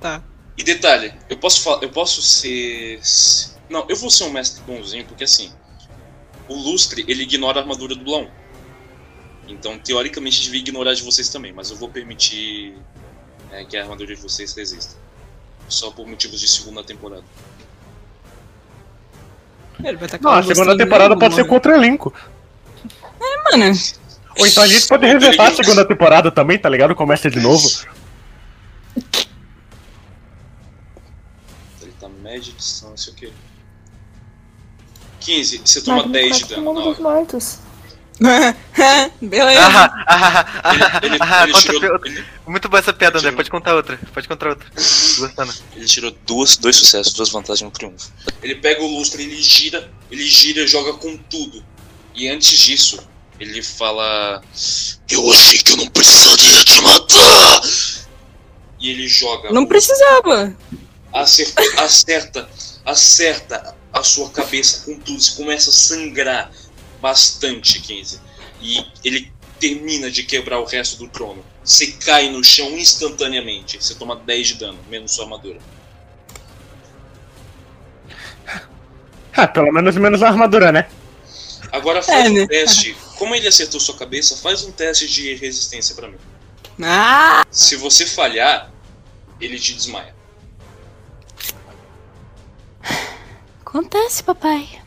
[0.00, 0.22] Tá.
[0.56, 3.00] E detalhe, eu posso falar, eu posso ser.
[3.68, 5.52] Não, eu vou ser um mestre bonzinho, porque assim.
[6.48, 8.28] O lustre, ele ignora a armadura do Lão.
[9.46, 12.74] Então, teoricamente, devia ignorar de vocês também, mas eu vou permitir
[13.52, 14.94] é, que a armadura de vocês resista.
[15.68, 17.24] Só por motivos de segunda temporada.
[19.82, 21.54] Ele vai tacar Não, a segunda temporada pode ser mano.
[21.54, 22.12] contra o elenco.
[23.50, 23.64] Mano,
[24.38, 26.94] Ou então a gente pode resetar a segunda temporada também, tá ligado?
[26.94, 27.66] Começa de novo.
[31.80, 33.32] Ele tá média distância, o quê?
[35.20, 37.16] 15, você toma Magno 10 de 4 dano mundo na dos hora.
[37.16, 37.58] mortos.
[39.22, 39.60] beleza.
[40.06, 43.30] Ah, Ele, ele, ele conta tirou, pi- ele, Muito boa essa piada, André.
[43.30, 43.36] tirou.
[43.38, 43.98] Pode contar outra.
[44.12, 44.68] Pode contar outra.
[44.70, 45.54] Tô Gostando.
[45.74, 48.10] ele tirou duas, dois sucessos, duas vantagens no triunfo.
[48.42, 51.64] Ele pega o lustre, ele gira, ele gira e joga com tudo.
[52.14, 53.00] E antes disso,
[53.38, 54.42] ele fala:
[55.08, 57.60] Eu achei que eu não precisaria te matar!
[58.80, 59.50] E ele joga.
[59.52, 60.54] Não o- precisava.
[61.12, 62.48] acerta, acerta,
[62.84, 65.20] acerta a sua cabeça com tudo.
[65.20, 66.50] Você começa a sangrar
[67.00, 68.20] bastante, 15.
[68.60, 71.44] E ele termina de quebrar o resto do trono.
[71.62, 73.82] Você cai no chão instantaneamente.
[73.82, 75.58] Você toma 10 de dano, menos sua armadura.
[79.36, 80.88] Ah, pelo menos menos a armadura, né?
[81.72, 82.46] Agora faz É, um né?
[82.46, 82.96] teste.
[83.16, 86.18] Como ele acertou sua cabeça, faz um teste de resistência pra mim.
[86.82, 87.44] Ah!
[87.50, 88.70] Se você falhar,
[89.40, 90.14] ele te desmaia.
[93.64, 94.79] Acontece, papai.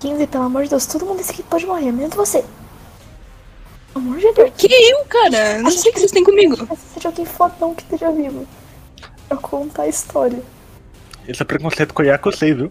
[0.00, 2.44] 15, pelo amor de Deus, todo mundo desse aqui pode morrer, menos você.
[3.92, 4.50] Pelo amor de Deus.
[4.56, 5.58] Que eu, cara?
[5.62, 6.56] Não sei o que vocês têm comigo.
[6.98, 8.46] De alguém fodão que esteja vivo.
[9.28, 10.42] Pra contar a história.
[11.26, 12.70] Esse é preconceito com o Yaku 6, viu?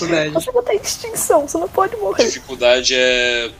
[0.00, 0.30] Verdade.
[0.34, 2.24] Você em extinção, você não pode morrer.
[2.24, 3.50] Dificuldade é.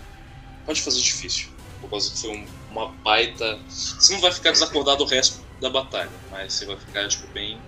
[0.67, 1.49] Pode fazer difícil.
[1.81, 3.59] Por causa que foi um- uma baita.
[3.69, 7.59] Você não vai ficar desacordado o resto da batalha, mas você vai ficar, tipo, bem.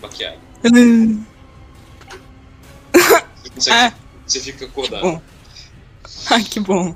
[0.00, 0.36] baqueado.
[2.92, 3.76] Você consegue.
[3.76, 3.94] Ah.
[4.26, 5.02] Você fica acordado.
[5.02, 5.22] bom.
[6.30, 6.94] Ai, que bom.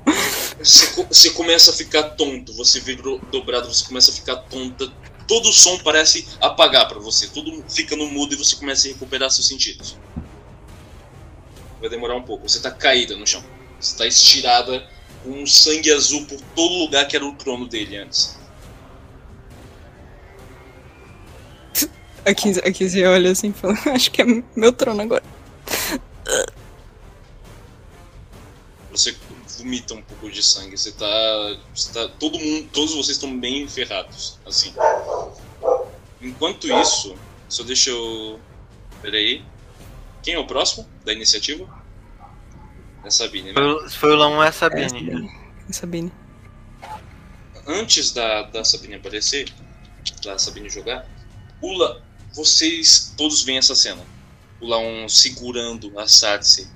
[0.59, 4.91] Você, você começa a ficar tonto, você vê do- dobrado, você começa a ficar tonta.
[5.27, 8.91] Todo o som parece apagar pra você, tudo fica no mudo e você começa a
[8.91, 9.97] recuperar seus sentidos.
[11.81, 13.43] Vai demorar um pouco, você tá caída no chão.
[13.79, 14.87] Você tá estirada
[15.23, 18.37] com um sangue azul por todo lugar que era o trono dele antes.
[22.25, 24.25] A 15, a 15 olha assim e fala, acho que é
[24.55, 25.23] meu trono agora.
[28.91, 29.15] Você
[29.57, 31.05] vomita um pouco de sangue, você tá.
[31.75, 32.69] Você tá todo mundo.
[32.71, 34.73] Todos vocês estão bem ferrados, assim.
[36.21, 37.15] Enquanto isso,
[37.49, 38.39] só deixa eu.
[39.01, 39.43] Peraí.
[40.23, 41.63] Quem é o próximo da iniciativa?
[43.03, 43.53] É a Sabine, né?
[43.53, 44.89] Foi, o- foi o Lão é a É, Sabine.
[44.89, 45.31] Sabine.
[45.69, 46.11] É Sabine.
[47.67, 49.53] Antes da, da Sabine aparecer,
[50.23, 51.05] da Sabine jogar,
[51.61, 52.01] Ula,
[52.33, 54.01] vocês todos veem essa cena.
[54.59, 56.69] O Laon segurando a Sartse.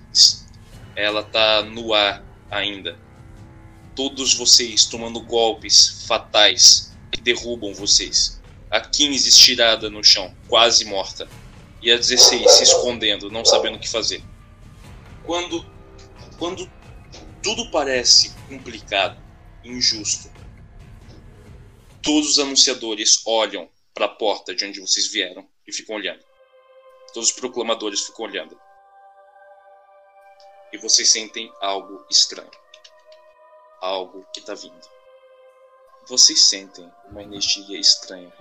[0.96, 2.98] Ela tá no ar ainda.
[3.96, 8.42] Todos vocês tomando golpes fatais que derrubam vocês.
[8.70, 11.28] A 15 estirada no chão, quase morta.
[11.82, 14.24] E a 16 se escondendo, não sabendo o que fazer.
[15.26, 15.66] Quando,
[16.38, 16.70] quando
[17.42, 19.20] tudo parece complicado,
[19.64, 20.30] injusto,
[22.02, 26.31] todos os anunciadores olham para a porta de onde vocês vieram e ficam olhando.
[27.14, 28.60] Todos os proclamadores ficam olhando.
[30.72, 32.52] E vocês sentem algo estranho.
[33.82, 34.90] Algo que está vindo.
[36.08, 38.32] Vocês sentem uma energia estranha.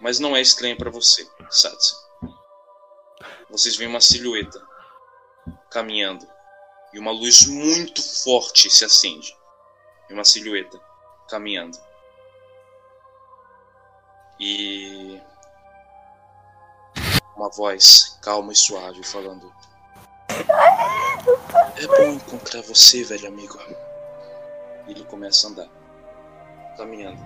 [0.00, 1.96] Mas não é estranha para você, Satsi.
[3.48, 4.60] Vocês veem uma silhueta
[5.70, 6.28] caminhando
[6.92, 9.36] e uma luz muito forte se acende.
[10.08, 10.78] E uma silhueta
[11.28, 11.78] caminhando.
[14.40, 15.20] E
[17.38, 19.52] uma voz calma e suave falando:
[21.76, 23.56] É bom encontrar você, velho amigo.
[24.88, 25.68] E ele começa a andar,
[26.76, 27.24] caminhando.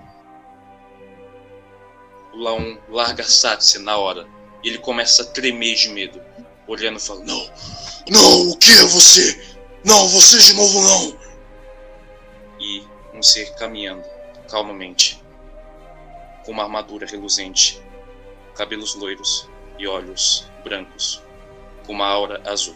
[2.31, 4.27] O Laon larga a na hora.
[4.63, 6.21] E ele começa a tremer de medo,
[6.67, 7.51] olhando e fala: Não,
[8.09, 9.57] não, o que é você?
[9.83, 11.17] Não, você de novo não.
[12.59, 14.05] E um ser caminhando
[14.47, 15.21] calmamente,
[16.45, 17.83] com uma armadura reluzente,
[18.55, 19.49] cabelos loiros
[19.83, 21.21] e olhos brancos,
[21.85, 22.75] com uma aura azul.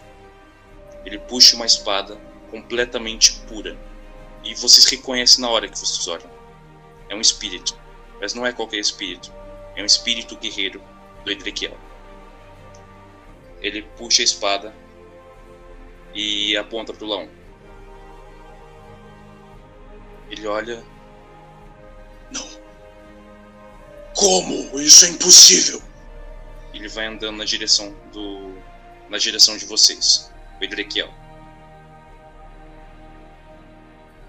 [1.05, 2.19] Ele puxa uma espada
[2.51, 3.77] completamente pura,
[4.43, 6.29] e vocês reconhecem na hora que vocês olham.
[7.07, 7.79] É um espírito,
[8.19, 9.33] mas não é qualquer espírito,
[9.75, 10.83] é um espírito guerreiro
[11.23, 11.77] do Edrequiel.
[13.61, 14.75] Ele puxa a espada
[16.13, 17.27] e aponta pro Lão.
[20.29, 20.83] Ele olha.
[22.29, 22.45] Não.
[24.13, 24.77] Como?
[24.81, 25.81] Isso é impossível!
[26.77, 28.53] Ele vai andando na direção do.
[29.09, 30.31] na direção de vocês,
[30.61, 31.09] o Edrequiel.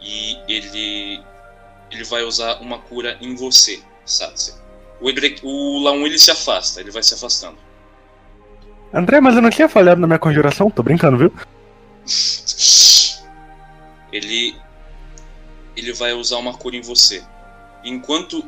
[0.01, 1.23] E ele.
[1.91, 4.55] ele vai usar uma cura em você, Satse.
[4.99, 5.39] O, Edre...
[5.43, 7.59] o Laun ele se afasta, ele vai se afastando.
[8.95, 11.33] André, mas eu não tinha falhado na minha conjuração, tô brincando, viu?
[14.11, 14.57] Ele.
[15.77, 17.23] Ele vai usar uma cura em você.
[17.85, 18.43] Enquanto.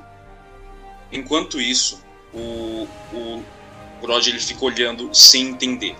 [1.12, 2.02] Enquanto isso,
[2.32, 2.88] o.
[3.12, 3.59] O
[4.00, 5.96] Brod ele fica olhando sem entender.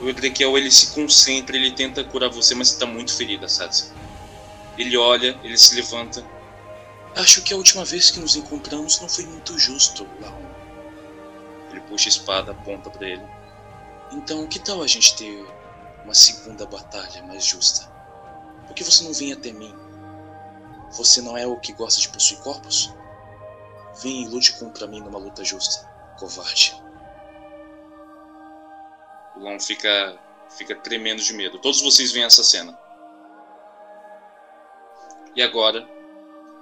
[0.00, 3.92] O Edrequiel ele se concentra, ele tenta curar você, mas você tá muito ferida, Satsi.
[4.76, 6.24] Ele olha, ele se levanta.
[7.14, 10.42] Acho que a última vez que nos encontramos não foi muito justo, Laon.
[11.70, 13.22] Ele puxa a espada, aponta para ele.
[14.10, 15.46] Então, que tal a gente ter
[16.04, 17.86] uma segunda batalha mais justa?
[18.66, 19.74] Por que você não vem até mim?
[20.92, 22.92] Você não é o que gosta de possuir corpos?
[24.02, 25.86] Vem e lute contra mim numa luta justa,
[26.18, 26.82] covarde.
[29.36, 30.18] O Long fica,
[30.56, 31.58] fica tremendo de medo.
[31.58, 32.78] Todos vocês veem essa cena.
[35.34, 35.88] E agora,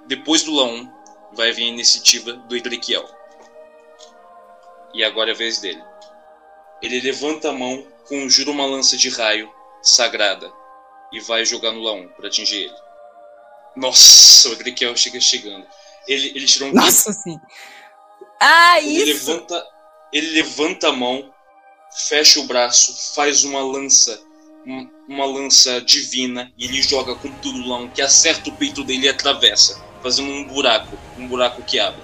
[0.07, 0.87] depois do Laon,
[1.33, 3.05] vai vir a iniciativa do Idrikiel.
[4.93, 5.83] E agora é a vez dele.
[6.81, 10.51] Ele levanta a mão, conjura uma lança de raio sagrada
[11.11, 12.75] e vai jogar no Laon para atingir ele.
[13.75, 15.65] Nossa, o Idrikiel chega chegando.
[16.07, 17.39] Ele, ele tirou um Nossa, sim.
[18.39, 19.31] Ah, ele isso!
[19.31, 19.67] levanta,
[20.11, 21.30] ele levanta a mão,
[21.93, 24.21] fecha o braço, faz uma lança,
[24.65, 29.05] um- uma lança divina e ele joga com tudo Laon, que acerta o peito dele
[29.05, 32.01] e atravessa, fazendo um buraco, um buraco que abre.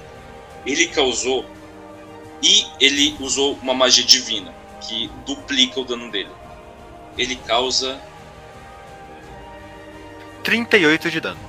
[0.65, 1.45] Ele causou
[2.41, 6.29] e ele usou uma magia divina que duplica o dano dele.
[7.17, 7.99] Ele causa
[10.43, 11.39] 38 de dano.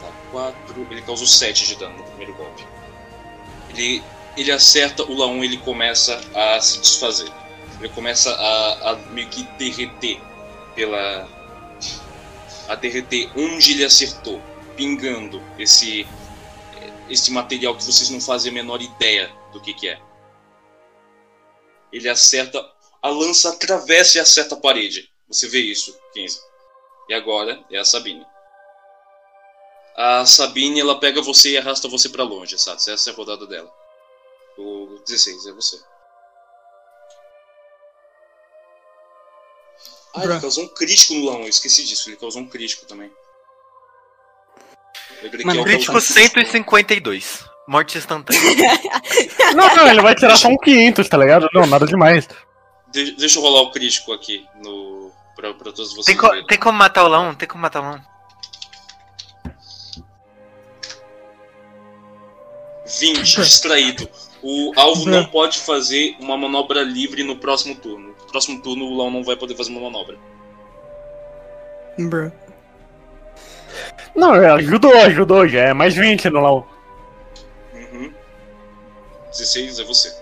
[0.00, 0.86] Tá, 4.
[0.90, 2.64] Ele causou 7 de dano no primeiro golpe.
[3.70, 4.02] Ele,
[4.36, 7.30] ele acerta o Laon ele começa a se desfazer.
[7.82, 10.20] Ele começa a, a meio que derreter
[10.72, 11.28] pela.
[12.68, 14.40] a derreter onde ele acertou,
[14.76, 16.06] pingando esse,
[17.10, 20.00] esse material que vocês não fazem a menor ideia do que, que é.
[21.92, 22.64] Ele acerta.
[23.02, 25.10] A lança atravessa e acerta a parede.
[25.26, 26.40] Você vê isso, 15.
[27.08, 28.24] E agora é a Sabine.
[29.96, 32.76] A Sabine, ela pega você e arrasta você pra longe, sabe?
[32.76, 33.68] Essa é a rodada dela.
[34.56, 35.91] O 16 é você.
[40.14, 42.08] Ah, ele causou um crítico no Lão, eu esqueci disso.
[42.10, 43.10] Ele causou um crítico também.
[45.44, 47.44] Mano, Crítico um 152.
[47.68, 48.40] Morte instantânea.
[49.54, 51.48] Não, não, ele vai tirar só um 500, tá ligado?
[51.54, 52.26] Não, nada demais.
[52.90, 56.46] De- deixa eu rolar o crítico aqui no pra, pra todos vocês Tem, co- verem.
[56.46, 57.34] tem como matar o Lão?
[57.36, 58.00] Tem como matar o Lão?
[63.00, 64.08] 20, distraído.
[64.42, 68.11] O alvo não pode fazer uma manobra livre no próximo turno.
[68.32, 70.16] No próximo turno o Lão não vai poder fazer uma manobra.
[71.98, 72.32] Bro.
[74.16, 76.66] Não, é, ajudou, ajudou, já é mais 20 no LOL.
[77.74, 78.10] Uhum.
[79.30, 80.16] 16 é você.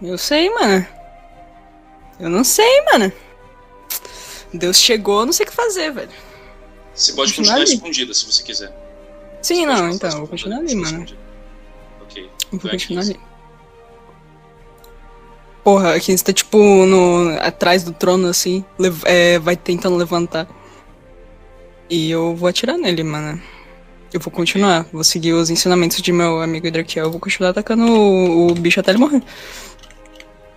[0.00, 0.86] Eu sei, mano.
[2.20, 3.12] Eu não sei, mano.
[4.54, 6.10] Deus chegou, eu não sei o que fazer, velho.
[6.94, 8.72] Você pode Continuar continuar escondida se você quiser.
[9.42, 11.06] Sim, Você não, então, eu vou continuar ali, mano.
[12.02, 12.30] Ok.
[12.52, 13.10] Vou continuar 15.
[13.14, 13.29] ali.
[15.62, 18.64] Porra, aqui você tá tipo no, atrás do trono, assim,
[19.04, 20.48] é, vai tentando levantar.
[21.88, 23.40] E eu vou atirar nele, mano.
[24.12, 27.84] Eu vou continuar, vou seguir os ensinamentos de meu amigo Hidrakiel, eu vou continuar atacando
[27.84, 29.22] o, o bicho até ele morrer.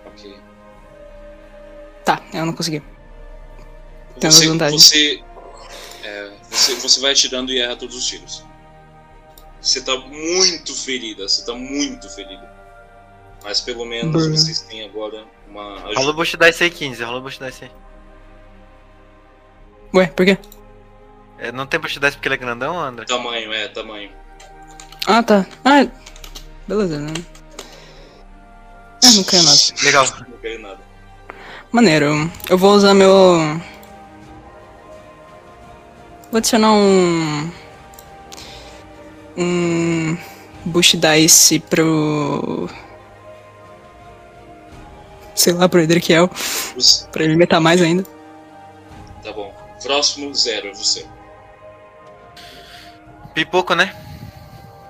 [0.06, 0.36] Ok.
[2.04, 2.82] Tá, eu não consegui.
[4.20, 4.80] Tem Você, vantagem.
[4.80, 5.24] você,
[6.04, 8.44] é, você, você vai atirando e erra todos os tiros.
[9.62, 12.53] Você tá muito ferida, você tá muito ferida.
[13.44, 14.36] Mas pelo menos Bruh.
[14.38, 16.14] vocês têm agora uma Rola o ajuda.
[16.14, 17.72] Bush Dice aí 15, rola o Bush Dice aí.
[19.94, 20.38] Ué, por quê?
[21.38, 23.06] É, não tem Bush Dice porque ele é grandão, André?
[23.06, 24.10] Tamanho, é, tamanho.
[25.06, 25.46] Ah, tá.
[25.66, 25.86] Ah,
[26.68, 27.14] beleza, né?
[29.04, 29.58] Ah, não caiu nada.
[29.84, 30.06] Legal.
[30.30, 30.80] Não quero nada.
[31.72, 32.32] Maneiro.
[32.50, 33.12] Eu vou usar meu.
[36.32, 37.52] Vou adicionar um.
[39.38, 40.18] Um.
[40.66, 42.70] Bush Dice pro.
[45.36, 46.30] Sei lá, pro Edriquiel.
[46.76, 48.04] Os- Pra ele metar mais ainda.
[49.24, 49.54] Tá bom.
[49.82, 51.06] Próximo, zero, é você.
[53.34, 53.96] Pipoco, né?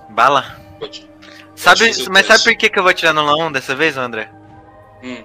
[0.10, 0.60] Bala.
[0.80, 1.10] Pode.
[1.56, 4.30] Sabe, mas sabe por que, que eu vou atirar no Lão dessa vez, André?
[5.02, 5.24] Hum,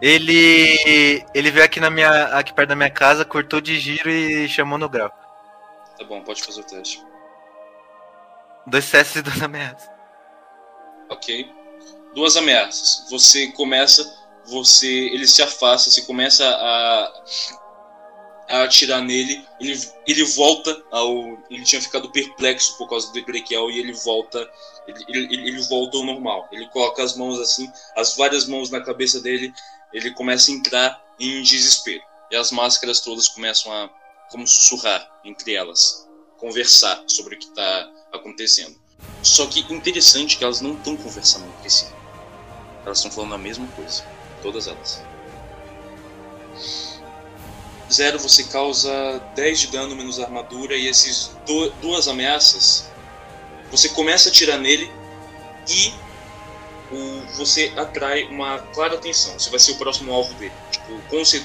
[0.00, 1.24] Ele.
[1.34, 2.24] Ele veio aqui na minha.
[2.36, 5.10] aqui perto da minha casa, cortou de giro e chamou no grau.
[5.98, 7.02] tá bom, pode fazer o teste.
[8.66, 9.88] Dois CS e duas ameaças.
[11.10, 11.50] Ok.
[12.14, 13.06] Duas ameaças.
[13.10, 14.21] Você começa.
[14.46, 14.88] Você.
[14.88, 17.24] Ele se afasta, você começa a.
[18.48, 19.44] a atirar nele.
[19.60, 21.38] Ele, ele volta ao.
[21.50, 24.48] Ele tinha ficado perplexo por causa do Ezequiel e ele volta.
[24.86, 26.48] Ele, ele, ele volta ao normal.
[26.52, 29.52] Ele coloca as mãos assim, as várias mãos na cabeça dele.
[29.92, 32.02] Ele começa a entrar em desespero.
[32.30, 33.90] E as máscaras todas começam a.
[34.30, 36.08] como sussurrar entre elas.
[36.38, 38.82] Conversar sobre o que está acontecendo.
[39.22, 41.86] Só que interessante que elas não estão conversando entre si.
[42.84, 44.04] Elas estão falando a mesma coisa.
[44.42, 45.02] Todas elas.
[47.90, 52.90] Zero, você causa 10 de dano menos armadura e esses do- duas ameaças.
[53.70, 54.90] Você começa a atirar nele
[55.68, 55.92] e
[56.90, 59.38] o, você atrai uma clara atenção.
[59.38, 60.52] Você vai ser o próximo alvo dele.
[60.70, 61.38] Tipo, você,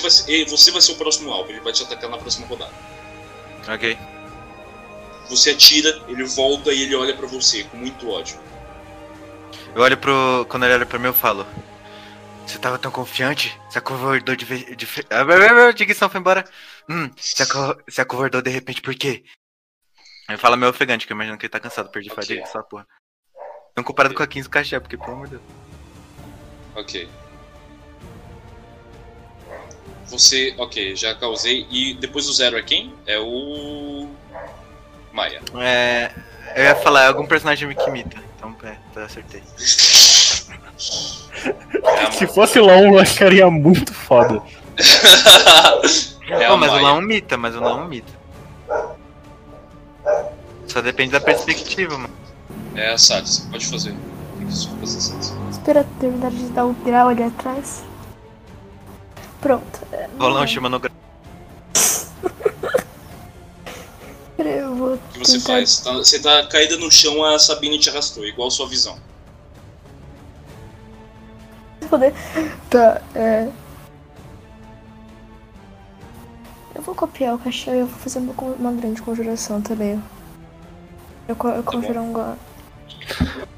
[0.00, 1.50] vai você vai ser o próximo alvo.
[1.50, 2.72] Ele vai te atacar na próxima rodada.
[3.68, 3.98] Ok.
[5.28, 8.38] Você atira, ele volta e ele olha pra você com muito ódio.
[9.74, 10.46] Eu olho pro.
[10.48, 11.46] Quando ele olha pra mim, eu falo.
[12.48, 13.54] Você tava tão confiante?
[13.68, 14.74] Se acovardou de vez.
[14.76, 14.86] De...
[14.86, 15.20] fe- Ah,
[15.68, 16.44] A dicção foi embora.
[16.88, 17.76] Hum, se, aco...
[17.88, 19.22] se acovardou de repente por quê?
[20.28, 22.22] Eu falo meu ofegante, que eu imagino que ele tá cansado, perdi Ok.
[22.22, 22.86] fadiga, essa porra.
[23.76, 25.42] Não comparado com a 15 cachê, porque pelo amor de Deus.
[26.74, 27.08] Ok.
[30.06, 30.54] Você.
[30.56, 31.66] Ok, já causei.
[31.70, 32.94] E depois do zero é quem?
[33.06, 34.08] É o.
[35.12, 35.40] Maia.
[35.60, 36.10] É.
[36.56, 38.16] Eu ia falar, é algum personagem que imita.
[38.36, 39.42] Então, é, tá, acertei.
[41.84, 44.42] É Se fosse LOL, eu acharia muito foda.
[46.30, 46.82] é Pô, mas o Maia.
[46.88, 48.12] não imita, mas o não imita.
[50.66, 52.14] Só depende da perspectiva, mano.
[52.74, 53.90] É a Sati, você pode fazer.
[53.90, 55.32] O que fazer, Sati?
[55.50, 57.82] Espera terminar de dar o grau ali atrás.
[59.40, 59.80] Pronto.
[59.92, 60.96] É, um chimanograma.
[64.36, 65.80] Pera, Eu vou O que você faz?
[65.80, 68.96] Tá- você tá caída no chão, a Sabine te arrastou, igual sua visão.
[71.88, 72.14] Poder.
[72.70, 73.48] Tá, é.
[76.74, 80.02] Eu vou copiar o cachorro e eu vou fazer uma, grande conjuração também.
[81.26, 82.36] Eu, co- eu conjurar um go-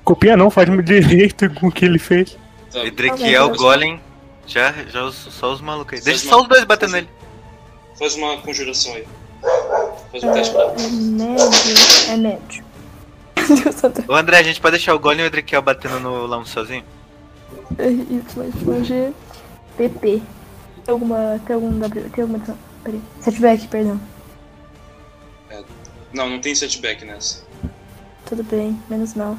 [0.05, 2.36] Copia não, faz-me direito com o que ele fez.
[2.73, 3.59] Tá, Edrequiel, Deus.
[3.59, 4.01] Golem.
[4.47, 5.98] Já, já os, só os malucos aí.
[5.98, 7.09] Faz Deixa uma- só os dois batendo nele.
[7.98, 9.07] Faz uma conjuração aí.
[10.11, 12.11] Faz um teste pra É médio.
[12.11, 12.65] É médio.
[14.09, 16.85] Ô André, a gente pode deixar o Golem e o Edrequiel batendo no Lamo sozinho?
[17.89, 19.12] Y, G,
[19.77, 20.23] PP.
[20.85, 21.40] Tem alguma.
[21.47, 22.11] Tem algum W.
[22.11, 22.59] Tem alguma.
[22.85, 23.01] Peraí.
[23.20, 24.01] Setback, perdão.
[26.12, 27.43] Não, não tem setback nessa.
[28.27, 29.36] Tudo bem, menos mal.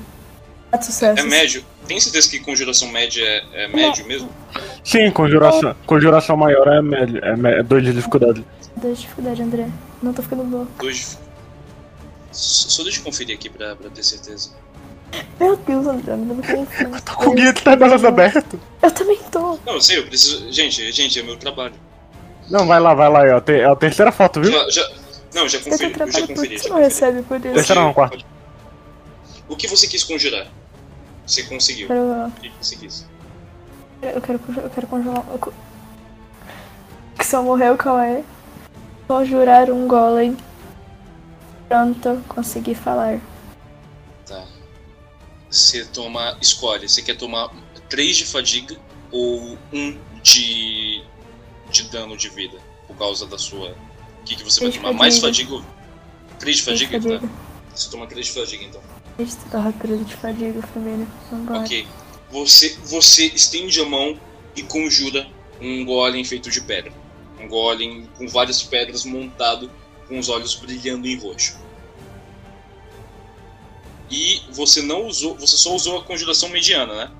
[0.69, 1.19] Quatro sucessos.
[1.25, 1.65] É médio.
[1.87, 4.29] Tem certeza que conjuração média é, é médio mesmo?
[4.83, 8.45] Sim, conjuração, conjuração maior é médio, é, mé- é dois de dificuldade.
[8.77, 9.67] Dá dificuldade, André.
[10.01, 10.65] Não tô ficando bom.
[10.79, 11.17] Dois.
[12.31, 14.51] Só só deixa eu conferir aqui pra, pra ter certeza.
[15.39, 16.65] Meu Deus, André, não vou nem
[17.01, 18.59] Tô com o guia de tabelas aberto.
[18.81, 19.57] Eu também tô.
[19.65, 20.51] Não, eu sei, eu preciso.
[20.51, 21.73] Gente, gente, é meu trabalho.
[22.49, 24.51] Não, vai lá, vai lá, é a, te- é a terceira foto, viu?
[24.51, 24.91] Já, já,
[25.33, 26.55] não, já Eu conferi, eu já conferi.
[26.55, 27.53] isso, Já não recebe por isso.
[27.53, 28.17] Terceira não, quarta.
[29.47, 30.47] O que você quis conjurar?
[31.25, 31.87] Você conseguiu.
[31.89, 33.05] Eu O que você quis?
[34.01, 35.23] quero, eu quero, eu quero conjurar.
[35.31, 35.53] eu
[37.17, 38.23] Que só morreu, calma aí.
[39.07, 40.35] Conjurar um golem.
[41.67, 43.19] Pronto, consegui falar.
[45.51, 46.37] Você toma.
[46.41, 46.87] Escolhe.
[46.87, 47.53] Você quer tomar
[47.89, 48.77] 3 de fadiga
[49.11, 51.03] ou 1 de.
[51.69, 52.57] de dano de vida?
[52.87, 53.75] Por causa da sua.
[54.21, 54.97] O que, que você vai Três tomar?
[54.97, 55.49] Mais fadiga.
[55.49, 55.81] fadiga ou.
[56.39, 56.99] 3 de Três de fadiga?
[56.99, 57.19] Tá.
[57.19, 57.33] fadiga.
[57.75, 58.81] Você toma 3 de fadiga então.
[59.19, 61.07] Eu dar rapidez de fadiga primeiro.
[61.29, 61.59] Vambora.
[61.59, 61.87] Ok.
[62.31, 64.17] Você, você estende a mão
[64.55, 65.27] e conjura
[65.59, 66.93] um golem feito de pedra.
[67.39, 69.69] Um golem com várias pedras montado
[70.07, 71.57] com os olhos brilhando em roxo.
[74.11, 77.11] E você não usou, você só usou a conjuração mediana, né?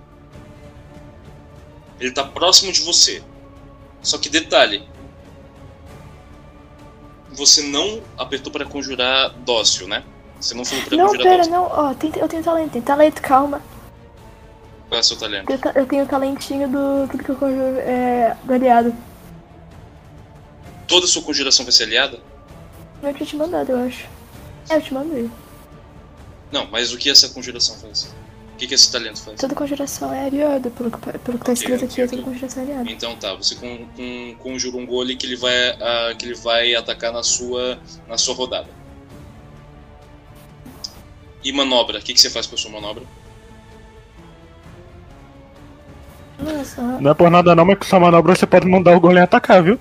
[2.00, 3.24] Ele tá próximo de você.
[4.04, 4.84] Só que detalhe,
[7.32, 10.04] você não apertou para conjurar dócil, né?
[10.40, 11.52] Você não falou para Não, conjurar pera, dócil.
[11.54, 11.64] não.
[11.64, 12.72] Ó, tem- eu tenho talento.
[12.72, 13.62] Tem talento, calma.
[14.90, 15.50] Qual é o seu talento?
[15.50, 17.78] Eu, eu tenho o talentinho do tudo que eu conjuro.
[17.80, 18.36] É.
[18.44, 18.94] do aliado.
[20.88, 22.20] Toda sua conjuração vai ser aliada?
[23.02, 24.06] Eu tinha te mandado, eu acho.
[24.70, 25.30] É, eu te mandei.
[26.52, 28.04] Não, mas o que essa conjuração faz?
[28.54, 29.40] O que, que esse talento faz?
[29.40, 32.18] Toda conjuração é aliada, pelo que, pelo que tá Ok, escrito aqui, é ok.
[32.18, 32.92] toda conjuração é aliada.
[32.92, 36.76] Então tá, você con, con, conjura um gole que ele vai, ah, que ele vai
[36.76, 38.70] atacar na sua, na sua rodada.
[41.44, 43.04] E manobra, o que, que você faz com a sua manobra?
[46.40, 46.82] Nossa.
[47.00, 49.64] Não é por nada não, mas com essa manobra você pode mandar o golem atacar,
[49.64, 49.80] viu?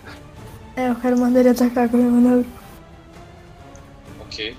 [0.76, 2.46] é, eu quero mandar ele atacar com a minha manobra.
[4.20, 4.56] Ok.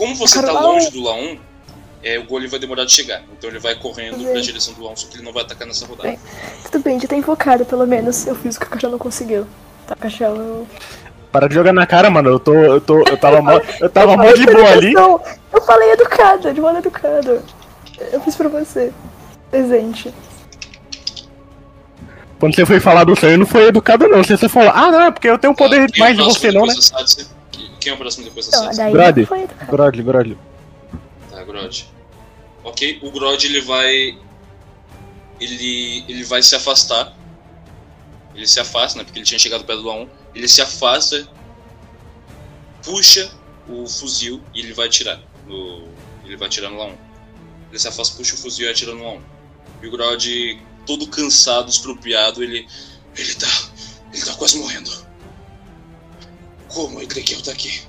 [0.00, 1.36] Como você tá lá longe do Laon,
[2.02, 3.22] é, o gole vai demorar de chegar.
[3.36, 4.32] Então ele vai correndo Bem.
[4.32, 6.08] pra direção do Laon, só que ele não vai atacar nessa rodada.
[6.08, 6.18] Bem.
[6.64, 8.26] Tudo bem, já tá invocado, pelo menos.
[8.26, 9.46] Eu fiz o que o cachorro não conseguiu.
[9.86, 10.66] Tá, cachorro, eu.
[11.30, 12.30] Para de jogar na cara, mano.
[12.30, 12.54] Eu tô.
[12.54, 13.00] Eu tô.
[13.00, 14.92] Eu tava mó, eu tava mó de boa ali.
[14.94, 15.20] Não,
[15.52, 17.42] eu falei educada, de modo educado.
[18.10, 18.90] Eu fiz pra você.
[19.50, 20.14] Presente.
[22.38, 24.24] Quando você foi falar do sonho, não foi educado, não.
[24.24, 26.50] Você só falou, ah, não, é porque eu tenho um poder o mais de você,
[26.50, 26.72] não, né?
[26.74, 27.28] Satsi?
[27.80, 28.58] Quem é o próximo depois da
[29.26, 29.70] foi educado.
[29.70, 30.38] Grod, Grod.
[31.30, 31.86] Tá, Grod.
[32.62, 34.18] Ok, o Grod ele vai.
[35.40, 36.04] Ele.
[36.06, 37.16] ele vai se afastar.
[38.34, 39.04] Ele se afasta, né?
[39.04, 40.08] Porque ele tinha chegado perto do A1.
[40.34, 41.26] Ele se afasta,
[42.84, 43.30] puxa
[43.68, 45.20] o fuzil e ele vai atirar.
[45.46, 45.88] No,
[46.24, 46.94] ele vai atirar no A1.
[47.70, 49.20] Ele se afasta, puxa o fuzil e atira no A1.
[49.82, 52.68] E o Grod, todo cansado, estropiado, ele.
[53.16, 53.48] Ele tá.
[54.12, 55.09] Ele tá quase morrendo.
[56.72, 57.82] Como o Ezequiel tá aqui?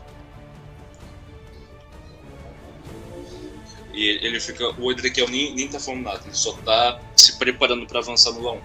[3.93, 4.69] E ele fica.
[4.79, 8.41] O Ezequiel nem, nem tá falando nada, ele só tá se preparando para avançar no
[8.41, 8.61] lão.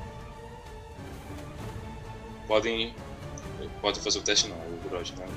[2.46, 2.94] Podem.
[3.80, 5.26] Podem fazer o teste não, o Grod, né?
[5.26, 5.32] Tá?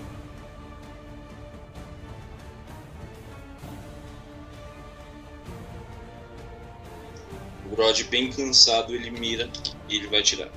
[7.66, 9.50] O Grod bem cansado, ele mira
[9.90, 10.50] e ele vai atirar.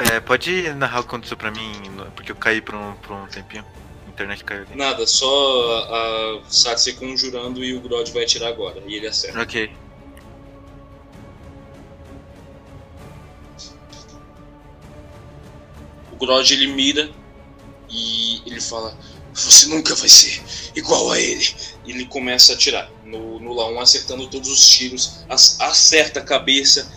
[0.00, 1.72] É, pode narrar o que aconteceu pra mim,
[2.16, 3.64] porque eu caí por um, por um tempinho.
[4.06, 4.66] A internet caiu.
[4.74, 8.82] Nada, só a, a conjurando e o Grod vai atirar agora.
[8.86, 9.40] E ele acerta.
[9.40, 9.70] Ok.
[16.12, 17.10] O Grod ele mira
[17.90, 18.96] e ele fala:
[19.34, 20.42] Você nunca vai ser
[20.74, 21.46] igual a ele.
[21.84, 26.90] E ele começa a atirar no, no Laon, acertando todos os tiros, acerta a cabeça,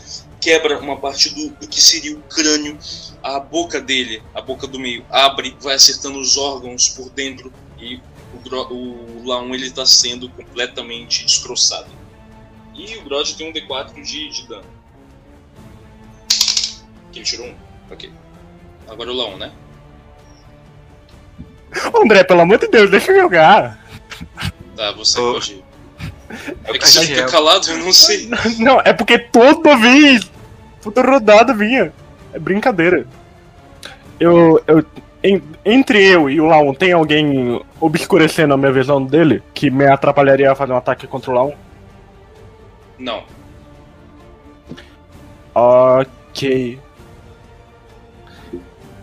[0.44, 2.78] quebra uma parte do, do que seria o crânio.
[3.24, 8.02] A boca dele, a boca do meio, abre, vai acertando os órgãos por dentro e
[8.34, 11.88] o, o Laon ele está sendo completamente destroçado.
[12.76, 14.66] E o Grod tem um D4 de, de dano.
[17.12, 17.56] Que ele tirou um.
[17.90, 18.12] Ok.
[18.90, 19.52] Agora o Laon, né?
[21.96, 23.82] André, pelo amor de Deus, deixa eu jogar.
[24.76, 25.34] Tá, você Ô.
[25.34, 25.64] pode.
[26.66, 28.30] É É que você fica calado, eu não sei.
[28.58, 30.30] Não, é porque toda vez,
[30.84, 31.92] toda rodada vinha.
[32.34, 33.06] É brincadeira.
[34.20, 34.62] Eu.
[34.68, 34.84] eu
[35.24, 39.86] en- entre eu e o Laon, tem alguém obscurecendo a minha visão dele que me
[39.86, 41.52] atrapalharia a fazer um ataque contra o Laon?
[43.00, 43.24] Não.
[45.56, 46.80] Ok.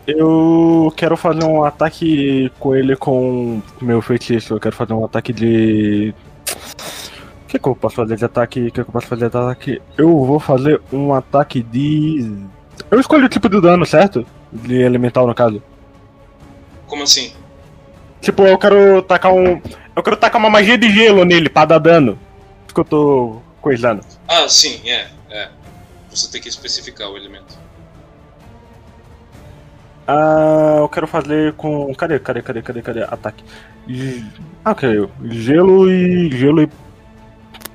[0.07, 4.55] Eu quero fazer um ataque com ele com meu feitiço.
[4.55, 6.13] Eu quero fazer um ataque de.
[7.51, 8.61] O que, que eu posso fazer de ataque?
[8.61, 9.83] O que, que eu posso fazer de ataque?
[9.99, 12.33] Eu vou fazer um ataque de.
[12.89, 14.25] Eu escolho o tipo de dano, certo?
[14.53, 15.61] De elemental, no caso.
[16.87, 17.33] Como assim?
[18.21, 19.61] Tipo, eu quero tacar um.
[19.97, 22.17] Eu quero tacar uma magia de gelo nele pra dar dano.
[22.65, 24.01] Isso que eu tô coisando.
[24.29, 25.49] Ah, sim, é, é.
[26.09, 27.59] Você tem que especificar o elemento.
[30.07, 31.93] Ah, eu quero fazer com.
[31.97, 33.03] Cadê, cadê, cadê, cadê, cadê?
[33.03, 33.45] Ataque.
[34.65, 35.09] Ah, ok.
[35.25, 36.31] Gelo e.
[36.31, 36.90] Gelo e.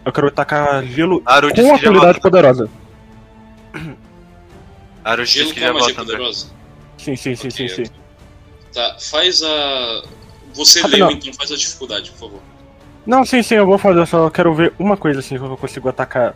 [0.05, 2.69] Eu quero atacar gelo Aru com que já habilidade poderosa.
[5.03, 6.03] Aru Gelo que com a já magia André.
[6.05, 6.47] poderosa?
[6.97, 7.91] Sim, sim, sim, sim, Ok, sim.
[8.73, 10.03] Tá, faz a.
[10.53, 11.09] Você Rapidão.
[11.09, 12.39] leu, então faz a dificuldade, por favor.
[13.05, 15.57] Não, sim, sim, eu vou fazer, eu só quero ver uma coisa assim que eu
[15.57, 16.35] consigo atacar.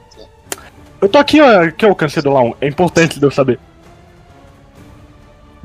[1.01, 2.51] Eu tô aqui, ó, aqui é o câncer do Laon.
[2.61, 3.59] É importante de eu saber.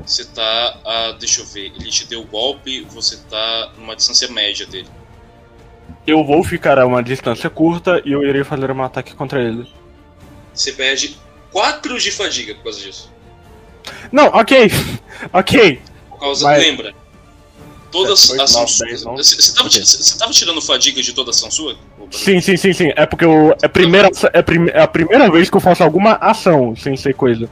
[0.05, 1.11] Você tá a.
[1.19, 1.71] Deixa eu ver.
[1.75, 4.87] Ele te deu o golpe, você tá numa distância média dele.
[6.05, 9.67] Eu vou ficar a uma distância curta e eu irei fazer um ataque contra ele.
[10.53, 11.17] Você perde
[11.51, 13.11] 4 de fadiga por causa disso.
[14.11, 14.71] Não, ok.
[15.33, 15.81] ok.
[16.09, 16.43] Por causa.
[16.45, 16.59] Vai.
[16.59, 16.93] Lembra?
[17.91, 18.87] Todas Sete, oito, ação sua.
[19.17, 19.81] Você tava, Ok.
[19.81, 21.77] ti- você tava tirando fadiga de toda ação sua?
[22.11, 22.91] Sim, sim, sim, sim.
[22.95, 25.81] É porque eu, é, a primeira, é, prime- é a primeira vez que eu faço
[25.83, 27.49] alguma ação sem ser coisa.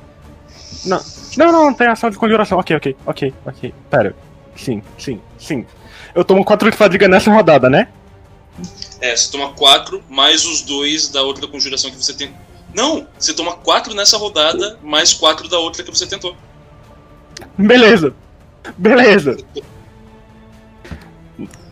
[0.86, 1.02] Não,
[1.38, 2.60] não, não, tem ação de conjuração.
[2.60, 3.74] Ok, ok, ok, ok.
[3.90, 4.16] Pera.
[4.56, 5.66] Sim, sim, sim.
[6.14, 7.88] Eu tomo 4 de fadiga nessa rodada, né?
[9.02, 12.34] É, você toma 4 mais os dois da outra conjuração que você tem.
[12.74, 13.08] Não!
[13.20, 16.36] Você toma 4 nessa rodada, mais 4 da outra que você tentou.
[17.58, 18.14] Beleza.
[18.78, 19.38] Beleza.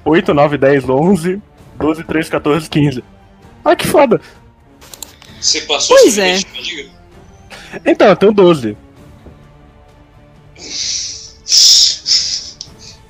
[0.03, 1.41] 8, 9, 10, 11,
[1.75, 3.03] 12, 13, 14, 15.
[3.63, 4.19] Ai, que foda.
[5.39, 6.37] Você passou Pois é.
[6.37, 6.89] limite de fadiga?
[7.85, 8.77] Então, eu tenho 12.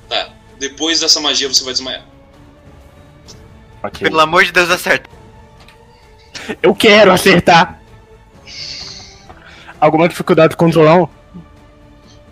[0.08, 0.30] Tá.
[0.58, 2.11] Depois dessa magia você vai desmaiar.
[3.82, 4.08] Ok.
[4.08, 5.10] Pelo amor de Deus, acerta.
[6.62, 7.80] Eu quero acertar.
[9.80, 11.06] Alguma dificuldade contra o Laon?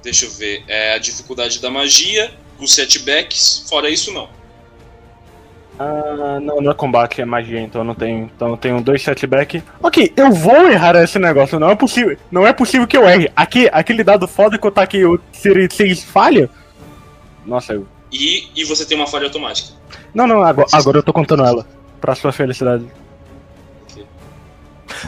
[0.03, 0.65] Deixa eu ver.
[0.69, 4.29] É a dificuldade da magia, os setbacks, fora isso não.
[5.79, 8.31] Ah, não, não é combate, é magia, então eu não tenho.
[8.37, 9.63] Então eu tenho dois setback.
[9.83, 12.17] Ok, eu vou errar esse negócio, não é possível.
[12.31, 13.33] Não é possível que eu erre.
[13.35, 16.51] Aqui, aquele dado foda que eu tá aqui, eu, se ele se ele falha.
[17.47, 17.87] Nossa, eu.
[18.13, 19.80] E, e você tem uma falha automática.
[20.15, 21.67] Não, não, agora, agora eu tô contando ela.
[22.01, 22.85] Pra sua felicidade.
[23.83, 24.07] Ok.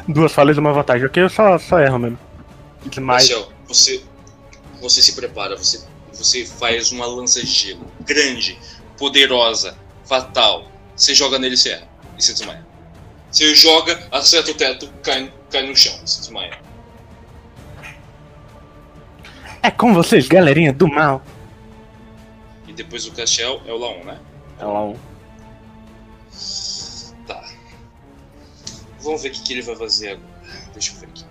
[0.07, 1.23] Duas falhas e uma vantagem, ok?
[1.23, 2.19] Eu só, só erro mesmo.
[2.85, 3.01] Mas.
[3.01, 4.03] Marcel, você,
[4.81, 8.59] você se prepara, você, você faz uma lança de gelo grande,
[8.99, 10.67] poderosa, fatal.
[10.95, 11.89] Você joga nele e você erra.
[12.19, 12.67] E você desmaia.
[13.31, 15.95] Você joga, acerta o teto, cai, cai no chão.
[16.05, 16.59] Você desmaia.
[19.63, 21.23] É com vocês, galerinha do mal.
[22.67, 24.19] E depois do Castell é o Laon, né?
[24.63, 24.97] É lá um.
[27.27, 27.45] Tá.
[29.01, 30.33] Vamos ver o que, que ele vai fazer agora.
[30.73, 31.25] Deixa eu ver aqui.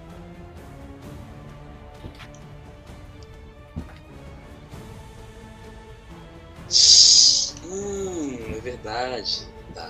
[7.66, 9.48] Hum, é verdade.
[9.74, 9.90] Tá.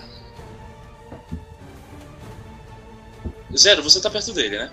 [3.56, 4.72] Zero, você tá perto dele, né?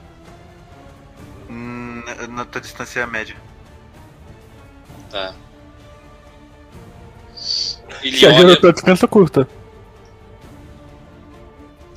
[1.49, 3.35] Hum, na tua distância média.
[5.09, 5.33] Tá.
[8.03, 8.59] Ele Se a olha.
[8.59, 9.47] tua distância curta.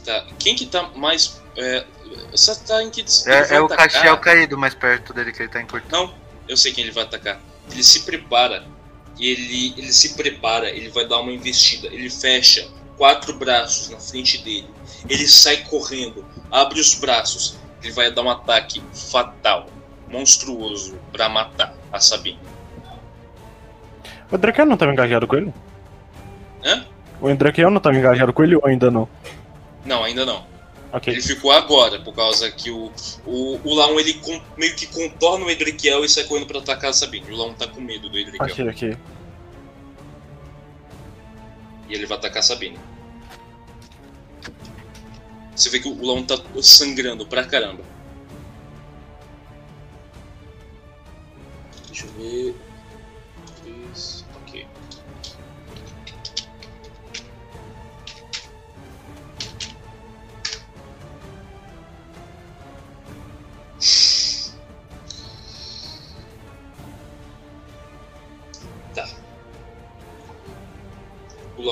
[0.04, 0.26] Tá.
[0.38, 1.84] Quem que tá mais É,
[2.30, 3.68] você tá em que É, é o?
[3.68, 5.92] Caxiel caído mais perto dele que ele tá encurtado.
[5.92, 6.14] Não,
[6.48, 7.40] eu sei quem ele vai atacar.
[7.70, 8.64] Ele se prepara.
[9.18, 11.86] E ele, ele se prepara, ele vai dar uma investida.
[11.88, 12.66] Ele fecha
[12.96, 14.68] quatro braços na frente dele.
[15.08, 17.56] Ele sai correndo, abre os braços.
[17.82, 19.68] Ele vai dar um ataque fatal,
[20.08, 22.38] monstruoso, pra matar a Sabine.
[24.30, 25.52] O Drakeel não tava engajado com ele?
[26.64, 26.86] Hã?
[27.20, 29.08] O Drakeel não tava engajado com ele ou ainda não?
[29.84, 30.44] Não, ainda não.
[30.92, 31.12] Ok.
[31.12, 32.92] Ele ficou agora, por causa que o,
[33.24, 36.90] o, o Laon ele con- meio que contorna o Edriquiel e sai correndo pra atacar
[36.90, 37.30] a Sabine.
[37.32, 38.50] O Laon tá com medo do Edriquiel.
[38.50, 38.96] Ok, ok.
[41.88, 42.78] E ele vai atacar a Sabine.
[45.56, 47.82] Você vê que o Laon tá sangrando pra caramba.
[51.88, 52.54] Deixa eu ver.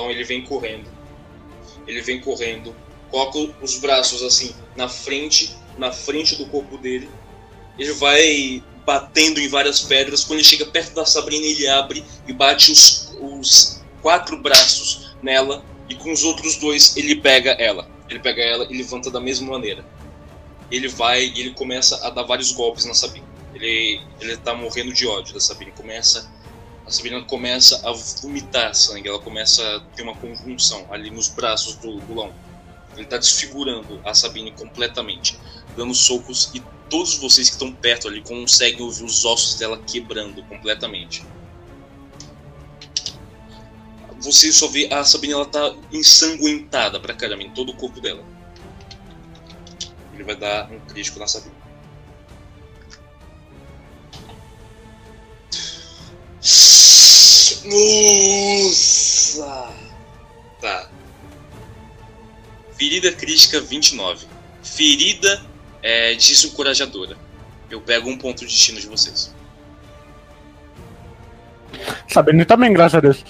[0.09, 0.89] Ele vem correndo.
[1.87, 2.75] Ele vem correndo,
[3.09, 7.09] coloca os braços assim na frente, na frente do corpo dele.
[7.77, 10.23] Ele vai batendo em várias pedras.
[10.23, 15.63] Quando ele chega perto da Sabrina, ele abre e bate os, os quatro braços nela.
[15.89, 17.89] E com os outros dois, ele pega ela.
[18.09, 19.85] Ele pega ela e levanta da mesma maneira.
[20.69, 23.25] Ele vai e ele começa a dar vários golpes na Sabine.
[23.53, 25.71] Ele, ele tá morrendo de ódio da Sabine.
[25.71, 26.31] Começa
[26.85, 27.91] a Sabrina começa a
[28.21, 32.33] vomitar sangue, ela começa a ter uma convulsão ali nos braços do, Lão.
[32.97, 35.39] Ele tá desfigurando a Sabine completamente,
[35.77, 40.43] dando socos e todos vocês que estão perto ali conseguem ouvir os ossos dela quebrando
[40.43, 41.23] completamente.
[44.19, 48.23] Você só vê a Sabine, ela tá ensanguentada pra caramba em todo o corpo dela.
[50.13, 51.60] Ele vai dar um crítico na Sabine.
[57.65, 59.69] Nossa!
[60.59, 60.89] Tá.
[62.77, 64.25] Ferida crítica 29.
[64.63, 65.43] Ferida
[65.83, 67.15] é, desencorajadora.
[67.69, 69.33] Eu pego um ponto de destino de vocês.
[72.07, 73.23] Sabendo também, graças a Deus.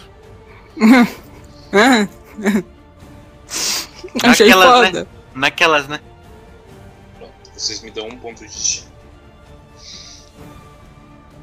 [4.24, 5.08] Achei Naquelas, foda.
[5.36, 6.00] Naquelas, né?
[7.18, 8.91] Pronto, vocês me dão um ponto de destino.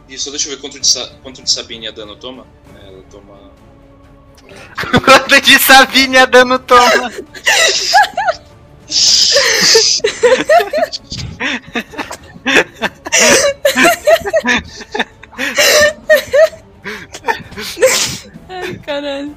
[0.09, 2.47] E só deixa eu ver quanto de, Sa- quanto de Sabine a dano toma.
[2.83, 3.51] É, Ela toma.
[5.05, 7.13] Quanto de Sabine a dano toma?
[18.49, 19.37] Ai, caralho.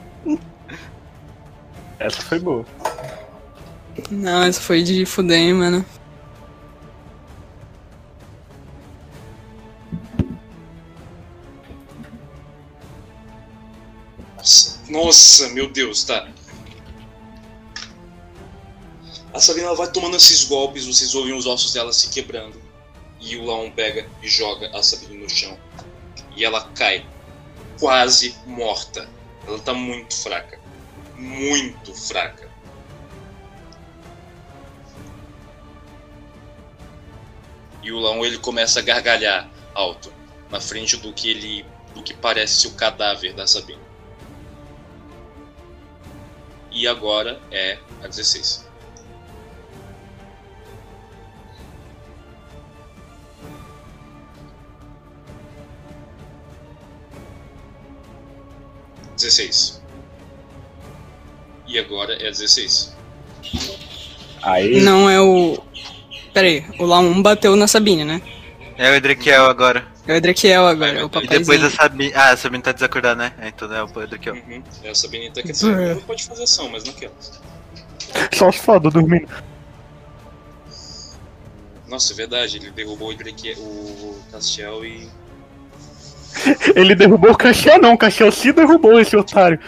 [2.00, 2.66] Essa foi boa.
[4.10, 5.86] Não, essa foi de fuder, hein, mano.
[14.42, 16.28] Nossa, nossa, meu Deus, tá.
[19.32, 22.60] A Sabina ela vai tomando esses golpes, vocês ouvem os ossos dela se quebrando.
[23.20, 25.56] E o Laon pega e joga a Sabine no chão.
[26.36, 27.06] E ela cai,
[27.80, 29.08] quase morta.
[29.46, 30.60] Ela tá muito fraca.
[31.16, 32.50] Muito fraca.
[37.84, 40.12] E o Laon ele começa a gargalhar alto,
[40.50, 41.66] na frente do que ele.
[41.94, 43.91] do que parece o cadáver da Sabine.
[46.72, 48.68] E agora é a 16.
[59.16, 59.82] Dezesseis.
[61.68, 62.96] E agora é a 16.
[64.42, 64.82] Aí.
[64.82, 65.62] Não é o.
[66.34, 68.22] Pera aí, o Laum bateu na Sabine, né?
[68.78, 69.91] É o Edrequiel agora.
[70.08, 71.40] É o Edrequiel agora, é o E papaizinho.
[71.40, 72.12] depois a Sabine.
[72.16, 73.34] Ah, a Sabine tá desacordada, né?
[73.40, 74.36] É, Então é o Edrequiel.
[74.36, 74.64] Uhum.
[74.84, 75.96] É a Sabine tá quer dizer, Brr.
[75.96, 77.40] não pode fazer ação, mas naquelas.
[78.34, 79.28] Só os foda dormindo.
[81.88, 85.10] Nossa, é verdade, ele derrubou o, Drake, o Castiel e.
[86.76, 87.94] Ele derrubou o Caxiel, não.
[87.94, 89.60] O Caxiel se derrubou esse otário.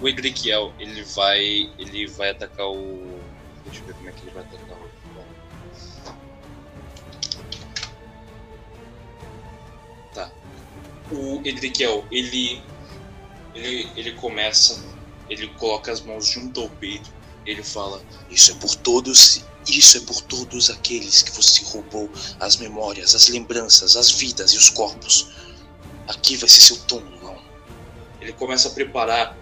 [0.00, 1.40] O Edriquiel, ele vai.
[1.78, 3.20] ele vai atacar o.
[3.66, 4.73] Deixa eu ver como é que ele vai atacar
[11.10, 12.62] O Edriquiel, ele.
[13.54, 14.82] Ele, ele começa.
[15.28, 17.12] Ele coloca as mãos junto ao peito.
[17.46, 19.44] Ele fala: Isso é por todos.
[19.66, 24.58] Isso é por todos aqueles que você roubou as memórias, as lembranças, as vidas e
[24.58, 25.30] os corpos.
[26.06, 27.38] Aqui vai ser seu túmulo, não.
[28.20, 29.34] Ele começa a preparar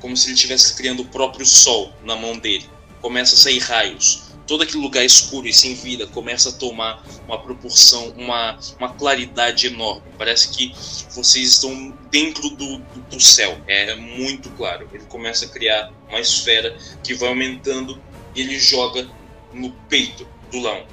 [0.00, 2.68] como se ele estivesse criando o próprio sol na mão dele.
[3.00, 4.27] Começa a sair raios.
[4.48, 9.66] Todo aquele lugar escuro e sem vida começa a tomar uma proporção, uma, uma claridade
[9.66, 10.02] enorme.
[10.16, 10.72] Parece que
[11.10, 13.60] vocês estão dentro do, do, do céu.
[13.66, 14.88] É muito claro.
[14.90, 18.02] Ele começa a criar uma esfera que vai aumentando
[18.34, 19.06] e ele joga
[19.52, 20.86] no peito do Lão.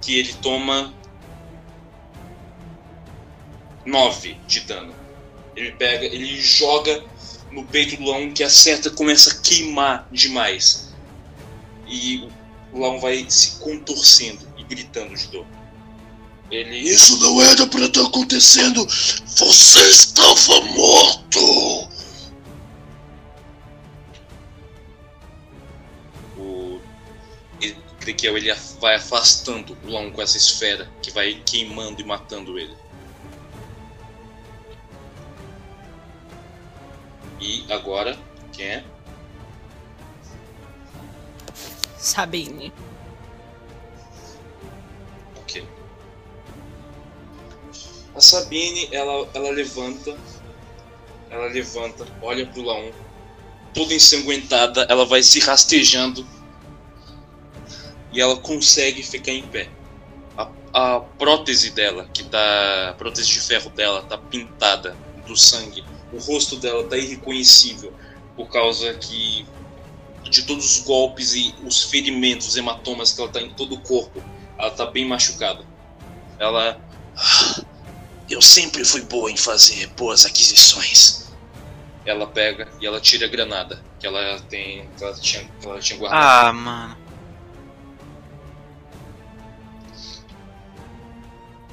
[0.00, 0.94] Que ele toma
[3.84, 4.94] 9 de dano.
[5.54, 7.04] Ele pega, ele joga
[7.50, 10.94] no peito do Lão que acerta começa a queimar demais.
[11.86, 12.30] E o
[12.78, 15.46] Lão vai se contorcendo e gritando de dor.
[16.50, 16.78] Ele.
[16.78, 18.86] Isso não era para estar acontecendo!
[18.86, 21.88] Você estava morto!
[26.38, 26.80] O
[28.00, 32.76] Ezequiel ele vai afastando o Lão com essa esfera que vai queimando e matando ele.
[37.40, 38.16] E agora,
[38.52, 38.84] quem é?
[41.98, 42.72] Sabine.
[45.40, 45.66] Ok.
[48.14, 50.16] A Sabine, ela, ela levanta.
[51.30, 52.90] Ela levanta, olha pro Laon.
[53.74, 56.26] Toda ensanguentada, ela vai se rastejando.
[58.12, 59.68] E ela consegue ficar em pé.
[60.36, 62.90] A, a prótese dela, que tá.
[62.90, 64.96] A prótese de ferro dela tá pintada
[65.26, 65.84] do sangue.
[66.12, 67.92] O rosto dela tá irreconhecível.
[68.34, 69.46] Por causa que
[70.30, 73.80] de todos os golpes e os ferimentos, os hematomas que ela tá em todo o
[73.80, 74.22] corpo.
[74.58, 75.64] Ela tá bem machucada.
[76.38, 76.80] Ela.
[77.16, 77.64] "Ah,
[78.28, 81.32] Eu sempre fui boa em fazer boas aquisições.
[82.04, 84.88] Ela pega e ela tira a granada que ela tem.
[84.96, 86.48] que ela tinha, que ela tinha guardado.
[86.48, 86.96] Ah, mano.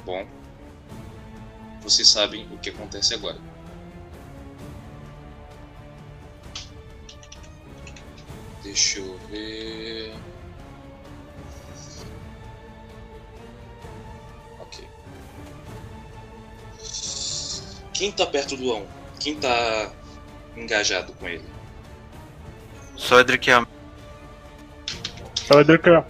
[0.04, 0.26] Bom.
[1.82, 3.38] Vocês sabem o que acontece agora.
[8.64, 10.14] Deixa eu ver.
[14.58, 14.88] Ok.
[17.92, 18.86] Quem tá perto do Lão?
[19.20, 19.92] Quem tá
[20.56, 21.44] engajado com ele?
[22.96, 23.66] Só Edric é
[25.34, 26.04] Só que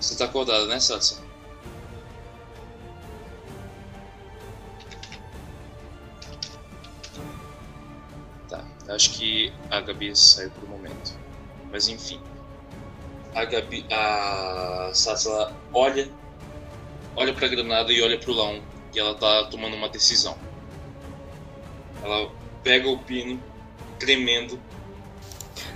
[0.00, 1.27] Você tá acordado, né, Sansa?
[8.88, 11.16] Acho que a Gabi saiu por um momento.
[11.70, 12.20] Mas enfim.
[13.34, 13.86] A Gabi.
[13.90, 16.08] A Sansa ela olha.
[17.16, 18.60] Olha pra granada e olha pro Laon.
[18.94, 20.36] E ela tá tomando uma decisão.
[22.02, 22.30] Ela
[22.62, 23.42] pega o pino,
[23.98, 24.60] tremendo.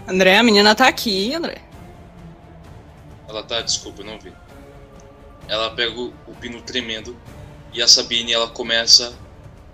[0.06, 1.60] André, a menina tá aqui, André.
[3.28, 4.32] Ela tá, desculpa, eu não vi.
[5.48, 7.16] Ela pega o, o pino tremendo
[7.72, 9.12] e a Sabine ela começa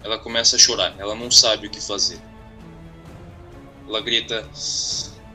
[0.03, 0.95] ela começa a chorar.
[0.99, 2.21] Ela não sabe o que fazer.
[3.89, 4.47] Ela grita: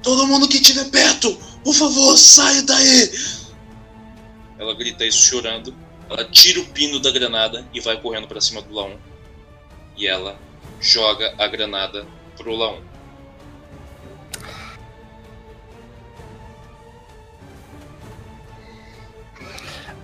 [0.03, 3.09] Todo mundo que estiver perto, por favor, saia daí!
[4.59, 5.73] Ela grita isso chorando.
[6.09, 8.97] Ela tira o pino da granada e vai correndo para cima do Laon.
[9.97, 10.37] E ela
[10.79, 12.05] joga a granada
[12.37, 12.79] pro Laon.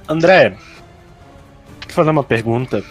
[0.08, 0.58] André,
[1.88, 2.84] eu fazer uma pergunta.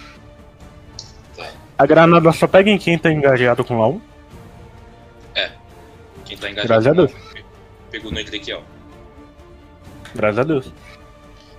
[1.37, 1.51] Tá.
[1.77, 4.08] A granada só pega em quem tá engajado com o Laon?
[6.29, 7.13] Quem tá engajado Graças a Deus.
[7.91, 8.63] pegou no Ezequiel.
[10.15, 10.67] Graças a Deus.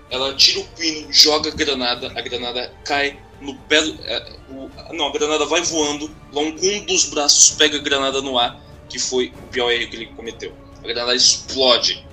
[0.09, 4.01] Ela tira o pino, joga a granada, a granada cai no pé do.
[4.03, 8.21] é, o- não, a granada vai voando, Long com um dos braços pega a granada
[8.21, 10.53] no ar, que foi o pior erro que ele cometeu.
[10.79, 12.03] A granada explode,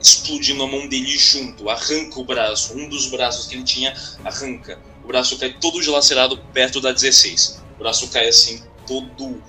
[0.00, 4.78] explodindo a mão dele junto, arranca o braço, um dos braços que ele tinha arranca.
[5.04, 7.62] O braço cai todo dilacerado perto da 16.
[7.76, 9.40] O braço cai assim, todo.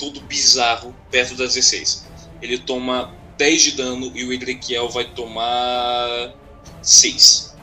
[0.00, 2.06] Todo bizarro, perto da 16.
[2.42, 6.34] Ele toma 10 de dano e o Ezequiel vai tomar
[6.82, 7.54] 6.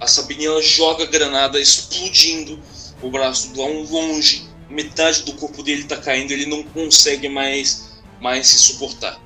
[0.00, 2.58] A Sabine ela joga a granada explodindo
[3.02, 7.98] o braço do Laon longe, metade do corpo dele tá caindo, ele não consegue mais,
[8.20, 9.20] mais se suportar.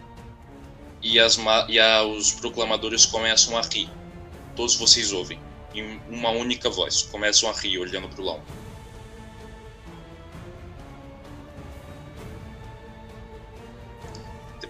[1.03, 1.39] E, as,
[1.69, 3.91] e a- os proclamadores começam a rir.
[4.57, 5.39] Todos vocês ouvem,
[5.75, 8.41] em uma única voz, começam a rir olhando pro Laon.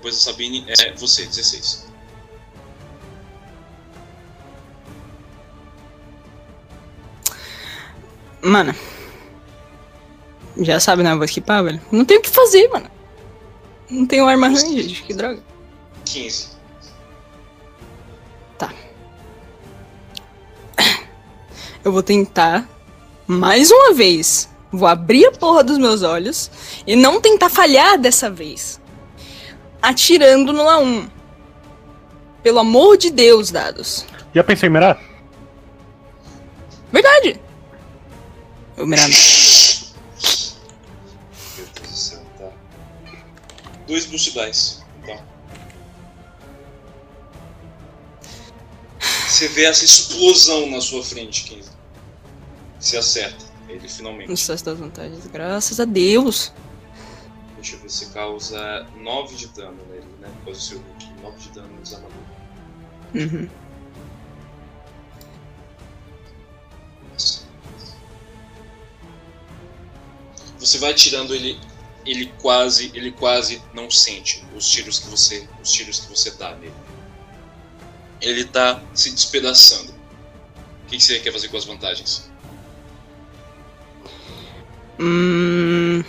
[0.02, 1.86] Depois da Sabine é você, 16.
[8.42, 8.74] Mano.
[10.58, 11.12] Já sabe, né?
[11.12, 11.80] Eu vou esquipar, velho.
[11.92, 12.90] Não tem o que fazer, mano.
[13.88, 15.40] Não tenho arma ranged, que droga.
[16.04, 16.50] 15.
[21.84, 22.68] Eu vou tentar
[23.26, 26.48] mais uma vez, vou abrir a porra dos meus olhos
[26.86, 28.81] e não tentar falhar dessa vez.
[29.82, 31.10] Atirando no A1.
[32.42, 34.06] Pelo amor de Deus, dados.
[34.32, 35.00] Já pensei em mirar?
[36.92, 37.40] Verdade.
[38.76, 39.09] Eu mirando.
[41.56, 42.50] Meu Deus do céu, tá.
[43.86, 44.82] Dois boost dice.
[45.02, 45.20] Então.
[49.00, 51.72] Você vê essa explosão na sua frente, Kenzie.
[52.78, 54.28] Você acerta ele finalmente.
[54.28, 55.26] Sucesso das vantagens.
[55.26, 56.52] Graças a Deus.
[57.62, 60.28] Deixa eu ver, você causa 9 de dano nele, né?
[60.44, 61.22] Causa do seu look.
[61.22, 62.18] 9 de dano no desarmador.
[63.14, 63.48] Uhum.
[70.59, 71.56] Você vai tirando ele,
[72.05, 76.56] ele quase, ele quase não sente os tiros que você, os tiros que você dá
[76.56, 76.74] nele.
[78.20, 79.93] Ele tá se despedaçando.
[79.93, 82.28] O que que você quer fazer com as vantagens?
[84.98, 86.02] Hum.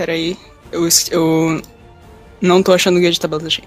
[0.00, 0.34] Peraí.
[0.72, 1.62] Eu, eu
[2.40, 3.64] não tô achando o guia de tabelas, achei.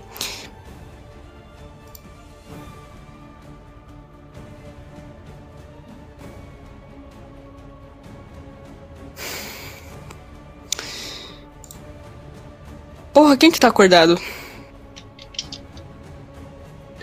[13.14, 14.20] Porra, quem que tá acordado?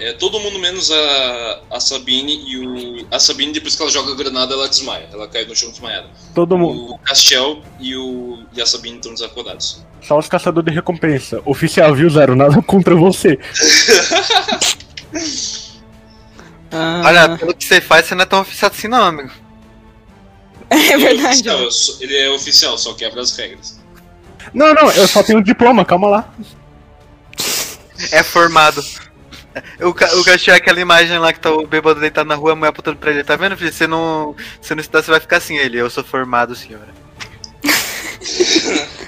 [0.02, 3.06] É todo mundo menos a, a Sabine e o.
[3.10, 5.06] A Sabine, depois que ela joga a granada, ela desmaia.
[5.12, 6.08] Ela cai no chão desmaiada.
[6.34, 6.94] Todo mundo.
[6.94, 9.84] O Castiel e, o, e a Sabine estão desacordados.
[10.00, 11.42] Só os caçadores de recompensa.
[11.44, 12.34] Oficial, viu, Zero?
[12.34, 13.38] Nada contra você.
[16.72, 19.30] Ah, Olha, pelo que você faz, você não é tão oficial assim não, amigo.
[20.70, 21.48] é Ele é verdade.
[21.50, 23.80] oficial, ele é oficial, só quebra as regras.
[24.54, 26.34] Não, não, eu só tenho diploma, calma lá.
[28.12, 28.80] É formado.
[29.80, 32.52] O, ca- o Gastier é aquela imagem lá que tá o bêbado deitado na rua,
[32.52, 33.24] a mulher apontando pra ele.
[33.24, 33.72] Tá vendo, filho?
[33.72, 35.56] Você não, você não estudar, você vai ficar assim.
[35.56, 36.88] Ele, eu sou formado, senhora.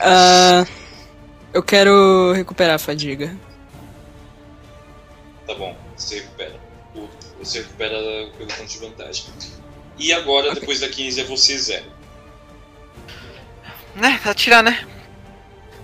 [0.00, 0.64] Ah,
[1.52, 3.34] eu quero recuperar a fadiga.
[5.46, 6.54] Tá bom, você recupera.
[7.42, 7.94] Você recupera
[8.36, 9.24] pelo ponto de vantagem.
[9.98, 10.60] E agora, Ok.
[10.60, 11.86] depois da 15, é você zero.
[13.94, 14.86] Né, atirar, né?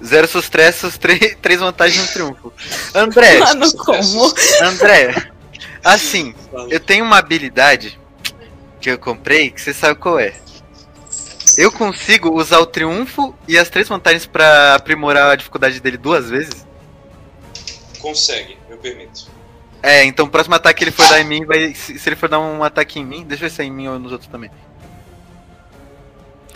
[0.05, 2.53] Zero sucessos, três, três vantagens no triunfo.
[2.95, 4.35] André, Mano, como?
[4.63, 5.15] André,
[5.85, 6.35] assim,
[6.71, 7.99] eu tenho uma habilidade
[8.81, 10.35] que eu comprei que você sabe qual é.
[11.57, 16.31] Eu consigo usar o triunfo e as três vantagens pra aprimorar a dificuldade dele duas
[16.31, 16.67] vezes?
[18.01, 19.31] Consegue, eu permito.
[19.83, 22.17] É, então o próximo ataque que ele for dar em mim, vai, se, se ele
[22.17, 24.13] for dar um ataque em mim, deixa eu ver se é em mim ou nos
[24.13, 24.51] outros também.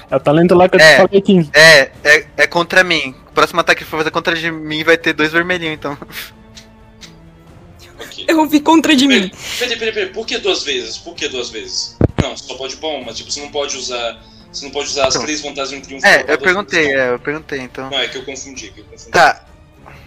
[0.09, 0.95] É o talento lá que eu É.
[0.95, 1.51] te falei 15.
[1.53, 3.15] É, é, é contra mim.
[3.37, 5.97] O próximo ataque que for fazer contra de mim vai ter dois vermelhinhos, então.
[7.99, 8.25] Ok.
[8.29, 9.31] Eu ouvi contra de mim.
[9.59, 10.13] Peraí, peraí, peraí.
[10.13, 10.97] Por que duas vezes?
[10.99, 11.97] Por que duas vezes?
[12.23, 13.13] Não, você só pode pôr uma.
[13.13, 14.23] Tipo, você não pode usar.
[14.53, 15.25] Você não pode usar as Então.
[15.27, 16.07] três vantagens no triunfo.
[16.07, 17.89] É, eu perguntei, vezes, é, eu perguntei, então.
[17.91, 19.11] Não, é que eu confundi, que eu confundi.
[19.13, 19.47] Tá.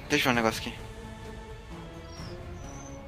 [0.08, 0.74] Deixa eu ver um negócio aqui.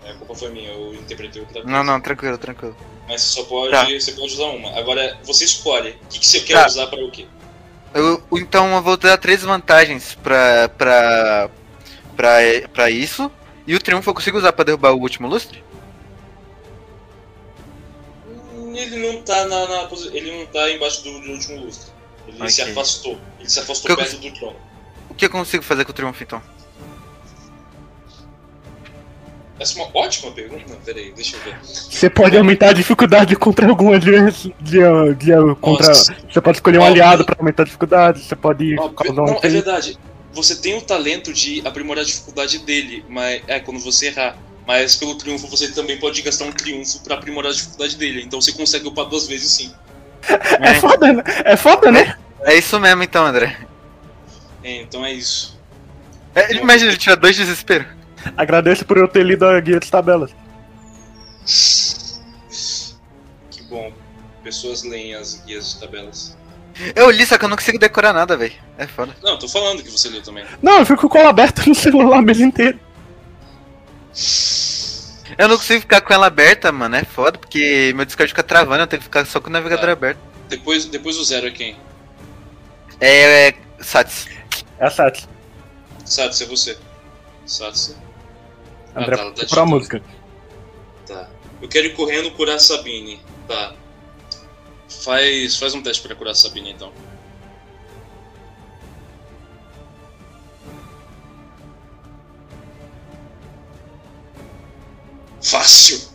[0.06, 1.70] É, a culpa foi minha, eu interpretei outra coisa.
[1.78, 2.76] Não, não, tranquilo, tranquilo.
[3.08, 3.72] Mas você só pode.
[3.72, 3.86] Tá.
[3.86, 4.78] Você pode usar uma.
[4.80, 5.92] Agora, você escolhe.
[6.04, 6.68] O que, que você quer Tá.
[6.68, 7.28] usar pra o quê?
[8.32, 11.50] Então eu vou dar três vantagens pra, pra,
[12.16, 12.38] pra,
[12.74, 13.32] pra isso.
[13.68, 15.64] E o triunfo eu consigo usar pra derrubar o último lustre?
[18.28, 21.92] Hum, Ele não tá na, na ele não tá embaixo do, do último lustre.
[22.28, 22.72] Ele se Ok.
[22.72, 23.20] afastou.
[23.40, 24.56] Ele se afastou Que eu perto do trono.
[25.10, 26.42] O que eu consigo fazer com o triunfo então?
[29.62, 30.76] Essa é uma ótima pergunta.
[30.84, 31.56] Peraí, deixa eu ver.
[31.62, 34.12] Você pode aumentar a dificuldade contra algum de,
[35.62, 36.16] contra, Nossa.
[36.28, 38.22] você pode escolher um aliado pra aumentar a dificuldade.
[38.22, 40.00] Você pode Ó, causar um não, é verdade.
[40.34, 44.36] Você tem o talento de aprimorar a dificuldade dele, mas é quando você errar.
[44.66, 48.24] Mas pelo triunfo você também pode gastar um triunfo pra aprimorar a dificuldade dele.
[48.26, 49.72] Então você consegue upar duas vezes sim.
[50.60, 51.24] É foda, né?
[51.46, 52.18] É foda, né?
[52.46, 53.60] É isso mesmo então, André.
[54.64, 55.56] É, então é isso.
[56.34, 58.01] É, imagina ele tirar dois desespero.
[58.38, 60.32] Agradeço por eu ter lido a guia de tabelas.
[63.50, 63.92] Que bom.
[64.44, 66.38] Pessoas leem as guias de tabelas.
[66.96, 68.54] Eu li, só que eu não consigo decorar nada, velho.
[68.78, 69.16] É foda.
[69.22, 70.46] Não, tô falando que você leu também.
[70.62, 72.80] Não, eu fico com ela aberta no celular a mesa inteira.
[75.38, 76.96] Eu não consigo ficar com ela aberta, mano.
[76.96, 79.86] É foda, porque meu Discord fica travando, eu tenho que ficar só com o navegador
[79.86, 79.92] Tá.
[79.92, 80.20] aberto.
[80.50, 81.78] Depois, depois o zero é quem?
[83.00, 83.54] É, é.
[83.80, 84.28] Sats.
[84.80, 85.28] É a Sati.
[86.06, 86.78] Satsu, é você.
[88.94, 89.00] Satsu.
[89.00, 89.68] Ah, André, tá, tá digitando.
[89.68, 90.04] música.
[91.08, 91.30] Tá.
[91.62, 93.20] Eu quero ir correndo curar a Sabine.
[93.48, 93.76] Tá.
[94.90, 96.92] Faz, faz um teste pra curar a Sabine então.
[105.42, 106.00] Fácil.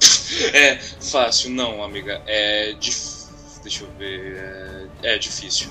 [0.52, 1.50] É, fácil.
[1.50, 2.20] Não, amiga.
[2.26, 3.28] É difícil.
[3.62, 4.88] Deixa eu ver.
[5.02, 5.70] É, é difícil.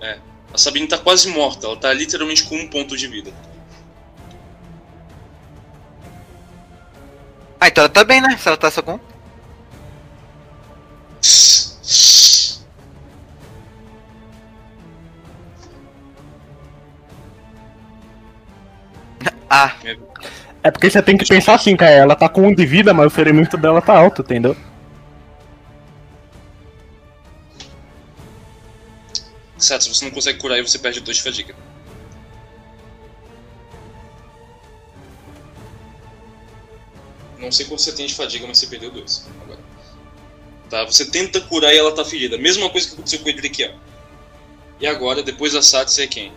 [0.00, 0.18] É.
[0.54, 1.66] A Sabine tá quase morta.
[1.66, 3.34] Ela tá literalmente com um ponto de vida.
[7.60, 8.36] Ah, então ela tá bem, né?
[8.36, 8.98] Se ela tá só com.
[19.48, 19.74] Ah,
[20.62, 21.92] É porque você tem que pensar assim, cara.
[21.92, 24.56] Ela tá com um de vida, mas o ferimento dela tá alto, entendeu?
[29.62, 31.54] Certo, se você não consegue curar aí, você perde dois de fadiga.
[37.38, 39.28] Não sei quanto você tem de fadiga, mas você perdeu dois.
[39.40, 39.60] Agora.
[40.68, 42.36] Tá, você tenta curar e ela tá ferida.
[42.36, 43.74] Mesma coisa que aconteceu com o Edriquiel.
[44.80, 46.32] E agora, depois da Satsu, é quem?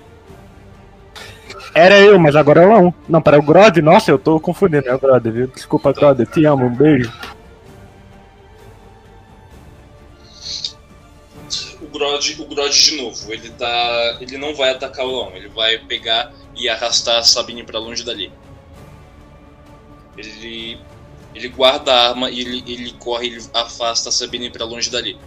[1.73, 2.91] Era eu, mas agora é o Laon.
[3.09, 5.47] Não, para o Grod, nossa, eu tô confundindo, é o Grod, viu?
[5.47, 7.11] Desculpa, Grod, te amo, um beijo.
[11.97, 14.17] Grod, o Grod de novo, ele tá.
[14.19, 18.03] Ele não vai atacar o Laon, ele vai pegar e arrastar a Sabine pra longe
[18.03, 18.31] dali.
[20.17, 20.79] Ele.
[21.33, 25.17] Ele guarda a arma e ele, ele corre, ele afasta a Sabine pra longe dali.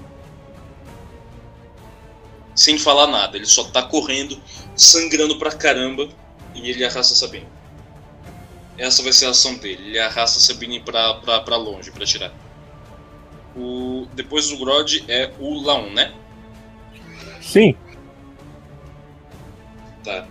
[2.54, 4.40] Sem falar nada, ele só tá correndo,
[4.74, 6.08] sangrando pra caramba
[6.54, 7.46] e ele arrasta a Sabine.
[8.76, 12.06] Essa vai ser a ação dele, ele arrasta a Sabine pra, pra, pra longe, pra
[12.06, 12.32] tirar.
[13.54, 16.14] O, depois do Grod é o Laon, né?
[17.48, 17.74] Sim.
[20.04, 20.28] Tá.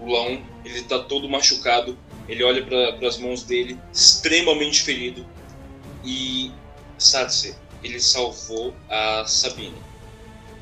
[0.00, 1.96] O Laon, ele tá todo machucado.
[2.28, 5.24] Ele olha para as mãos dele, extremamente ferido.
[6.04, 6.50] E
[6.98, 9.76] Satse, ele salvou a Sabine.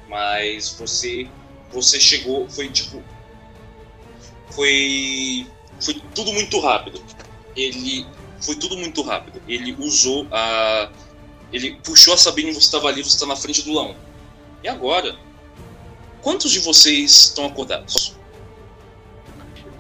[0.09, 1.29] Mas você
[1.73, 3.03] você chegou, foi tipo
[4.51, 5.47] foi
[5.81, 7.03] foi tudo muito rápido.
[7.57, 8.07] Ele
[8.41, 9.41] foi tudo muito rápido.
[9.49, 10.91] Ele usou a
[11.53, 13.95] ele puxou a Sabine, você estava ali, você está na frente do Laon.
[14.63, 15.26] E agora?
[16.27, 18.17] Quantos de vocês estão acordados?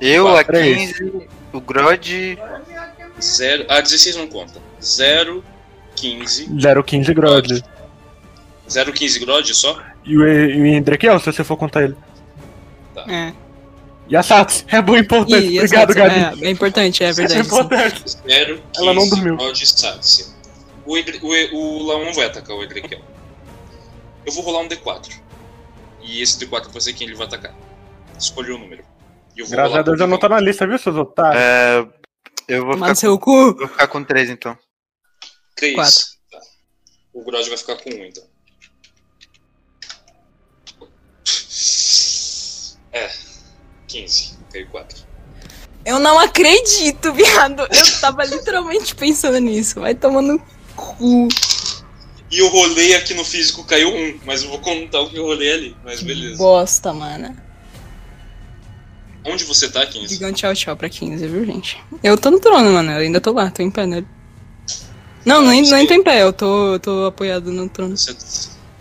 [0.00, 2.38] eu, a Quatro, 15, o Grod.
[3.20, 4.60] Zero, ah, 16 não conta.
[4.80, 5.42] 0,
[5.96, 6.46] 15.
[6.84, 7.64] 015 Grod.
[8.70, 9.82] 0, 15 Grod só?
[10.04, 11.96] E o, e o Endrekiel, se você for contar ele.
[13.08, 13.32] É.
[14.08, 15.44] E a Sats, é bom importante.
[15.48, 16.44] E, Obrigado, exato, Gabi.
[16.44, 17.40] é, é importante, é É verdade.
[17.42, 17.44] sim.
[17.44, 18.04] importante.
[18.24, 19.36] 0, 15 Ela não dormiu.
[19.36, 20.32] Grod Satse.
[20.86, 23.00] O, o, E- o Laon vai atacar o Edrekiel.
[24.24, 25.25] Eu vou rolar um D4.
[26.06, 27.54] E esse D4 vai ser quem ele vai atacar.
[28.16, 28.84] Escolhi o número.
[29.36, 31.42] E eu vou Graças a Deus eu não tô na lista, viu, seus otários?
[31.42, 31.86] É,
[32.48, 33.54] eu vou ficar, seu cu.
[33.54, 34.56] vou ficar com 3 então.
[35.56, 35.74] 3.
[35.74, 36.04] Quatro.
[36.30, 36.40] Tá.
[37.12, 38.24] O Grod vai ficar com 1 então.
[42.92, 43.10] É.
[43.88, 44.38] 15.
[44.52, 45.06] Caiu 4.
[45.84, 47.62] Eu não acredito, viado.
[47.62, 49.80] Eu tava literalmente pensando nisso.
[49.80, 50.40] Vai tomando
[50.74, 51.28] cu.
[52.36, 54.20] E eu rolei aqui no físico, caiu 1.
[54.26, 55.76] Mas eu vou contar o que eu rolei ali.
[55.82, 56.36] Mas beleza.
[56.36, 57.34] Bosta, mano.
[59.24, 60.06] Onde você tá, 15?
[60.14, 61.78] Digam tchau, tchau pra 15, viu, gente?
[62.02, 62.92] Eu tô no trono, mano.
[62.92, 64.06] Eu ainda tô lá, tô em pé nele.
[65.24, 65.86] Não, nem, Não, nem sei.
[65.86, 67.96] tô em pé, eu tô, eu tô apoiado no trono.
[67.96, 68.14] Você-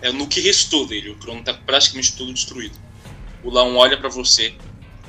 [0.02, 1.12] É no que restou dele.
[1.12, 2.78] O trono tá praticamente todo destruído.
[3.42, 4.54] O Laon olha pra você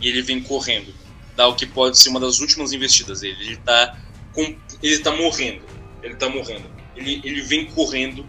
[0.01, 0.95] e ele vem correndo.
[1.35, 3.37] Dá o que pode ser uma das últimas investidas dele.
[3.41, 3.99] Ele tá,
[4.33, 5.63] com, ele tá morrendo.
[6.01, 6.65] Ele tá morrendo.
[6.95, 8.25] Ele, ele vem correndo.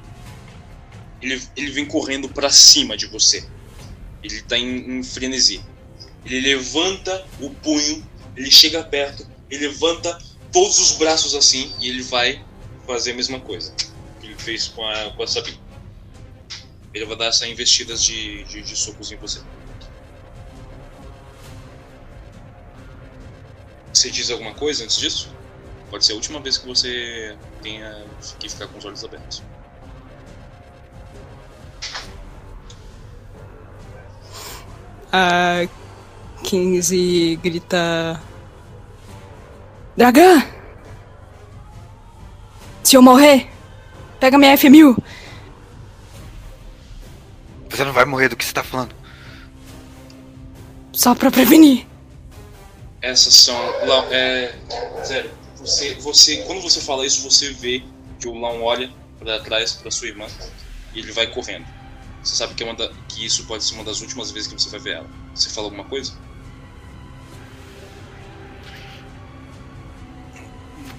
[1.22, 3.45] Ele, ele vem correndo pra cima de você.
[4.23, 5.64] Ele tá em, em frenesi.
[6.26, 10.18] Ele levanta o punho, ele chega perto, ele levanta
[10.52, 12.44] todos os braços assim e ele vai
[12.85, 13.73] fazer a mesma coisa
[14.19, 15.60] que ele fez com a, com a Sabine.
[16.94, 19.41] Ele vai dar essa investidas de, de, de socos em você.
[23.94, 25.34] Você diz alguma coisa antes disso?
[25.89, 28.06] Pode ser a última vez que você tenha
[28.39, 29.41] que ficar com os olhos abertos.
[35.19, 35.68] A
[36.44, 38.22] 15 grita.
[39.98, 40.44] Dragã!
[42.84, 43.49] Se eu morrer,
[44.19, 44.95] pega minha F1000.
[47.68, 48.94] Você não vai morrer do que você tá falando.
[50.94, 51.88] Só pra prevenir.
[53.02, 53.56] Essas são.
[53.88, 54.53] Lau- É,
[55.03, 57.84] sério, você, você, quando você fala isso, você vê
[58.19, 60.27] que o Laon olha pra trás pra sua irmã
[60.94, 61.65] e ele vai correndo.
[62.28, 64.70] Você sabe que, é da- que isso pode ser uma das últimas vezes que você
[64.70, 65.10] vai ver ela.
[65.34, 66.12] Você fala alguma coisa?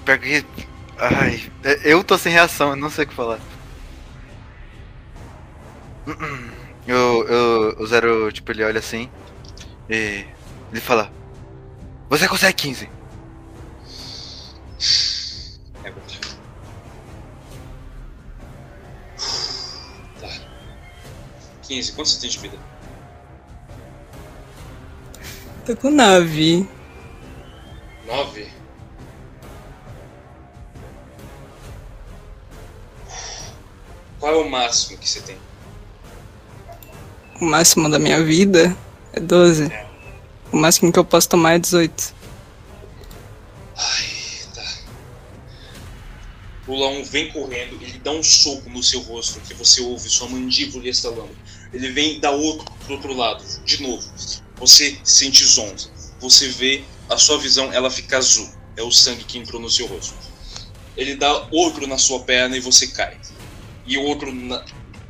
[0.03, 0.43] Pior que.
[0.97, 1.51] Ai,
[1.83, 3.39] eu tô sem reação, eu não sei o que falar.
[6.87, 9.07] Eu, eu, o Zero, tipo, ele olha assim
[9.87, 10.25] e
[10.71, 11.11] ele fala:
[12.09, 12.89] Você consegue 15.
[21.69, 21.91] 15.
[21.93, 22.57] Quanto você tem de vida?
[25.67, 26.67] Tô com nave.
[28.07, 28.51] 9.
[34.19, 35.37] Qual é o máximo que você tem?
[37.39, 38.75] O máximo da minha vida
[39.13, 39.71] é 12.
[40.51, 42.15] O máximo que eu posso tomar é 18.
[43.77, 44.07] Ai,
[44.55, 44.63] tá.
[46.67, 50.27] O Laon vem correndo, ele dá um soco no seu rosto, que você ouve sua
[50.27, 51.37] mandíbula estalando.
[51.73, 54.07] Ele vem dar outro pro outro lado, de novo.
[54.57, 55.89] Você sente zonza.
[56.19, 58.49] Você vê a sua visão, ela fica azul.
[58.75, 60.15] É o sangue que entrou no seu rosto.
[60.97, 63.17] Ele dá outro na sua perna e você cai.
[63.85, 64.65] E outro na,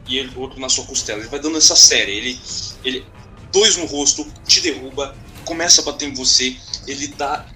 [0.08, 1.20] e ele- outro na sua costela.
[1.20, 2.12] Ele vai dando essa série.
[2.12, 2.40] Ele,
[2.84, 3.06] ele
[3.52, 5.16] dois no rosto, te derruba,
[5.46, 6.56] começa a bater em você.
[6.88, 7.48] Ele tá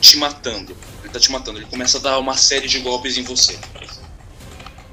[0.00, 0.76] te matando.
[1.02, 1.58] Ele tá te matando.
[1.58, 3.58] Ele começa a dar uma série de golpes em você.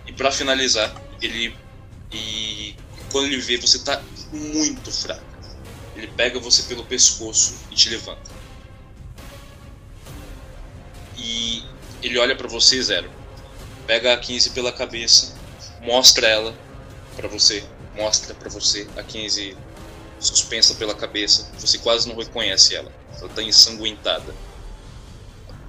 [0.07, 1.55] E pra finalizar, ele.
[2.11, 2.75] E
[3.15, 5.23] quando ele vê, você tá muito fraco.
[5.95, 8.29] Ele pega você pelo pescoço e te levanta.
[11.17, 11.63] E
[12.03, 13.09] ele olha pra você, Zero.
[13.87, 15.33] Pega a 15 pela cabeça,
[15.79, 16.53] mostra ela
[17.15, 17.63] pra você,
[17.95, 19.55] mostra pra você a 15
[20.19, 21.49] suspensa pela cabeça.
[21.57, 22.91] Você quase não reconhece ela.
[23.17, 24.35] Ela tá ensanguentada.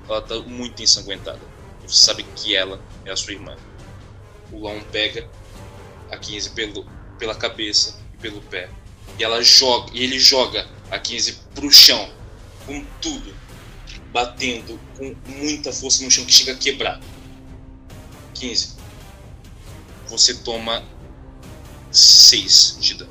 [0.08, 1.38] Ela tá muito ensanguentada.
[1.86, 3.56] Você sabe que ela é a sua irmã.
[4.50, 5.30] O Laon pega
[6.10, 8.68] a 15 pelo, pela cabeça e pelo pé.
[9.18, 12.10] E ela joga, e ele joga a 15 pro chão,
[12.66, 13.34] com tudo,
[14.12, 17.00] batendo com muita força no chão que chega a quebrar.
[18.34, 18.76] 15.
[20.08, 20.84] Você toma
[21.90, 23.10] 6 de dano.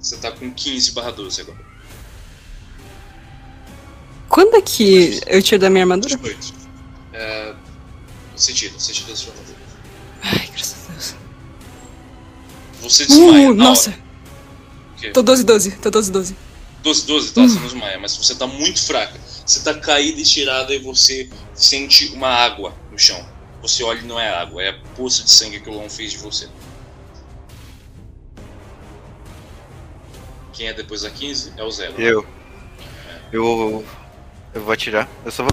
[0.00, 1.64] Você tá com 15 barra 12 agora.
[4.28, 6.16] Quando é que eu tiro da minha armadura?
[6.16, 6.54] 18.
[7.12, 7.54] É,
[8.34, 9.58] você tira, você tira da sua armadura.
[10.22, 10.83] Ai, graças a Deus.
[12.84, 13.90] Você desmaia Uh, na nossa.
[13.90, 15.12] hora.
[15.12, 15.70] Tô 12, 12.
[15.72, 16.36] Tô 12, 12.
[16.82, 19.18] 12, 12, tá, você não desmaia, mas você tá muito fraca.
[19.44, 23.26] Você tá caída e tirada e você sente uma água no chão.
[23.62, 26.12] Você olha e não é água, é a poça de sangue que o Lon fez
[26.12, 26.48] de você.
[30.52, 31.92] Quem é depois da 15 é o Zero.
[31.94, 32.04] né?
[32.04, 32.26] Eu.
[33.32, 33.84] Eu.
[34.54, 35.08] Eu vou atirar.
[35.24, 35.52] Eu só vou.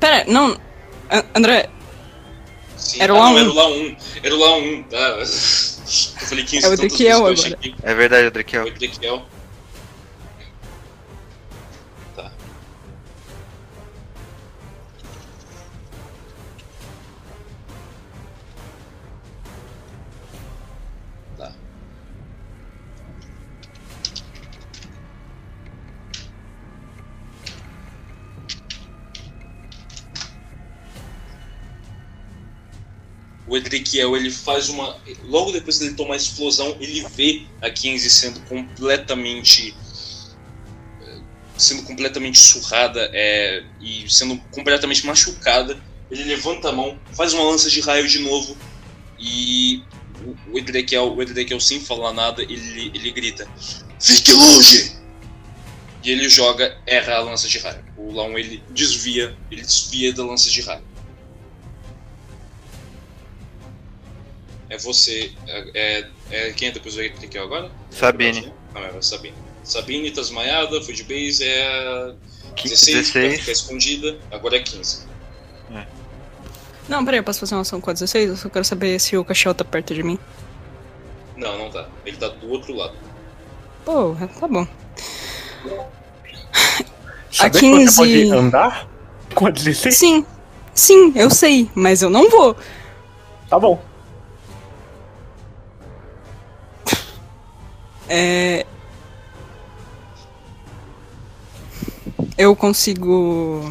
[0.00, 0.58] Pera, não.
[1.34, 1.68] André,
[2.80, 3.40] Sim, Era o ah, não, A1.
[3.40, 3.96] era o La1.
[4.22, 4.96] Era o La1, tá?
[4.96, 5.26] Eu
[6.26, 7.56] falei 15 É o achei agora.
[7.56, 8.64] que É verdade, é o Drakiel.
[33.50, 34.96] O Edriquiel, ele faz uma.
[35.24, 39.74] Logo depois que ele toma a explosão, ele vê a 15 sendo completamente.
[41.02, 41.18] eh,
[41.58, 45.76] sendo completamente surrada é, e sendo completamente machucada.
[46.10, 48.56] Ele levanta a mão, faz uma lança de raio de novo
[49.18, 49.82] e
[50.52, 53.46] o- Edrequiel, o Edrequiel sem falar nada, ele, ele grita:
[54.00, 54.98] Fique longe!
[56.02, 57.84] E ele joga, erra a lança de raio.
[57.96, 60.82] O Laon ele desvia, ele desvia da lança de raio.
[64.70, 65.32] É você.
[65.46, 67.70] É, é, é- quem é depois do Edrequiel agora?
[67.90, 68.52] Sabine.
[68.72, 69.34] Não, é a Sabine.
[69.64, 72.14] Sabine tá desmaiada, foi de base, é.
[72.62, 72.96] 16.
[73.12, 75.10] 16, pra ficar escondida, agora é 15.
[76.88, 78.30] Não, peraí, eu posso fazer uma ação com a 16?
[78.30, 80.18] Eu só quero saber se o cachorro tá perto de mim.
[81.36, 81.88] Não, não tá.
[82.04, 82.94] Ele tá do outro lado.
[83.84, 84.66] Pô, tá bom.
[87.38, 87.96] A que você 15.
[87.96, 88.88] pode andar
[89.34, 89.96] com a 16?
[89.96, 90.26] Sim,
[90.74, 92.56] sim, eu sei, mas eu não vou.
[93.48, 93.80] Tá bom.
[98.10, 98.66] É.
[102.36, 103.70] Eu consigo.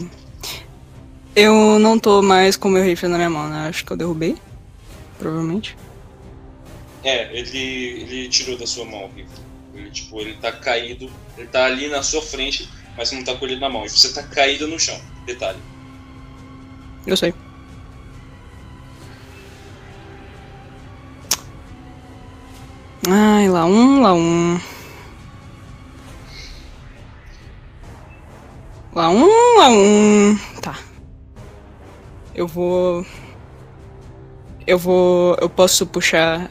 [1.35, 3.67] Eu não tô mais com o meu rifle na minha mão, né?
[3.67, 4.37] Acho que eu derrubei.
[5.17, 5.77] Provavelmente.
[7.03, 9.43] É, ele, ele tirou da sua mão o rifle.
[9.73, 13.45] Ele, tipo, ele tá caído, ele tá ali na sua frente, mas não tá com
[13.45, 13.85] ele na mão.
[13.85, 14.99] E você tá caída no chão.
[15.25, 15.59] Detalhe.
[17.05, 17.33] Eu sei.
[23.07, 24.59] Ai, lá um, lá um.
[28.93, 30.37] Lá um, lá um.
[30.61, 30.75] Tá.
[32.35, 33.05] Eu vou.
[34.67, 35.35] Eu vou.
[35.39, 36.49] Eu posso puxar.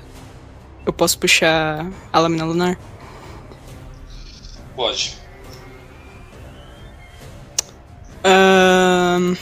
[0.87, 2.79] Eu posso puxar a lâmina lunar?
[4.75, 5.19] Pode.
[8.25, 9.37] Ahn,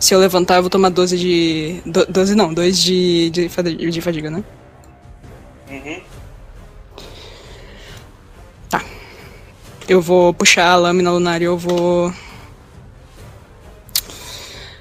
[0.00, 1.82] Se eu levantar, eu vou tomar 12 de.
[1.86, 4.42] do- 12 não, 2 de, de fadiga, né?
[5.70, 6.02] Uhum.
[9.90, 12.14] Eu vou puxar a lâmina lunar e eu vou.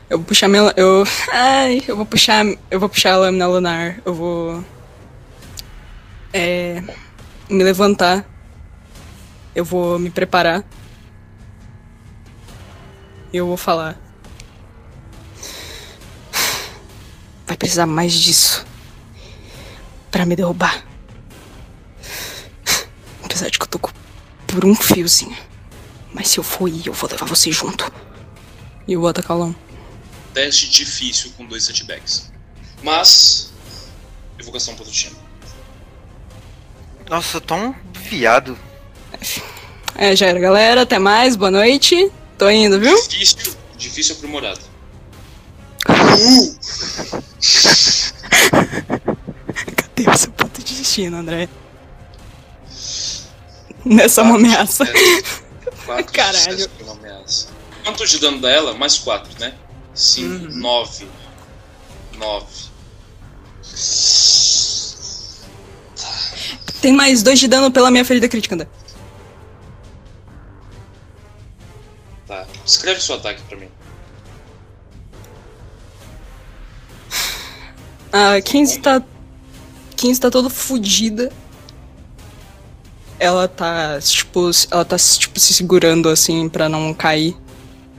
[0.07, 0.71] Eu vou puxar minha.
[0.77, 1.03] Eu.
[1.31, 2.45] Ai, eu vou puxar.
[2.69, 3.99] Eu vou puxar a lâmina lunar.
[4.05, 4.63] Eu vou.
[6.31, 6.83] É.
[7.49, 8.23] Me levantar.
[9.55, 10.63] Eu vou me preparar.
[13.33, 13.97] Eu vou falar.
[17.47, 18.68] Vai precisar mais disso.
[20.11, 20.85] Pra me derrubar.
[23.23, 23.79] Apesar de que eu tô
[24.47, 25.37] por um fiozinho.
[26.13, 27.91] Mas se eu for ir, eu vou levar você junto.
[28.87, 29.55] E eu vou o Lão.
[30.33, 32.31] Teste difícil com dois setbacks.
[32.81, 33.51] Mas.
[34.39, 35.15] Evocação produtiva.
[37.09, 38.57] Nossa, eu tô um viado.
[39.95, 40.81] É, já era, galera.
[40.81, 42.11] Até mais, boa noite.
[42.37, 42.95] Tô indo, viu?
[43.07, 44.61] Difícil, difícil aprimorado.
[45.85, 46.55] Cadê
[50.07, 51.49] o seu ponto de destino, André?
[53.85, 54.85] Nessa uma ameaça.
[55.85, 56.55] 4 Caralho.
[56.55, 57.47] de sucesso pra uma ameaça.
[57.83, 58.73] Quanto de dano dela?
[58.73, 59.53] Mais 4, né?
[59.93, 61.07] 5, 9.
[62.17, 62.45] 9.
[66.81, 68.67] Tem mais dois de dano pela minha ferida crítica, André.
[72.27, 72.45] Tá.
[72.65, 73.69] Escreve seu ataque pra mim.
[78.11, 79.01] A 15 tá.
[79.99, 81.31] 15 tá toda fodida.
[83.19, 87.35] Ela tá, tipo, ela tá tipo, se segurando assim pra não cair.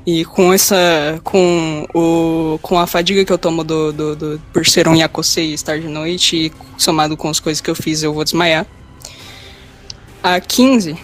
[0.07, 0.75] E com essa.
[1.23, 2.59] com o.
[2.63, 5.79] com a fadiga que eu tomo do, do, do- por ser um Yakosei e estar
[5.79, 8.67] de noite, somado com as coisas que eu fiz, eu vou desmaiar.
[10.23, 10.97] A 15.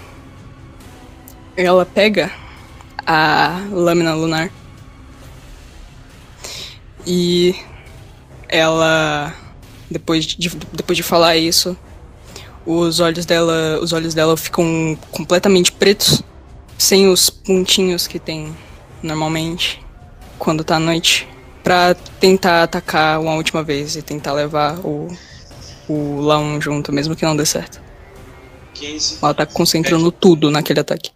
[1.54, 2.32] Ela pega
[3.06, 4.50] a lâmina lunar.
[7.06, 7.54] E
[8.48, 9.32] ela
[9.90, 11.76] depois de, depois de falar isso
[12.64, 16.22] os olhos dela os olhos dela ficam completamente pretos
[16.78, 18.54] sem os pontinhos que tem
[19.02, 19.80] normalmente
[20.38, 21.28] quando tá à noite
[21.62, 25.08] Pra tentar atacar uma última vez e tentar levar o
[25.88, 27.80] o Laon junto mesmo que não dê certo
[28.74, 29.18] 15.
[29.22, 31.10] ela tá concentrando tudo naquele ataque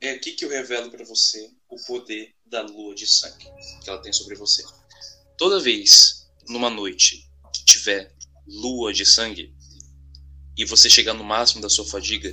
[0.00, 3.46] É aqui que eu revelo pra você o poder da lua de sangue
[3.82, 4.62] que ela tem sobre você.
[5.38, 7.29] Toda vez numa noite
[7.70, 8.12] tiver
[8.46, 9.54] lua de sangue
[10.56, 12.30] e você chegar no máximo da sua fadiga,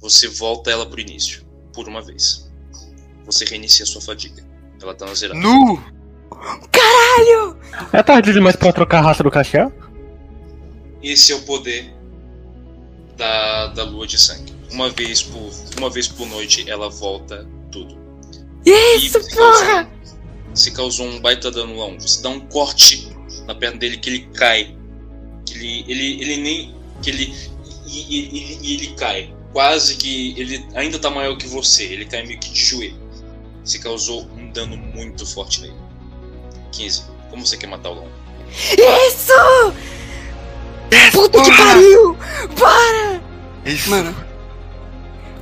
[0.00, 2.50] você volta ela pro início, por uma vez.
[3.24, 4.44] Você reinicia a sua fadiga.
[4.80, 5.38] Ela tá na zerada.
[5.38, 5.82] Nu!
[7.92, 9.72] É tarde demais pra trocar a raça do Caxiel?
[11.02, 11.94] Esse é o poder
[13.16, 14.52] da, da lua de sangue.
[14.70, 17.96] Uma vez por uma vez por noite ela volta tudo.
[18.96, 19.86] isso E você causou,
[20.54, 21.86] você causou um baita dano lá.
[21.86, 22.00] um.
[22.00, 23.08] Você dá um corte
[23.46, 24.74] na perna dele que ele cai.
[25.46, 26.74] Que ele, ele, ele nem.
[27.02, 27.34] Que ele.
[27.86, 29.34] E, e- e- e ele cai.
[29.52, 30.34] Quase que.
[30.38, 31.84] Ele ainda tá maior que você.
[31.84, 32.96] Ele cai meio que de joelho.
[33.64, 35.74] Você causou um dano muito forte nele.
[36.72, 37.02] 15.
[37.30, 38.08] Como você quer matar o Lão?
[39.08, 39.32] isso
[40.92, 42.16] Yes, puta que pariu
[42.56, 43.20] para
[43.64, 43.90] Isso.
[43.90, 44.14] Mano,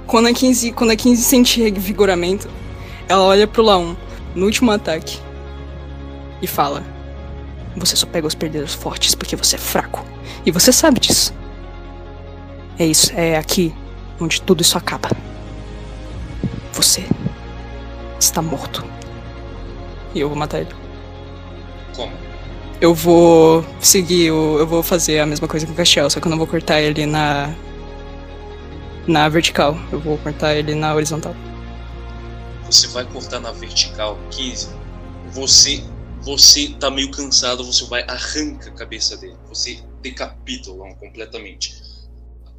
[0.07, 2.49] quando a 15, quando a 15 sente revigoramento,
[3.09, 3.95] ela olha pro Laon
[4.35, 5.19] no último ataque
[6.41, 6.83] e fala:
[7.77, 10.05] Você só pega os perdedores fortes porque você é fraco.
[10.45, 11.35] E você sabe disso.
[12.79, 13.75] É isso, é aqui
[14.21, 15.11] onde tudo isso acaba.
[16.73, 17.07] Você
[18.19, 18.85] está morto.
[20.15, 20.75] E eu vou matar ele.
[21.95, 22.13] Como?
[22.81, 24.59] Eu vou seguir o.
[24.59, 26.81] Eu vou fazer a mesma coisa que o Castiel, só que eu não vou cortar
[26.81, 27.55] ele na.
[29.07, 29.77] Na vertical.
[29.91, 31.35] Eu vou cortar ele na horizontal.
[32.65, 34.71] Você vai cortar na vertical 15.
[35.31, 35.85] Você.
[36.25, 39.37] Você tá meio cansado, você vai arranca a cabeça dele.
[39.49, 41.73] Você decapita o completamente.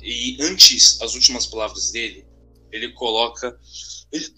[0.02, 2.28] E antes, as últimas palavras dele,
[2.72, 3.58] ele coloca.
[4.12, 4.36] ele-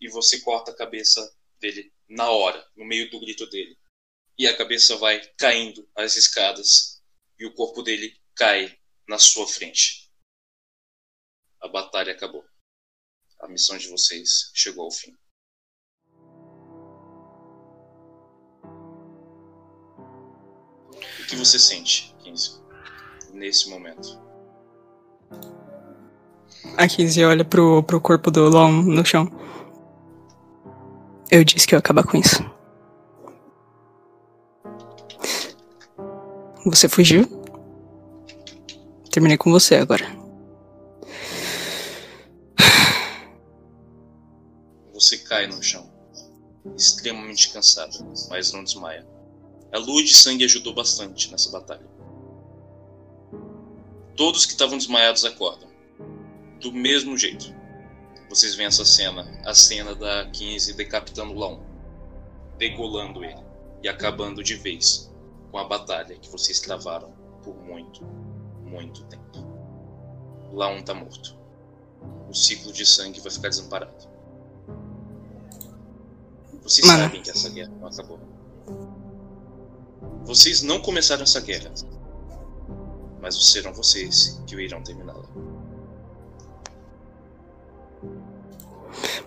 [0.00, 1.20] E você corta a cabeça
[1.60, 3.78] dele na hora, no meio do grito dele.
[4.36, 7.00] E a cabeça vai caindo as escadas.
[7.38, 8.76] E o corpo dele cai
[9.08, 10.10] na sua frente.
[11.60, 12.44] A batalha acabou.
[13.40, 15.16] A missão de vocês chegou ao fim.
[21.20, 22.60] O que você sente, 15,
[23.32, 24.18] nesse momento?
[26.76, 29.30] A 15 olha pro, pro corpo do Lon no chão.
[31.30, 32.42] Eu disse que eu ia acabar com isso.
[36.64, 37.26] Você fugiu?
[39.10, 40.06] Terminei com você agora.
[44.94, 45.88] Você cai no chão,
[46.76, 47.92] extremamente cansado,
[48.28, 49.06] mas não desmaia.
[49.72, 51.86] A lua de sangue ajudou bastante nessa batalha.
[54.16, 55.68] Todos que estavam desmaiados acordam.
[56.60, 57.54] Do mesmo jeito.
[58.28, 61.60] Vocês veem essa cena, a cena da 15 decapitando o Laon,
[62.58, 63.42] degolando ele
[63.82, 65.10] e acabando de vez
[65.50, 67.10] com a batalha que vocês travaram
[67.42, 68.04] por muito,
[68.64, 69.38] muito tempo.
[70.52, 71.36] Laon tá morto.
[72.28, 74.08] O ciclo de sangue vai ficar desamparado.
[76.62, 77.04] Vocês Mano.
[77.04, 78.20] sabem que essa guerra não acabou.
[80.28, 81.72] Vocês não começaram essa guerra.
[83.18, 85.24] Mas serão vocês que o irão terminá-la.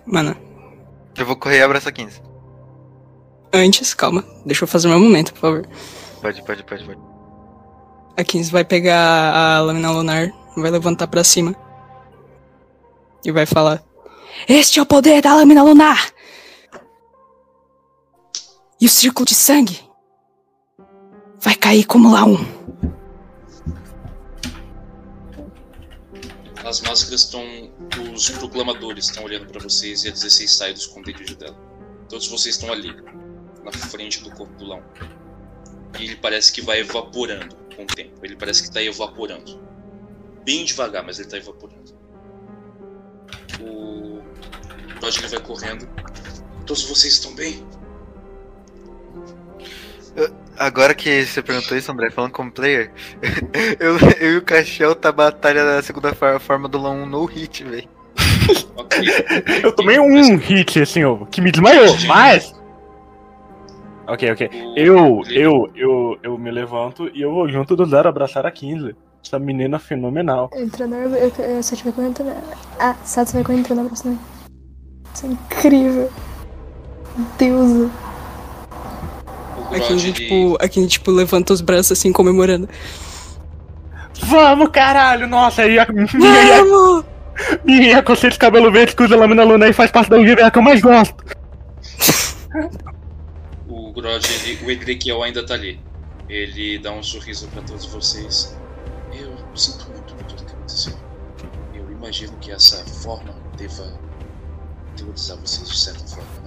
[0.06, 0.36] Mano,
[1.16, 2.22] Eu vou correr e abraçar 15.
[3.52, 4.24] antes, calma.
[4.46, 5.68] Deixa eu fazer meu momento, por favor.
[6.20, 7.00] Pode, pode, pode, pode.
[8.16, 11.56] A 15 vai pegar a lâmina lunar, vai levantar pra cima.
[13.24, 13.82] E vai falar:
[14.48, 16.12] Este é o poder da lâmina lunar!
[18.80, 19.91] E o círculo de sangue
[21.72, 22.36] cair como lá um.
[26.64, 27.42] As máscaras estão.
[28.14, 31.56] Os proclamadores estão olhando pra vocês e a 16 sai do esconderijo dela.
[32.10, 32.94] Todos vocês estão ali,
[33.64, 34.82] na frente do corpo do Lão.
[35.98, 38.20] E ele parece que vai evaporando com o tempo.
[38.22, 39.58] Ele parece que tá evaporando.
[40.44, 41.94] Bem devagar, mas ele tá evaporando.
[43.62, 44.20] O.
[45.00, 45.88] Roger vai correndo.
[46.66, 47.66] Todos vocês estão bem?
[50.66, 52.92] Agora que você perguntou isso, André, falando como player,
[53.80, 57.24] eu, eu e o Cachel tá batalha da segunda for- forma do LoL 1 no
[57.24, 57.88] hit, velho.
[59.62, 62.54] Eu tomei um hit, assim, ó, que me desmaiou, mas.
[64.06, 64.50] Ok, ok.
[64.76, 68.94] Eu, eu, eu, eu me levanto e eu vou junto do Zero abraçar a 15.
[69.24, 70.50] Essa menina fenomenal.
[70.54, 71.26] Entrando eu, eu,
[72.04, 72.26] entrando.
[72.28, 72.40] na-
[72.78, 74.18] Ah, Sato vai correr entrando na próxima.
[75.14, 76.10] Isso é incrível.
[77.38, 77.90] Deusa.
[79.72, 82.68] O A Grod, 15, ele- tipo, a 15, tipo, levanta os braços assim, comemorando.
[84.24, 85.26] Vamos, caralho!
[85.26, 87.04] Nossa, e a Vamos!
[87.64, 90.58] minha conceito de cabelo verde que usa lâmina luna e faz parte da UGVA que
[90.58, 91.14] eu mais gosto.
[93.68, 95.80] O Grod, ele, o Edrequiel ainda tá ali.
[96.28, 98.56] Ele dá um sorriso pra todos vocês.
[99.12, 100.94] Eu sinto muito por tudo que aconteceu.
[101.74, 103.92] Eu imagino que essa forma deva
[104.96, 106.41] teorizar vocês de certa forma?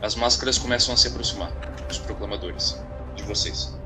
[0.00, 1.52] As máscaras começam a se aproximar,
[1.90, 2.80] os proclamadores,
[3.16, 3.76] de vocês.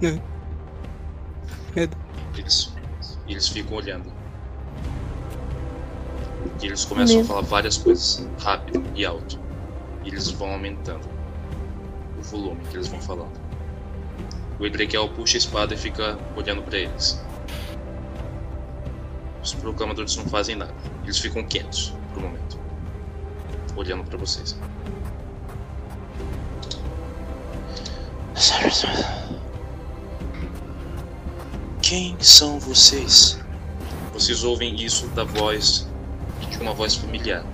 [0.00, 1.96] Medo.
[2.36, 2.72] Eles,
[3.26, 4.12] eles ficam olhando.
[6.62, 7.26] E eles começam Medo.
[7.26, 9.40] a falar várias coisas, rápido e alto.
[10.04, 11.08] E eles vão aumentando
[12.16, 13.38] o volume que eles vão falando.
[14.60, 17.20] O Edrequiel puxa a espada e fica olhando pra eles.
[19.42, 20.74] Os proclamadores não fazem nada.
[21.04, 22.67] Eles ficam quietos por um momento.
[23.78, 24.56] Olhando pra vocês.
[31.80, 33.38] Quem são vocês?
[34.12, 35.86] Vocês ouvem isso da voz
[36.50, 37.44] de uma voz familiar.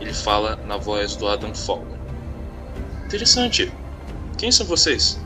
[0.00, 1.98] Ele fala na voz do Adam Fowler.
[3.04, 3.72] Interessante.
[4.38, 5.18] Quem são vocês?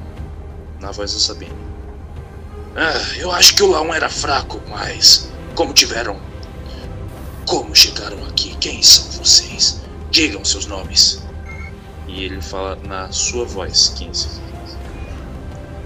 [0.81, 1.53] Na voz da Sabine.
[2.75, 6.19] Ah, eu acho que o Laon era fraco, mas como tiveram?
[7.47, 8.57] Como chegaram aqui?
[8.57, 9.83] Quem são vocês?
[10.11, 11.23] Digam seus nomes.
[12.09, 14.41] E ele fala na sua voz, 15.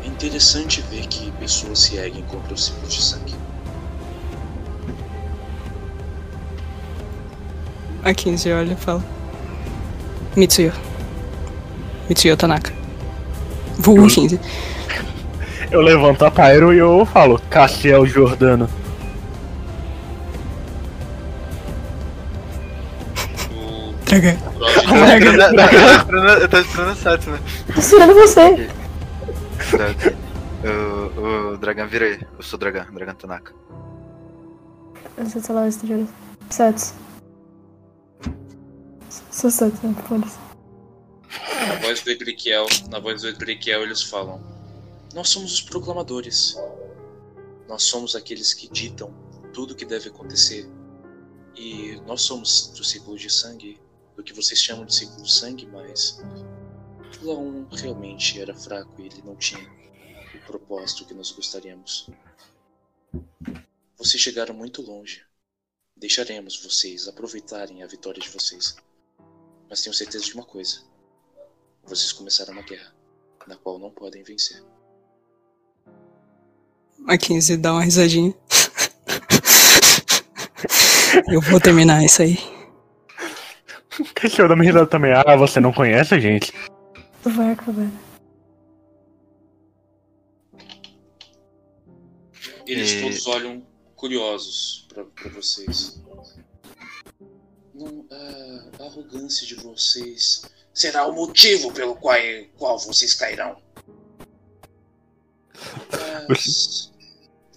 [0.03, 3.35] É interessante ver que pessoas se erguem contra o ciclo de sangue.
[8.03, 9.05] A 15 olha e fala:
[10.37, 10.73] Mitsuyo.
[12.09, 12.73] Mitsuyo Tanaka.
[13.79, 14.39] Vulgo 15.
[15.71, 18.69] Eu levanto a Pyro e eu falo, Cassiel Jordano.
[24.15, 24.39] O Traga.
[24.87, 25.23] Roger
[26.43, 27.39] Eu tô esperando- esperando- esperando a Satsu, né?
[27.75, 28.71] Tô segurando você.
[30.65, 32.21] O, o Dragan vira aí.
[32.37, 33.53] Eu sou o Dragan, Dragan Tanaka.
[35.17, 36.07] Eu sou sei lá, esse de
[36.51, 36.95] Sato.
[39.31, 39.95] Sou Sato, né?
[40.09, 40.39] Foda-se.
[41.69, 44.41] Na voz do Edriquiel, na voz do Edriquiel eles falam:
[45.15, 46.57] Nós somos os proclamadores.
[47.69, 49.11] Nós somos aqueles que ditam
[49.53, 50.69] tudo o que deve acontecer.
[51.57, 53.79] E nós somos do ciclo de sangue,
[54.17, 56.21] do que vocês chamam de ciclo de sangue, mas
[57.23, 59.69] Laon realmente era fraco e ele não tinha
[60.35, 62.09] o propósito que nós gostaríamos.
[63.97, 65.23] Vocês chegaram muito longe.
[65.97, 68.77] Deixaremos vocês aproveitarem a vitória de vocês.
[69.69, 70.83] Mas tenho certeza de uma coisa.
[71.85, 72.95] Vocês começaram uma guerra,
[73.47, 74.63] na qual não podem vencer.
[77.19, 78.35] 15 dá uma risadinha.
[81.29, 82.54] Eu vou terminar isso aí.
[84.15, 85.13] Cachorro da minha risada também.
[85.13, 86.53] Ah, você não conhece a gente?
[87.25, 87.89] Vai acabar.
[92.67, 93.63] Eles E- todos olham
[93.97, 96.01] curiosos pra pra vocês.
[97.75, 102.17] Não, a, a arrogância de vocês será o motivo pelo qual,
[102.57, 103.57] qual vocês cairão.
[106.29, 106.93] Mas,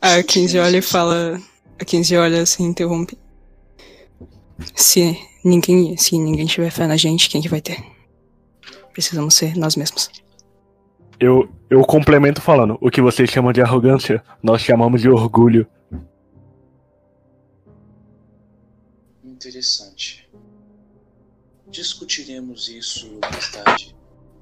[0.01, 1.39] A 15 olha e fala.
[1.79, 3.17] A 15 olha assim, interrompe.
[4.75, 5.15] Se
[5.47, 7.83] ninguém, se ninguém tiver fé na gente, quem que vai ter?
[8.93, 10.09] Precisamos ser nós mesmos.
[11.19, 12.77] Eu, eu complemento falando.
[12.81, 15.67] O que vocês chamam de arrogância, nós chamamos de orgulho.
[19.23, 20.29] Interessante.
[21.67, 23.95] Discutiremos isso mais tarde.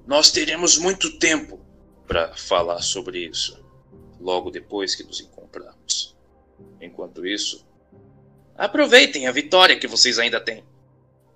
[0.05, 1.59] Nós teremos muito tempo
[2.07, 3.63] para falar sobre isso.
[4.19, 6.15] Logo depois que nos encontrarmos.
[6.81, 7.65] Enquanto isso,
[8.57, 10.63] aproveitem a vitória que vocês ainda têm.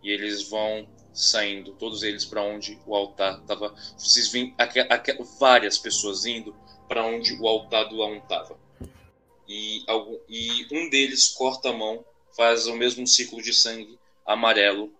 [0.04, 3.74] E eles vão saindo, todos eles para onde o altar estava.
[3.98, 4.56] Vocês veem
[5.40, 6.56] várias pessoas indo
[6.88, 8.58] para onde o altar do Laon estava.
[9.48, 9.84] E,
[10.30, 12.06] e um deles corta a mão
[12.38, 14.94] faz o mesmo ciclo de sangue amarelo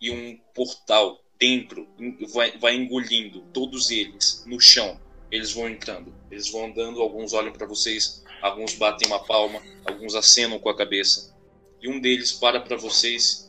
[0.00, 5.00] e um portal dentro en- vai, vai engolindo todos eles no chão.
[5.30, 10.14] Eles vão entrando, eles vão andando, alguns olham para vocês, alguns batem uma palma, alguns
[10.14, 11.34] acenam com a cabeça.
[11.82, 13.47] E um deles para para vocês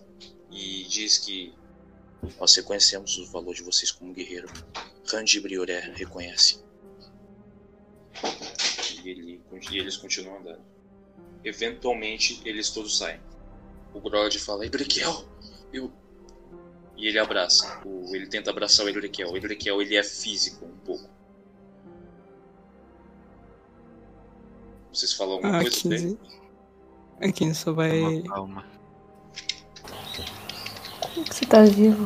[0.51, 1.53] e diz que
[2.39, 4.49] nós reconhecemos o valor de vocês como guerreiro.
[5.07, 6.63] Randy Brioré reconhece.
[9.03, 10.61] E, ele- e eles continuam andando.
[11.43, 13.19] Eventualmente, eles todos saem.
[13.93, 15.26] O Grod fala, Ebriquiel,
[15.73, 15.91] eu...
[16.97, 17.81] E ele abraça.
[17.85, 19.31] O, ele tenta abraçar o Ebriquiel.
[19.31, 21.09] O Ebriquiel, ele é físico um pouco.
[24.93, 26.17] Vocês falam alguma A coisa dele?
[26.21, 26.39] 15.
[27.21, 27.99] A 15 só vai.
[28.01, 28.65] Uma palma.
[31.23, 32.05] Que você tá vivo?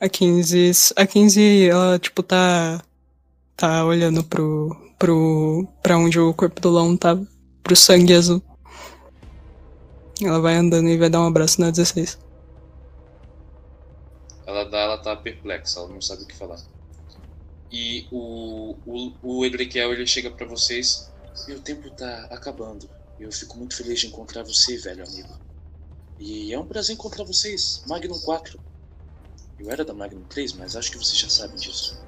[0.00, 0.92] A 15.
[0.96, 2.82] A 15, ela, tipo, tá.
[3.56, 4.76] Tá olhando pro.
[4.98, 5.66] pro.
[5.82, 7.26] pra onde o corpo do Lão tava.
[7.62, 8.42] Pro sangue azul.
[10.20, 12.18] Ela vai andando e vai dar um abraço na 16.
[14.46, 16.58] Ela, dá, ela tá perplexa, ela não sabe o que falar.
[17.70, 21.12] E o, o, o Ebriquiel, ele chega pra vocês.
[21.46, 22.88] Meu tempo tá acabando.
[23.20, 25.47] Eu fico muito feliz de encontrar você, velho amigo.
[26.18, 28.58] E é um prazer encontrar vocês, Magnum 4.
[29.58, 32.00] Eu era da Magnum 3, mas acho que vocês já sabem disso.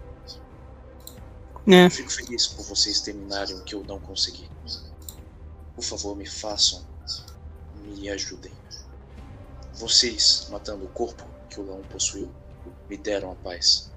[1.69, 4.49] É, Eu fico feliz por vocês terminarem o que eu não consegui.
[5.74, 6.85] Por favor, me façam,
[7.85, 8.53] me ajudem.
[9.74, 12.31] Vocês, matando o corpo que o Lão possuiu,
[12.89, 13.91] me deram a paz.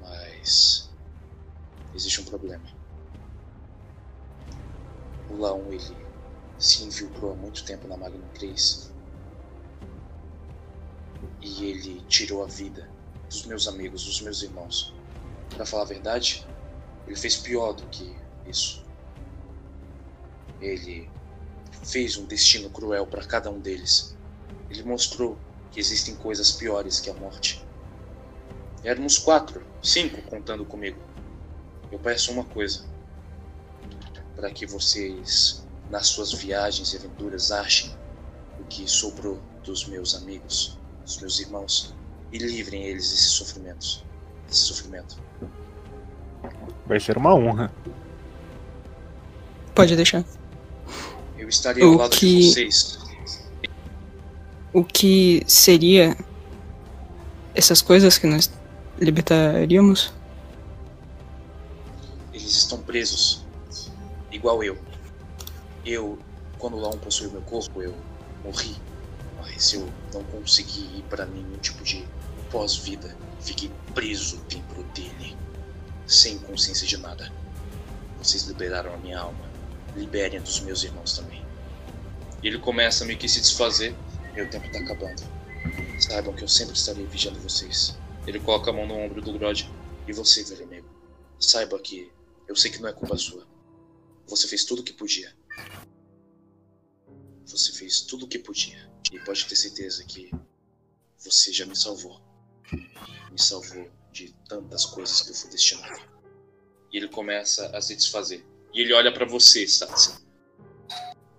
[0.00, 0.90] Mas
[1.94, 2.64] existe um problema.
[5.30, 5.96] O Laon ele
[6.62, 8.92] se infiltrou há muito tempo na Magnum 3
[11.40, 12.88] e ele tirou a vida
[13.28, 14.94] dos meus amigos, dos meus irmãos.
[15.50, 16.46] Pra falar a verdade,
[17.04, 18.14] ele fez pior do que
[18.46, 18.84] isso.
[20.60, 21.10] Ele
[21.82, 24.16] fez um destino cruel para cada um deles.
[24.70, 25.36] Ele mostrou
[25.72, 27.66] que existem coisas piores que a morte.
[28.84, 31.00] Éramos quatro, cinco contando comigo.
[31.90, 32.84] Eu peço uma coisa:
[34.36, 37.90] para que vocês, nas suas viagens e aventuras, achem
[38.60, 41.94] o que sobrou dos meus amigos, dos meus irmãos,
[42.32, 44.04] e livrem eles desses sofrimentos,
[44.48, 45.20] desse sofrimento.
[46.86, 47.72] Vai ser uma honra.
[49.74, 50.24] pode deixar.
[51.38, 52.98] Eu estarei ao O lado que- de vocês.
[54.72, 56.16] O que seria
[57.54, 58.50] essas coisas que nós
[58.98, 60.12] libertaríamos?
[62.32, 63.44] Eles estão presos,
[64.30, 64.76] igual eu.
[65.84, 66.18] Eu,
[66.58, 67.94] quando o Laon possuiu meu corpo, eu
[68.44, 68.76] morri.
[69.38, 72.06] Mas eu não consegui ir para nenhum tipo de
[72.50, 73.16] pós-vida.
[73.40, 75.36] Fiquei preso dentro dele,
[76.06, 77.32] sem consciência de nada.
[78.18, 79.50] Vocês liberaram a minha alma.
[79.96, 81.44] Liberem a dos meus irmãos também.
[82.42, 83.94] Ele começa a meio que se desfazer.
[84.34, 85.22] Meu tempo tá acabando.
[86.00, 87.96] Saibam que eu sempre estarei vigiando vocês.
[88.26, 89.68] Ele coloca a mão no ombro do Grod.
[90.06, 90.88] E você, velho amigo.
[91.38, 92.10] Saiba que
[92.48, 93.46] eu sei que não é culpa sua.
[94.28, 95.32] Você fez tudo o que podia.
[97.46, 98.90] Você fez tudo o que podia.
[99.12, 100.30] E pode ter certeza que
[101.18, 102.20] você já me salvou.
[103.30, 106.00] Me salvou de tantas coisas que eu fui destinado.
[106.92, 108.44] E ele começa a se desfazer.
[108.72, 110.24] E ele olha pra você, Satsu.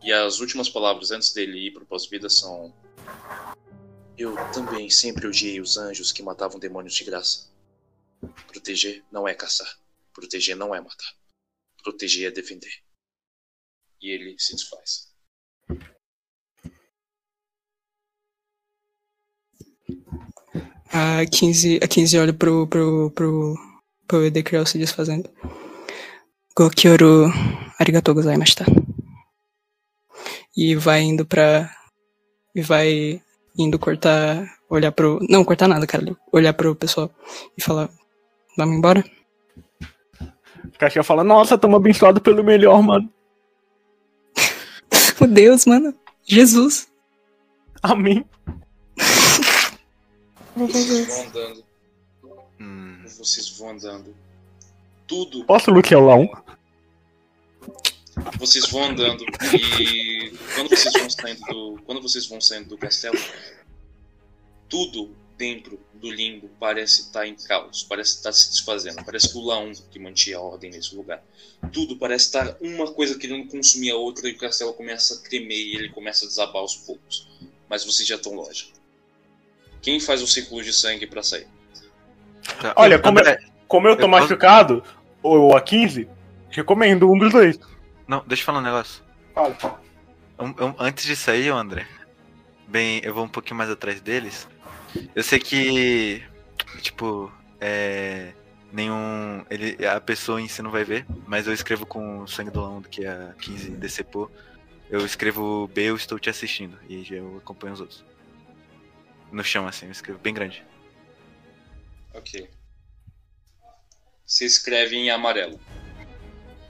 [0.02, 2.76] E as últimas palavras antes dele ir pro pós-vida são:
[4.18, 7.52] Eu também sempre odiei os anjos que matavam demônios de graça.
[8.48, 9.80] Proteger não é caçar.
[10.14, 11.16] Proteger não é matar.
[11.84, 12.84] proteger e defender.
[14.02, 15.13] E ele se desfaz.
[20.92, 23.56] A 15, a 15 olha pro, pro, pro,
[24.08, 25.30] pro Edecriel se desfazendo.
[26.56, 27.32] Gokyoru
[27.80, 28.66] arigatou gozaimashita.
[30.56, 31.70] E vai indo pra.
[32.54, 33.22] E vai
[33.58, 34.46] indo cortar.
[34.70, 35.20] Olhar pro.
[35.30, 36.16] Não, cortar nada, cara.
[36.32, 37.10] Olhar pro pessoal
[37.58, 37.90] e falar:
[38.56, 39.04] Vamos embora?
[41.00, 43.10] O fala, nossa, tamo abençoado pelo melhor, mano.
[45.20, 45.94] Meu Deus, mano.
[46.24, 46.88] Jesus.
[47.82, 48.26] Amém.
[50.56, 51.66] Vocês vão andando.
[52.60, 54.16] Hum, Vocês vão andando.
[55.08, 55.46] Tudo.
[55.46, 56.28] Posso lutear lá um?
[58.38, 59.26] vocês vão andando
[59.58, 63.18] e quando vocês vão saindo do quando vocês vão saindo do castelo
[64.70, 69.04] tudo dentro do limbo parece estar em caos parece estar se desfazendo.
[69.04, 71.24] Parece que o Laum que mantinha a ordem nesse lugar.
[71.72, 75.56] Tudo parece estar uma coisa querendo consumir a outra e o castelo começa a tremer
[75.56, 77.28] e ele começa a desabar aos poucos.
[77.70, 78.73] Mas vocês já estão longe
[79.84, 81.46] quem faz o círculo de sangue para sair
[82.60, 82.74] tá.
[82.76, 83.38] Olha, como André,
[83.68, 84.84] Como eu tô Eu posso- machucado,
[85.22, 86.08] ou a 15,
[86.50, 87.60] recomendo um dos dois.
[88.08, 89.04] Não, deixa eu falar um negócio.
[89.34, 89.80] Fala.
[90.40, 91.86] Um- um- antes de sair, André,
[92.68, 94.48] bem, eu vou um pouquinho mais atrás deles.
[95.16, 96.22] Eu sei que,
[96.82, 98.34] tipo, é,
[98.72, 102.52] nenhum, ele, a pessoa em si não vai ver, mas eu escrevo com o sangue
[102.52, 104.30] do Lão que a 15 decepou.
[104.90, 108.06] Eu escrevo B, eu estou te assistindo e eu acompanho os outros.
[109.34, 110.64] No chão, assim, eu escrevo bem grande.
[112.14, 112.48] Ok.
[114.26, 115.60] Se escreve em amarelo.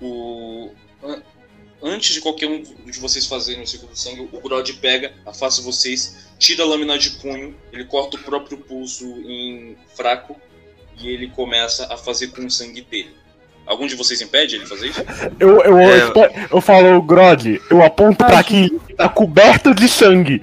[0.01, 0.71] O...
[1.03, 1.21] an-
[1.85, 5.61] Antes de qualquer um de vocês fazerem o ciclo do sangue, o Grod pega, afasta
[5.61, 10.39] vocês, tira a lâmina de punho, ele corta o próprio pulso em fraco
[10.97, 13.13] e ele começa a fazer com o sangue dele.
[13.65, 15.01] Algum de vocês impede ele fazer isso?
[15.37, 16.03] Eu, eu, É.
[16.03, 16.13] eu,
[16.51, 20.41] eu falo, Grod, eu aponto pra quem tá coberto de sangue.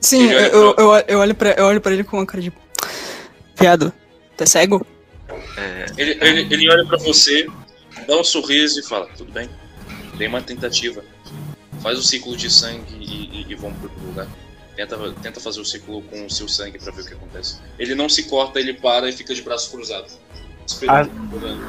[0.00, 2.42] Sim, eu, eu, pro- eu, eu olho pra, eu olho pra ele com uma cara
[2.42, 2.52] de.
[3.58, 3.92] Viado,
[4.36, 4.86] tá cego?
[5.96, 7.46] Ele, ele, ele olha pra você,
[8.06, 9.48] dá um sorriso e fala: Tudo bem,
[10.16, 11.02] dei uma tentativa.
[11.80, 14.26] Faz o ciclo de sangue e, e, e vamos pro outro lugar.
[14.74, 17.58] Tenta, tenta fazer o ciclo com o seu sangue pra ver o que acontece.
[17.78, 20.18] Ele não se corta, ele para e fica de braços cruzados.
[20.66, 21.10] Esperando.
[21.32, 21.64] olhando.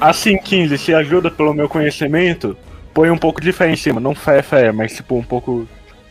[0.00, 2.56] Assim, 15, se ajuda pelo meu conhecimento,
[2.92, 4.00] põe um pouco de fé em cima.
[4.00, 5.66] Não fé, fé, mas tipo um pouco.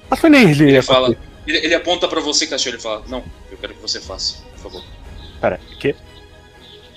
[0.10, 0.70] A sua energia.
[0.70, 1.16] Ele fala.
[1.50, 4.60] Ele, ele aponta pra você, Cachorro, ele fala: Não, eu quero que você faça, por
[4.60, 4.84] favor.
[5.42, 5.96] Pera, que?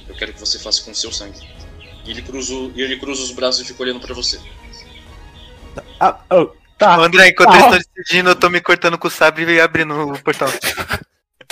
[0.07, 1.41] Eu quero que você faça com o seu sangue.
[2.05, 4.39] E ele cruza, o- ele cruza os braços e fica olhando pra você.
[5.99, 6.97] Ah, oh, tá.
[6.97, 7.59] André, enquanto Ah.
[7.59, 10.49] eu estou decidindo, eu tô me cortando com o sabre e abrindo o portal.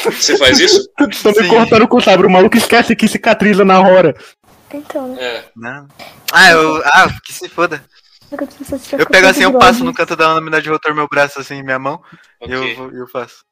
[0.05, 0.87] Você faz isso?
[0.97, 1.49] Tô me Sim.
[1.49, 2.27] cortando com o sabre.
[2.27, 4.15] O maluco esquece que cicatriza na hora.
[4.73, 5.23] Então, né?
[5.23, 5.45] É.
[5.57, 5.89] Não.
[6.33, 6.83] Ah, eu.
[6.85, 7.83] Ah, que se foda.
[8.99, 11.63] Eu pego assim, eu passo no canto da lâmina de rotor meu braço assim em
[11.63, 12.01] minha mão
[12.41, 12.49] Ok.
[12.57, 13.45] e eu, eu faço.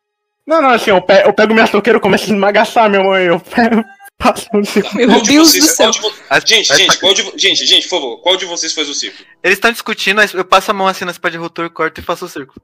[0.47, 3.25] Não, não, assim, eu pego, eu pego minha soqueira e começo a esmagaçar minha mãe.
[3.27, 3.85] Eu pego,
[4.17, 4.95] passo ciclo.
[4.95, 5.91] Meu Qual Deus vocês- do céu.
[5.93, 6.13] vo-
[6.47, 9.27] Gente, gente, qual de, gente, gente, por favor, qual de vocês faz o círculo?
[9.43, 12.25] Eles estão discutindo, eu passo a mão assim na espada de rotor, corto e faço
[12.25, 12.61] o círculo.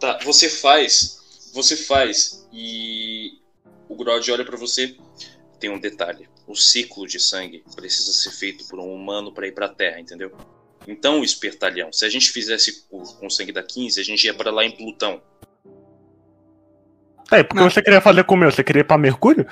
[0.00, 1.18] Tá, você faz,
[1.54, 3.32] você faz e
[3.88, 4.96] o Grod olha pra você.
[5.60, 9.52] Tem um detalhe: o ciclo de sangue precisa ser feito por um humano pra ir
[9.52, 10.30] pra Terra, entendeu?
[10.86, 14.34] Então, espertalhão, se a gente fizesse com com o sangue da 15, a gente ia
[14.34, 15.20] pra lá em Plutão.
[17.32, 17.68] É, porque Não.
[17.70, 18.50] você queria fazer com o meu?
[18.52, 19.46] Você queria ir pra Mercúrio?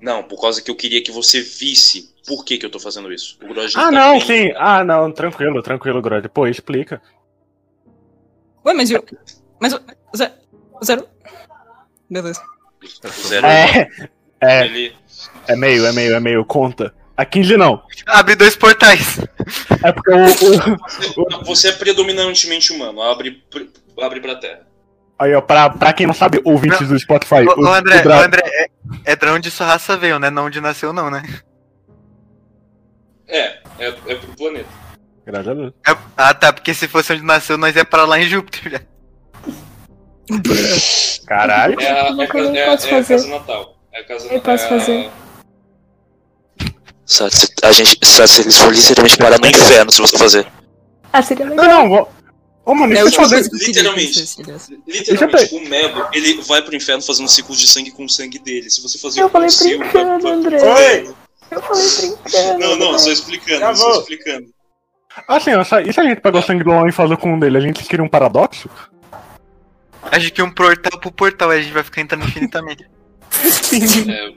[0.00, 3.10] Não, por causa que eu queria que você visse por que, que eu tô fazendo
[3.12, 3.38] isso.
[3.42, 4.52] O Grod Ah, tá não, bem- sim.
[4.56, 6.28] Ah, não, tranquilo, tranquilo, Grod.
[6.28, 7.00] Pô, explica.
[8.64, 9.04] Ué, mas eu.
[9.60, 9.80] Mas o.
[10.16, 10.32] Zero.
[10.80, 11.08] o Zero.
[12.10, 12.42] Beleza.
[13.04, 13.88] O Zero, É,
[14.40, 14.94] é, ele,
[15.48, 16.94] é meio, é meio, é meio, conta.
[17.16, 17.82] A 15 não.
[18.06, 19.18] Abre dois portais.
[19.84, 20.16] É porque o.
[21.24, 23.42] o- Não, Você é predominantemente humano, abre,
[24.00, 24.60] abre pra terra.
[25.18, 27.46] aí, ó, pra, pra quem não sabe, ouvintes do Spotify.
[27.46, 28.66] Ô, o, André, o Dra- André, é,
[29.12, 30.30] é da onde sua raça veio, né?
[30.30, 31.22] Não onde nasceu, não, né?
[33.28, 34.68] É, é, é pro planeta.
[35.26, 35.72] Graças a Deus.
[35.86, 38.72] É- ah, tá, porque se fosse onde nasceu, nós ia pra lá em Júpiter.
[38.72, 38.80] já.
[41.26, 41.80] Caralho.
[41.80, 42.90] É a, é a, é, é a fazer.
[43.16, 43.76] casa natal.
[43.92, 45.10] É a casa Eu posso é a- fazer.
[47.12, 50.46] Se- a gente, sabe, se eles vão literalmente parar no inferno se você fazer.
[51.12, 51.64] Ah, seria legal.
[51.66, 52.12] Não, não, vou.
[52.64, 53.66] Ô, mano, É deixa eu última fazer.
[53.66, 54.20] Literalmente.
[54.86, 58.70] Literalmente, o Mego, ele vai pro inferno fazendo ciclos de sangue com o sangue dele.
[58.70, 60.62] Se você fazer Eu o falei vai- vai- André.
[60.62, 61.14] Oi!
[61.50, 62.58] Eu falei brincando.
[62.58, 64.46] Não, não, só explicando, só explicando.
[65.28, 65.50] Assim,
[65.86, 67.58] e se a gente pegar o sangue do Lão e fazer com um dele?
[67.58, 68.70] A gente queria um paradoxo?
[70.10, 72.86] Acho que um portal pro portal, aí a gente vai ficar entrando infinitamente.
[74.08, 74.32] É,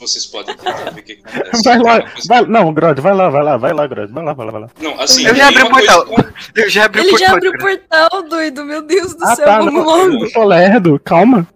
[0.00, 1.62] vocês podem tentar ver o que que acontece.
[1.64, 4.46] Vai lá, vai, não, Grod, vai lá, vai lá, vai lá, Grod, vai lá, vai
[4.46, 4.68] lá, vai lá.
[4.80, 6.24] Não, assim, Eu já abri o uma coisa- portal.
[6.56, 7.28] Eu já abri o Ele portal.
[7.28, 8.64] já abriu o portal, doido.
[8.64, 10.24] Meu Deus do Ah, céu, tá, vamos não, logo.
[10.24, 11.46] eu sou lerdo, calma.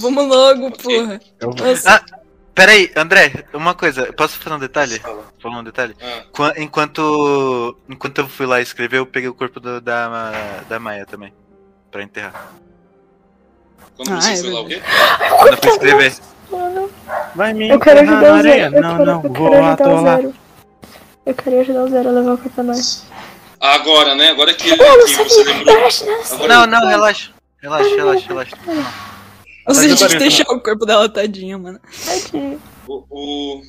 [0.00, 0.82] Vamos logo, Ok.
[0.82, 1.20] porra.
[1.40, 1.54] Eu-
[1.86, 2.02] Ah,
[2.54, 4.98] Pera aí, André, uma coisa, posso falar um detalhe?
[4.98, 5.24] Fala.
[5.40, 5.94] Falar um detalhe?
[6.02, 10.32] Ah, Qua- Enquanto, enquanto eu fui lá escrever, eu peguei o corpo do- da,
[10.68, 11.32] da Maia também.
[11.88, 12.52] Pra enterrar.
[13.98, 14.80] Quando Ah, você é foi lá o quê?
[15.38, 16.14] Quando eu fui escrever.
[16.50, 16.90] mano.
[17.34, 18.70] Vai me Eu quero ajudar na o areia.
[18.70, 18.76] Zero.
[18.76, 20.16] Eu Não, quero, não, eu vou quero ajudar o atolar.
[20.16, 20.34] Zero.
[21.26, 23.04] Eu queria ajudar o Zero a levar o corpo pra nós.
[23.60, 24.30] Agora, né?
[24.30, 25.76] Agora que, Mano, que você lembrou.
[26.30, 27.30] Agora, Não, não, relaxa.
[27.60, 28.56] Relaxa, relaxa, relaxa.
[29.66, 31.78] Nossa, a gente Mas eu deixar o corpo dela tadinha, mano.
[32.06, 32.62] Tadinho.
[32.86, 33.62] O, o-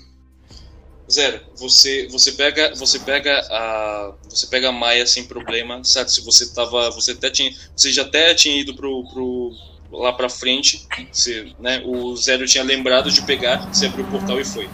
[1.12, 6.12] Zero, você você pega você pega a você pega a Maia sem problema, certo?
[6.12, 9.52] Se você tava você até tinha você já até tinha ido pro, pro
[9.92, 11.82] lá pra frente, você, né?
[11.86, 14.70] O Zero tinha lembrado de pegar, você abriu o portal e foi.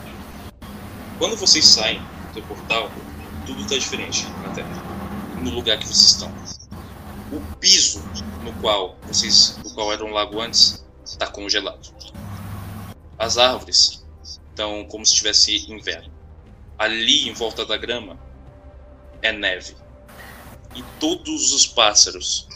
[1.17, 2.01] Quando vocês saem
[2.33, 2.91] do portal,
[3.45, 4.83] tudo tá diferente na Terra,
[5.41, 6.33] no lugar que vocês estão.
[7.31, 8.03] O piso
[8.43, 11.93] no qual vocês, no qual era um lago antes, está congelado.
[13.17, 16.11] As árvores estão como se estivesse inverno.
[16.77, 18.19] Ali em volta da grama
[19.21, 19.75] é neve.
[20.75, 22.47] E todos os pássaros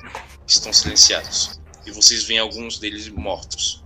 [0.45, 1.60] estão silenciados.
[1.90, 3.84] E vocês veem alguns deles mortos.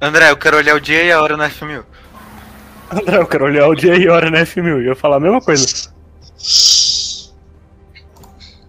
[0.00, 1.84] André, eu quero olhar o dia e a hora no F1000.
[2.90, 5.20] André, eu quero olhar o dia e hora na F1000 e eu ia falar a
[5.20, 5.92] mesma coisa.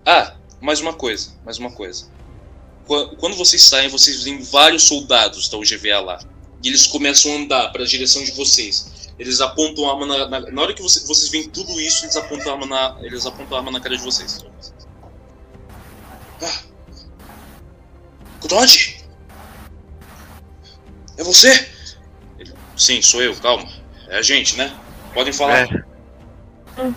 [0.06, 2.08] Ah, mais uma coisa, mais uma coisa.
[2.86, 6.20] Qua- Quando vocês saem, vocês veem vários soldados da UGVA lá.
[6.64, 9.10] E eles começam a andar para a direção de vocês.
[9.18, 12.16] Eles apontam a arma na, na, na hora que você- vocês veem tudo isso, eles
[12.16, 14.44] apontam a arma na, eles apontam a arma na cara de vocês.
[16.42, 16.69] Ah.
[18.42, 18.98] Grod?
[21.18, 21.68] É você?
[22.38, 23.68] Ele, Sim, sou eu, calma.
[24.08, 24.74] É a gente, né?
[25.14, 25.68] Podem falar.
[26.78, 26.92] É.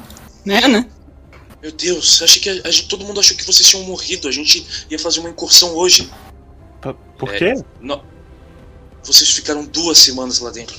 [0.45, 0.87] Né, né?
[1.61, 4.29] Meu Deus, achei que a- a gente- todo mundo achou que vocês tinham morrido.
[4.29, 6.11] A gente ia fazer uma incursão hoje.
[6.81, 7.39] P- Por É.
[7.39, 7.55] quê?
[7.81, 8.05] Não.
[9.03, 10.77] Vocês ficaram duas semanas lá dentro.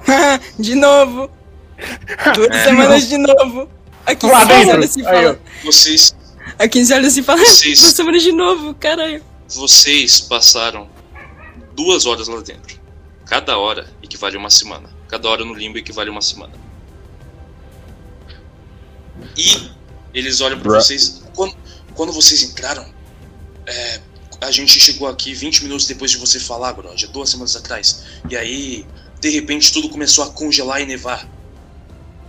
[0.58, 1.30] de novo.
[2.34, 2.64] Duas É.
[2.64, 3.68] semanas de novo.
[4.06, 5.08] A 15 Lá dentro.
[5.08, 5.38] Aí.
[5.64, 6.14] Vocês,
[6.58, 7.44] A 15 olha se fala.
[7.44, 9.22] Vocês- Duas semanas de novo, caralho.
[9.48, 10.88] vocês passaram
[11.74, 12.80] duas horas lá dentro.
[13.26, 14.88] Cada hora equivale a uma semana.
[15.08, 16.52] Cada hora no limbo equivale a uma semana.
[19.36, 19.70] E
[20.14, 21.22] eles olham pra Bra- vocês.
[21.34, 21.56] Quando,
[21.94, 22.86] quando vocês entraram,
[23.66, 24.00] é,
[24.40, 28.04] a gente chegou aqui 20 minutos depois de você falar, Grod, há duas semanas atrás.
[28.30, 28.86] E aí,
[29.20, 31.28] de repente, tudo começou a congelar e nevar.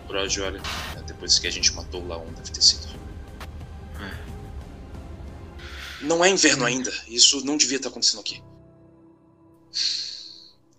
[0.07, 0.61] Grod, olha,
[0.97, 2.86] é depois que a gente matou lá um, deve ter sido.
[6.01, 6.92] Não é inverno ainda.
[7.08, 8.43] Isso não devia estar acontecendo aqui.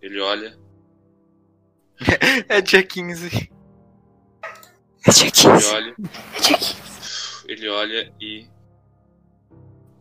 [0.01, 0.59] Ele olha.
[2.49, 3.29] É dia 15.
[3.29, 3.51] Dia
[5.21, 5.67] Ele 15.
[5.67, 5.97] olha.
[7.47, 8.49] Ele olha e.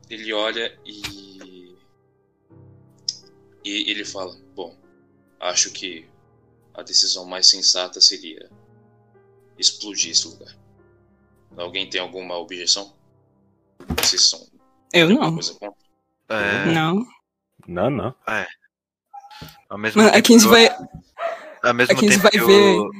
[0.10, 1.76] Ele olha e.
[3.66, 4.78] E ele fala: Bom,
[5.40, 6.08] acho que
[6.74, 8.50] a decisão mais sensata seria
[9.58, 10.56] explodir esse lugar.
[11.58, 12.96] Alguém tem alguma objeção?
[13.98, 14.48] Vocês são.
[14.94, 15.40] Eu não.
[16.30, 17.06] É, Não.
[17.68, 18.16] Não, não.
[19.70, 20.88] ao mesmo Mano, a tempo 15 que eu- vai.
[21.64, 22.76] Ao mesmo a 15 tempo vai que ver.
[22.76, 22.92] eu-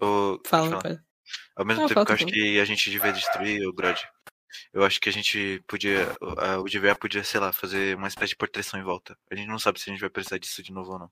[0.00, 0.82] o- Fala, fala.
[0.82, 1.04] cara.
[1.56, 4.00] Ao mesmo Não, tempo que eu acho que a gente devia destruir o Grod,
[4.72, 6.16] eu acho que a gente podia.
[6.38, 9.16] a- O GVA podia, sei lá, fazer uma espécie de proteção em volta.
[9.30, 11.10] A gente não sabe se a gente vai precisar disso de novo ou não.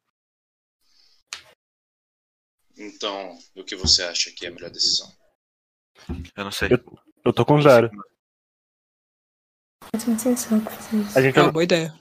[2.76, 5.10] Então, o que você acha que é a melhor decisão?
[6.34, 6.68] Eu não sei.
[6.72, 7.90] Eu- Eu tô com zero.
[9.91, 10.49] Faz fazer isso.
[11.19, 11.93] A gente, É uma boa ideia.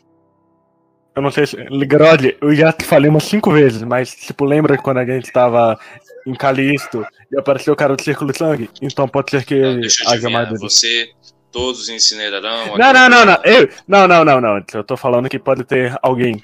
[1.15, 1.55] eu não sei se.
[1.85, 5.79] Grod, eu já te falei umas cinco vezes, mas, tipo, lembra quando a gente tava
[6.25, 8.69] em Calisto e apareceu o cara do Círculo de Sangue?
[8.81, 10.61] Então pode ser que Não, eu haja mais deles.
[10.61, 11.11] Você,
[11.51, 12.77] todos incinerarão.
[12.77, 13.37] Não, não, não, não.
[13.43, 14.63] Eu, não, não, não, não.
[14.73, 16.43] Eu tô falando que pode ter alguém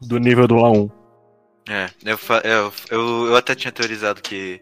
[0.00, 0.90] do nível do La1.
[1.68, 4.60] É, eu, fa- eu, eu, eu até tinha teorizado que,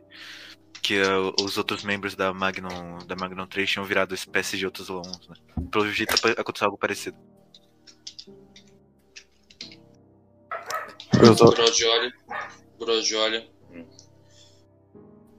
[0.83, 4.89] que uh, os outros membros da Magnum, da Magnum 3 tinham virado espécie de outros
[4.89, 5.37] Lons, né?
[5.71, 7.17] Pelo jeito aconteceu algo parecido.
[11.23, 11.53] Eu tô-
[13.17, 13.47] olha.
[13.73, 13.85] Hum.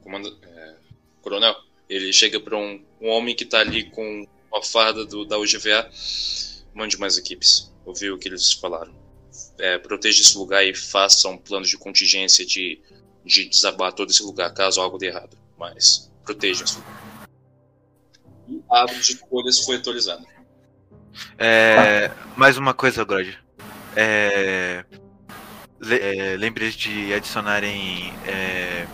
[0.02, 0.76] Comanda, é,
[1.22, 1.56] coronel,
[1.88, 5.90] ele chega pra um, um homem que tá ali com a farda do, da UGVA.
[6.74, 7.72] Mande mais equipes.
[7.86, 8.94] Ouviu o que eles falaram.
[9.58, 12.82] É, proteja esse lugar e faça um plano de contingência de,
[13.26, 15.38] de desabar todo esse lugar, caso algo dê errado.
[15.58, 17.28] Mas proteja esse lugar.
[18.48, 20.26] E a árvore de folhas foi atualizada.
[21.38, 23.38] É, mais uma coisa, Grod.
[23.96, 24.86] É,
[25.80, 28.88] le- é, lembre de adicionarem é,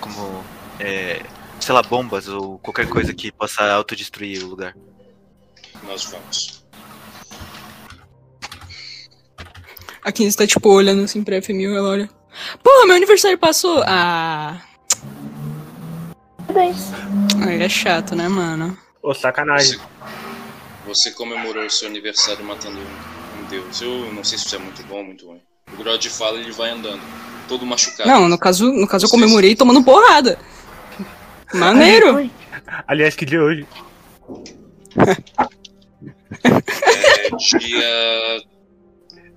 [0.00, 0.44] como,
[0.80, 1.22] é,
[1.60, 4.74] sei lá, bombas ou qualquer coisa que possa autodestruir o lugar.
[5.84, 6.64] Nós vamos.
[10.02, 12.10] A 15 tá, tipo, olhando assim pra FMU, ela olha.
[12.62, 13.82] Porra, meu aniversário passou!
[13.86, 14.60] Ah.
[16.46, 16.90] Parabéns.
[17.46, 18.76] Aí é chato, né, mano?
[19.02, 19.78] Ô, sacanagem.
[20.86, 23.80] Você, você comemorou o seu aniversário matando um, deus.
[23.80, 25.40] Eu não sei se isso é muito bom ou muito ruim.
[25.72, 27.00] O Grod fala e ele vai andando,
[27.46, 28.08] todo machucado.
[28.08, 30.38] Não, no caso, no caso eu comemorei tomando porrada.
[31.52, 32.30] Maneiro!
[32.86, 33.66] Aliás, que dia é hoje?
[36.44, 38.42] É dia.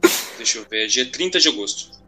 [0.37, 2.00] Deixa eu ver, é dia 30 de agosto.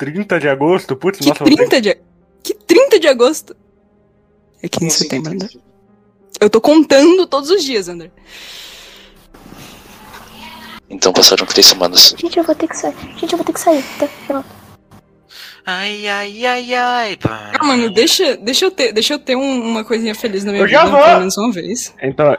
[0.00, 0.96] 30 de agosto?
[0.96, 1.98] Putz, Que nossa, eu vou ter 30 de.
[2.42, 3.54] Que 30 de agosto?
[4.62, 5.48] É 15 de setembro, André.
[5.48, 5.64] 30?
[6.40, 8.10] Eu tô contando todos os dias, André.
[10.88, 12.14] Então passaram três semanas.
[12.18, 12.94] Gente, eu vou ter que sair.
[13.18, 13.84] Gente, eu vou ter que sair.
[13.98, 14.08] Tá?
[14.26, 14.46] Pronto.
[15.66, 17.18] Ai, ai, ai, ai.
[17.28, 20.64] Ah, mano, deixa, deixa eu ter, deixa eu ter um- uma coisinha feliz na minha
[20.64, 21.04] Eu já vida, vou!
[21.04, 21.94] pelo menos uma vez.
[22.02, 22.36] Então.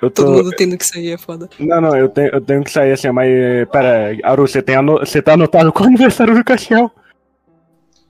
[0.00, 0.32] Eu Todo tô.
[0.32, 1.48] mundo tendo que sair é foda.
[1.58, 3.28] Não, não, eu tenho, eu tenho que sair assim, mas.
[3.70, 4.98] Pera, Aru, você, tem ano...
[4.98, 6.90] você tá anotado com o aniversário do Castiel.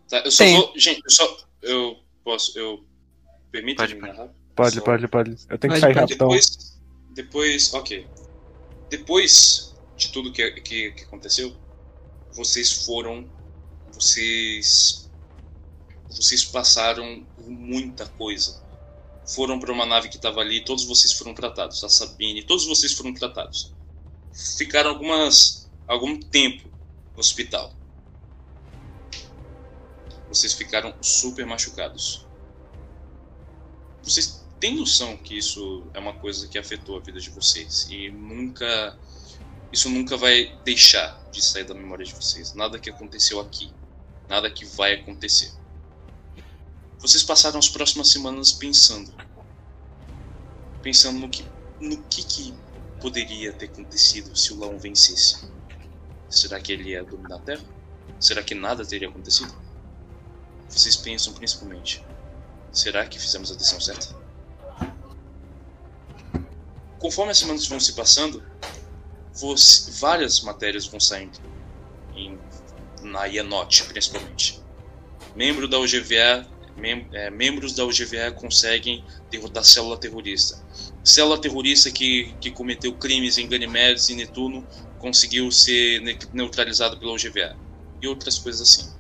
[0.09, 0.57] Tá, eu só Tem.
[0.57, 0.73] vou.
[0.77, 1.37] Gente, eu só.
[1.63, 2.59] Eu posso.
[2.59, 2.85] Eu.
[3.51, 4.31] Permite Pode, rápido?
[4.55, 5.31] Pode, Só- pode, pode.
[5.49, 6.01] Eu tenho Pode, que sair pode.
[6.01, 6.29] rapidão.
[6.29, 6.81] Depois.
[7.15, 7.75] Depois.
[7.75, 8.07] Ok.
[8.89, 11.53] Depois de tudo que, que, que aconteceu,
[12.33, 13.25] vocês foram.
[13.93, 15.11] Vocês.
[16.09, 18.61] Vocês passaram por muita coisa.
[19.27, 21.83] Foram para uma nave que estava ali, todos vocês foram tratados.
[21.85, 23.73] A Sabine, todos vocês foram tratados.
[24.59, 25.71] Ficaram algumas.
[25.87, 26.69] algum tempo
[27.15, 27.73] no hospital.
[30.29, 32.27] Vocês ficaram super machucados.
[34.03, 38.11] Vocês têm noção que isso é uma coisa que afetou a vida de vocês e
[38.11, 38.99] nunca
[39.73, 42.55] isso nunca vai deixar de sair da memória de vocês.
[42.55, 43.73] Nada que aconteceu aqui,
[44.29, 45.53] nada que vai acontecer.
[47.01, 49.13] Vocês passaram as próximas semanas pensando,
[50.83, 51.45] pensando no que
[51.81, 52.55] no que, que
[53.01, 55.49] poderia ter acontecido se o Laon vencesse.
[56.29, 57.65] Será que ele ia dominar a Terra?
[58.21, 59.55] Será que nada teria acontecido?
[60.69, 62.05] Vocês pensam principalmente,
[62.71, 64.15] será que fizemos a decisão certa?
[66.99, 68.45] Conforme as semanas vão se passando,
[69.33, 71.41] você- várias matérias vão saindo,
[72.15, 72.39] em,
[73.03, 74.63] na IANOT principalmente.
[75.35, 76.47] Membro da UGVA,
[76.81, 80.61] mem- é, membros da UGVA conseguem derrotar célula terrorista.
[81.05, 84.67] Célula terrorista que, que cometeu crimes em Ganymedes e Netuno
[84.99, 87.57] conseguiu ser ne- neutralizado pela UGVA.
[88.03, 88.91] E outras coisas assim.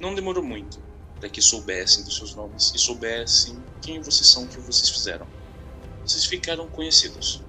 [0.00, 0.80] Não demorou muito
[1.18, 5.26] para que soubessem dos seus nomes e soubessem quem vocês são, o que vocês fizeram.
[6.04, 7.42] Vocês ficaram conhecidos,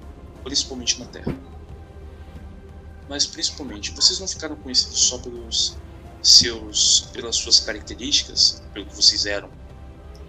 [0.44, 1.36] principalmente na Terra.
[3.08, 5.78] Mas principalmente, vocês não ficaram conhecidos só pelos
[6.22, 9.50] seus, pelas suas características, pelo que vocês eram.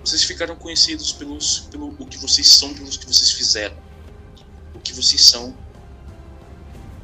[0.04, 3.76] Vocês ficaram conhecidos pelos, pelo o que vocês são, pelos que vocês fizeram.
[4.74, 5.54] O que vocês são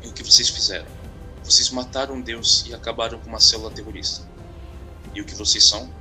[0.02, 0.86] e o que vocês fizeram.
[1.44, 4.26] Vocês mataram Deus e acabaram com uma célula terrorista.
[5.15, 5.92] E o que vocês são?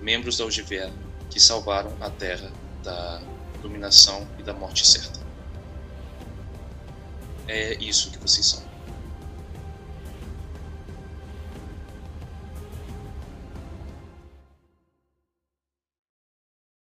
[0.00, 0.92] Membros da UGVA
[1.30, 3.22] que salvaram a Terra da
[3.62, 5.20] dominação e da morte certa.
[7.48, 8.71] É isso que vocês são.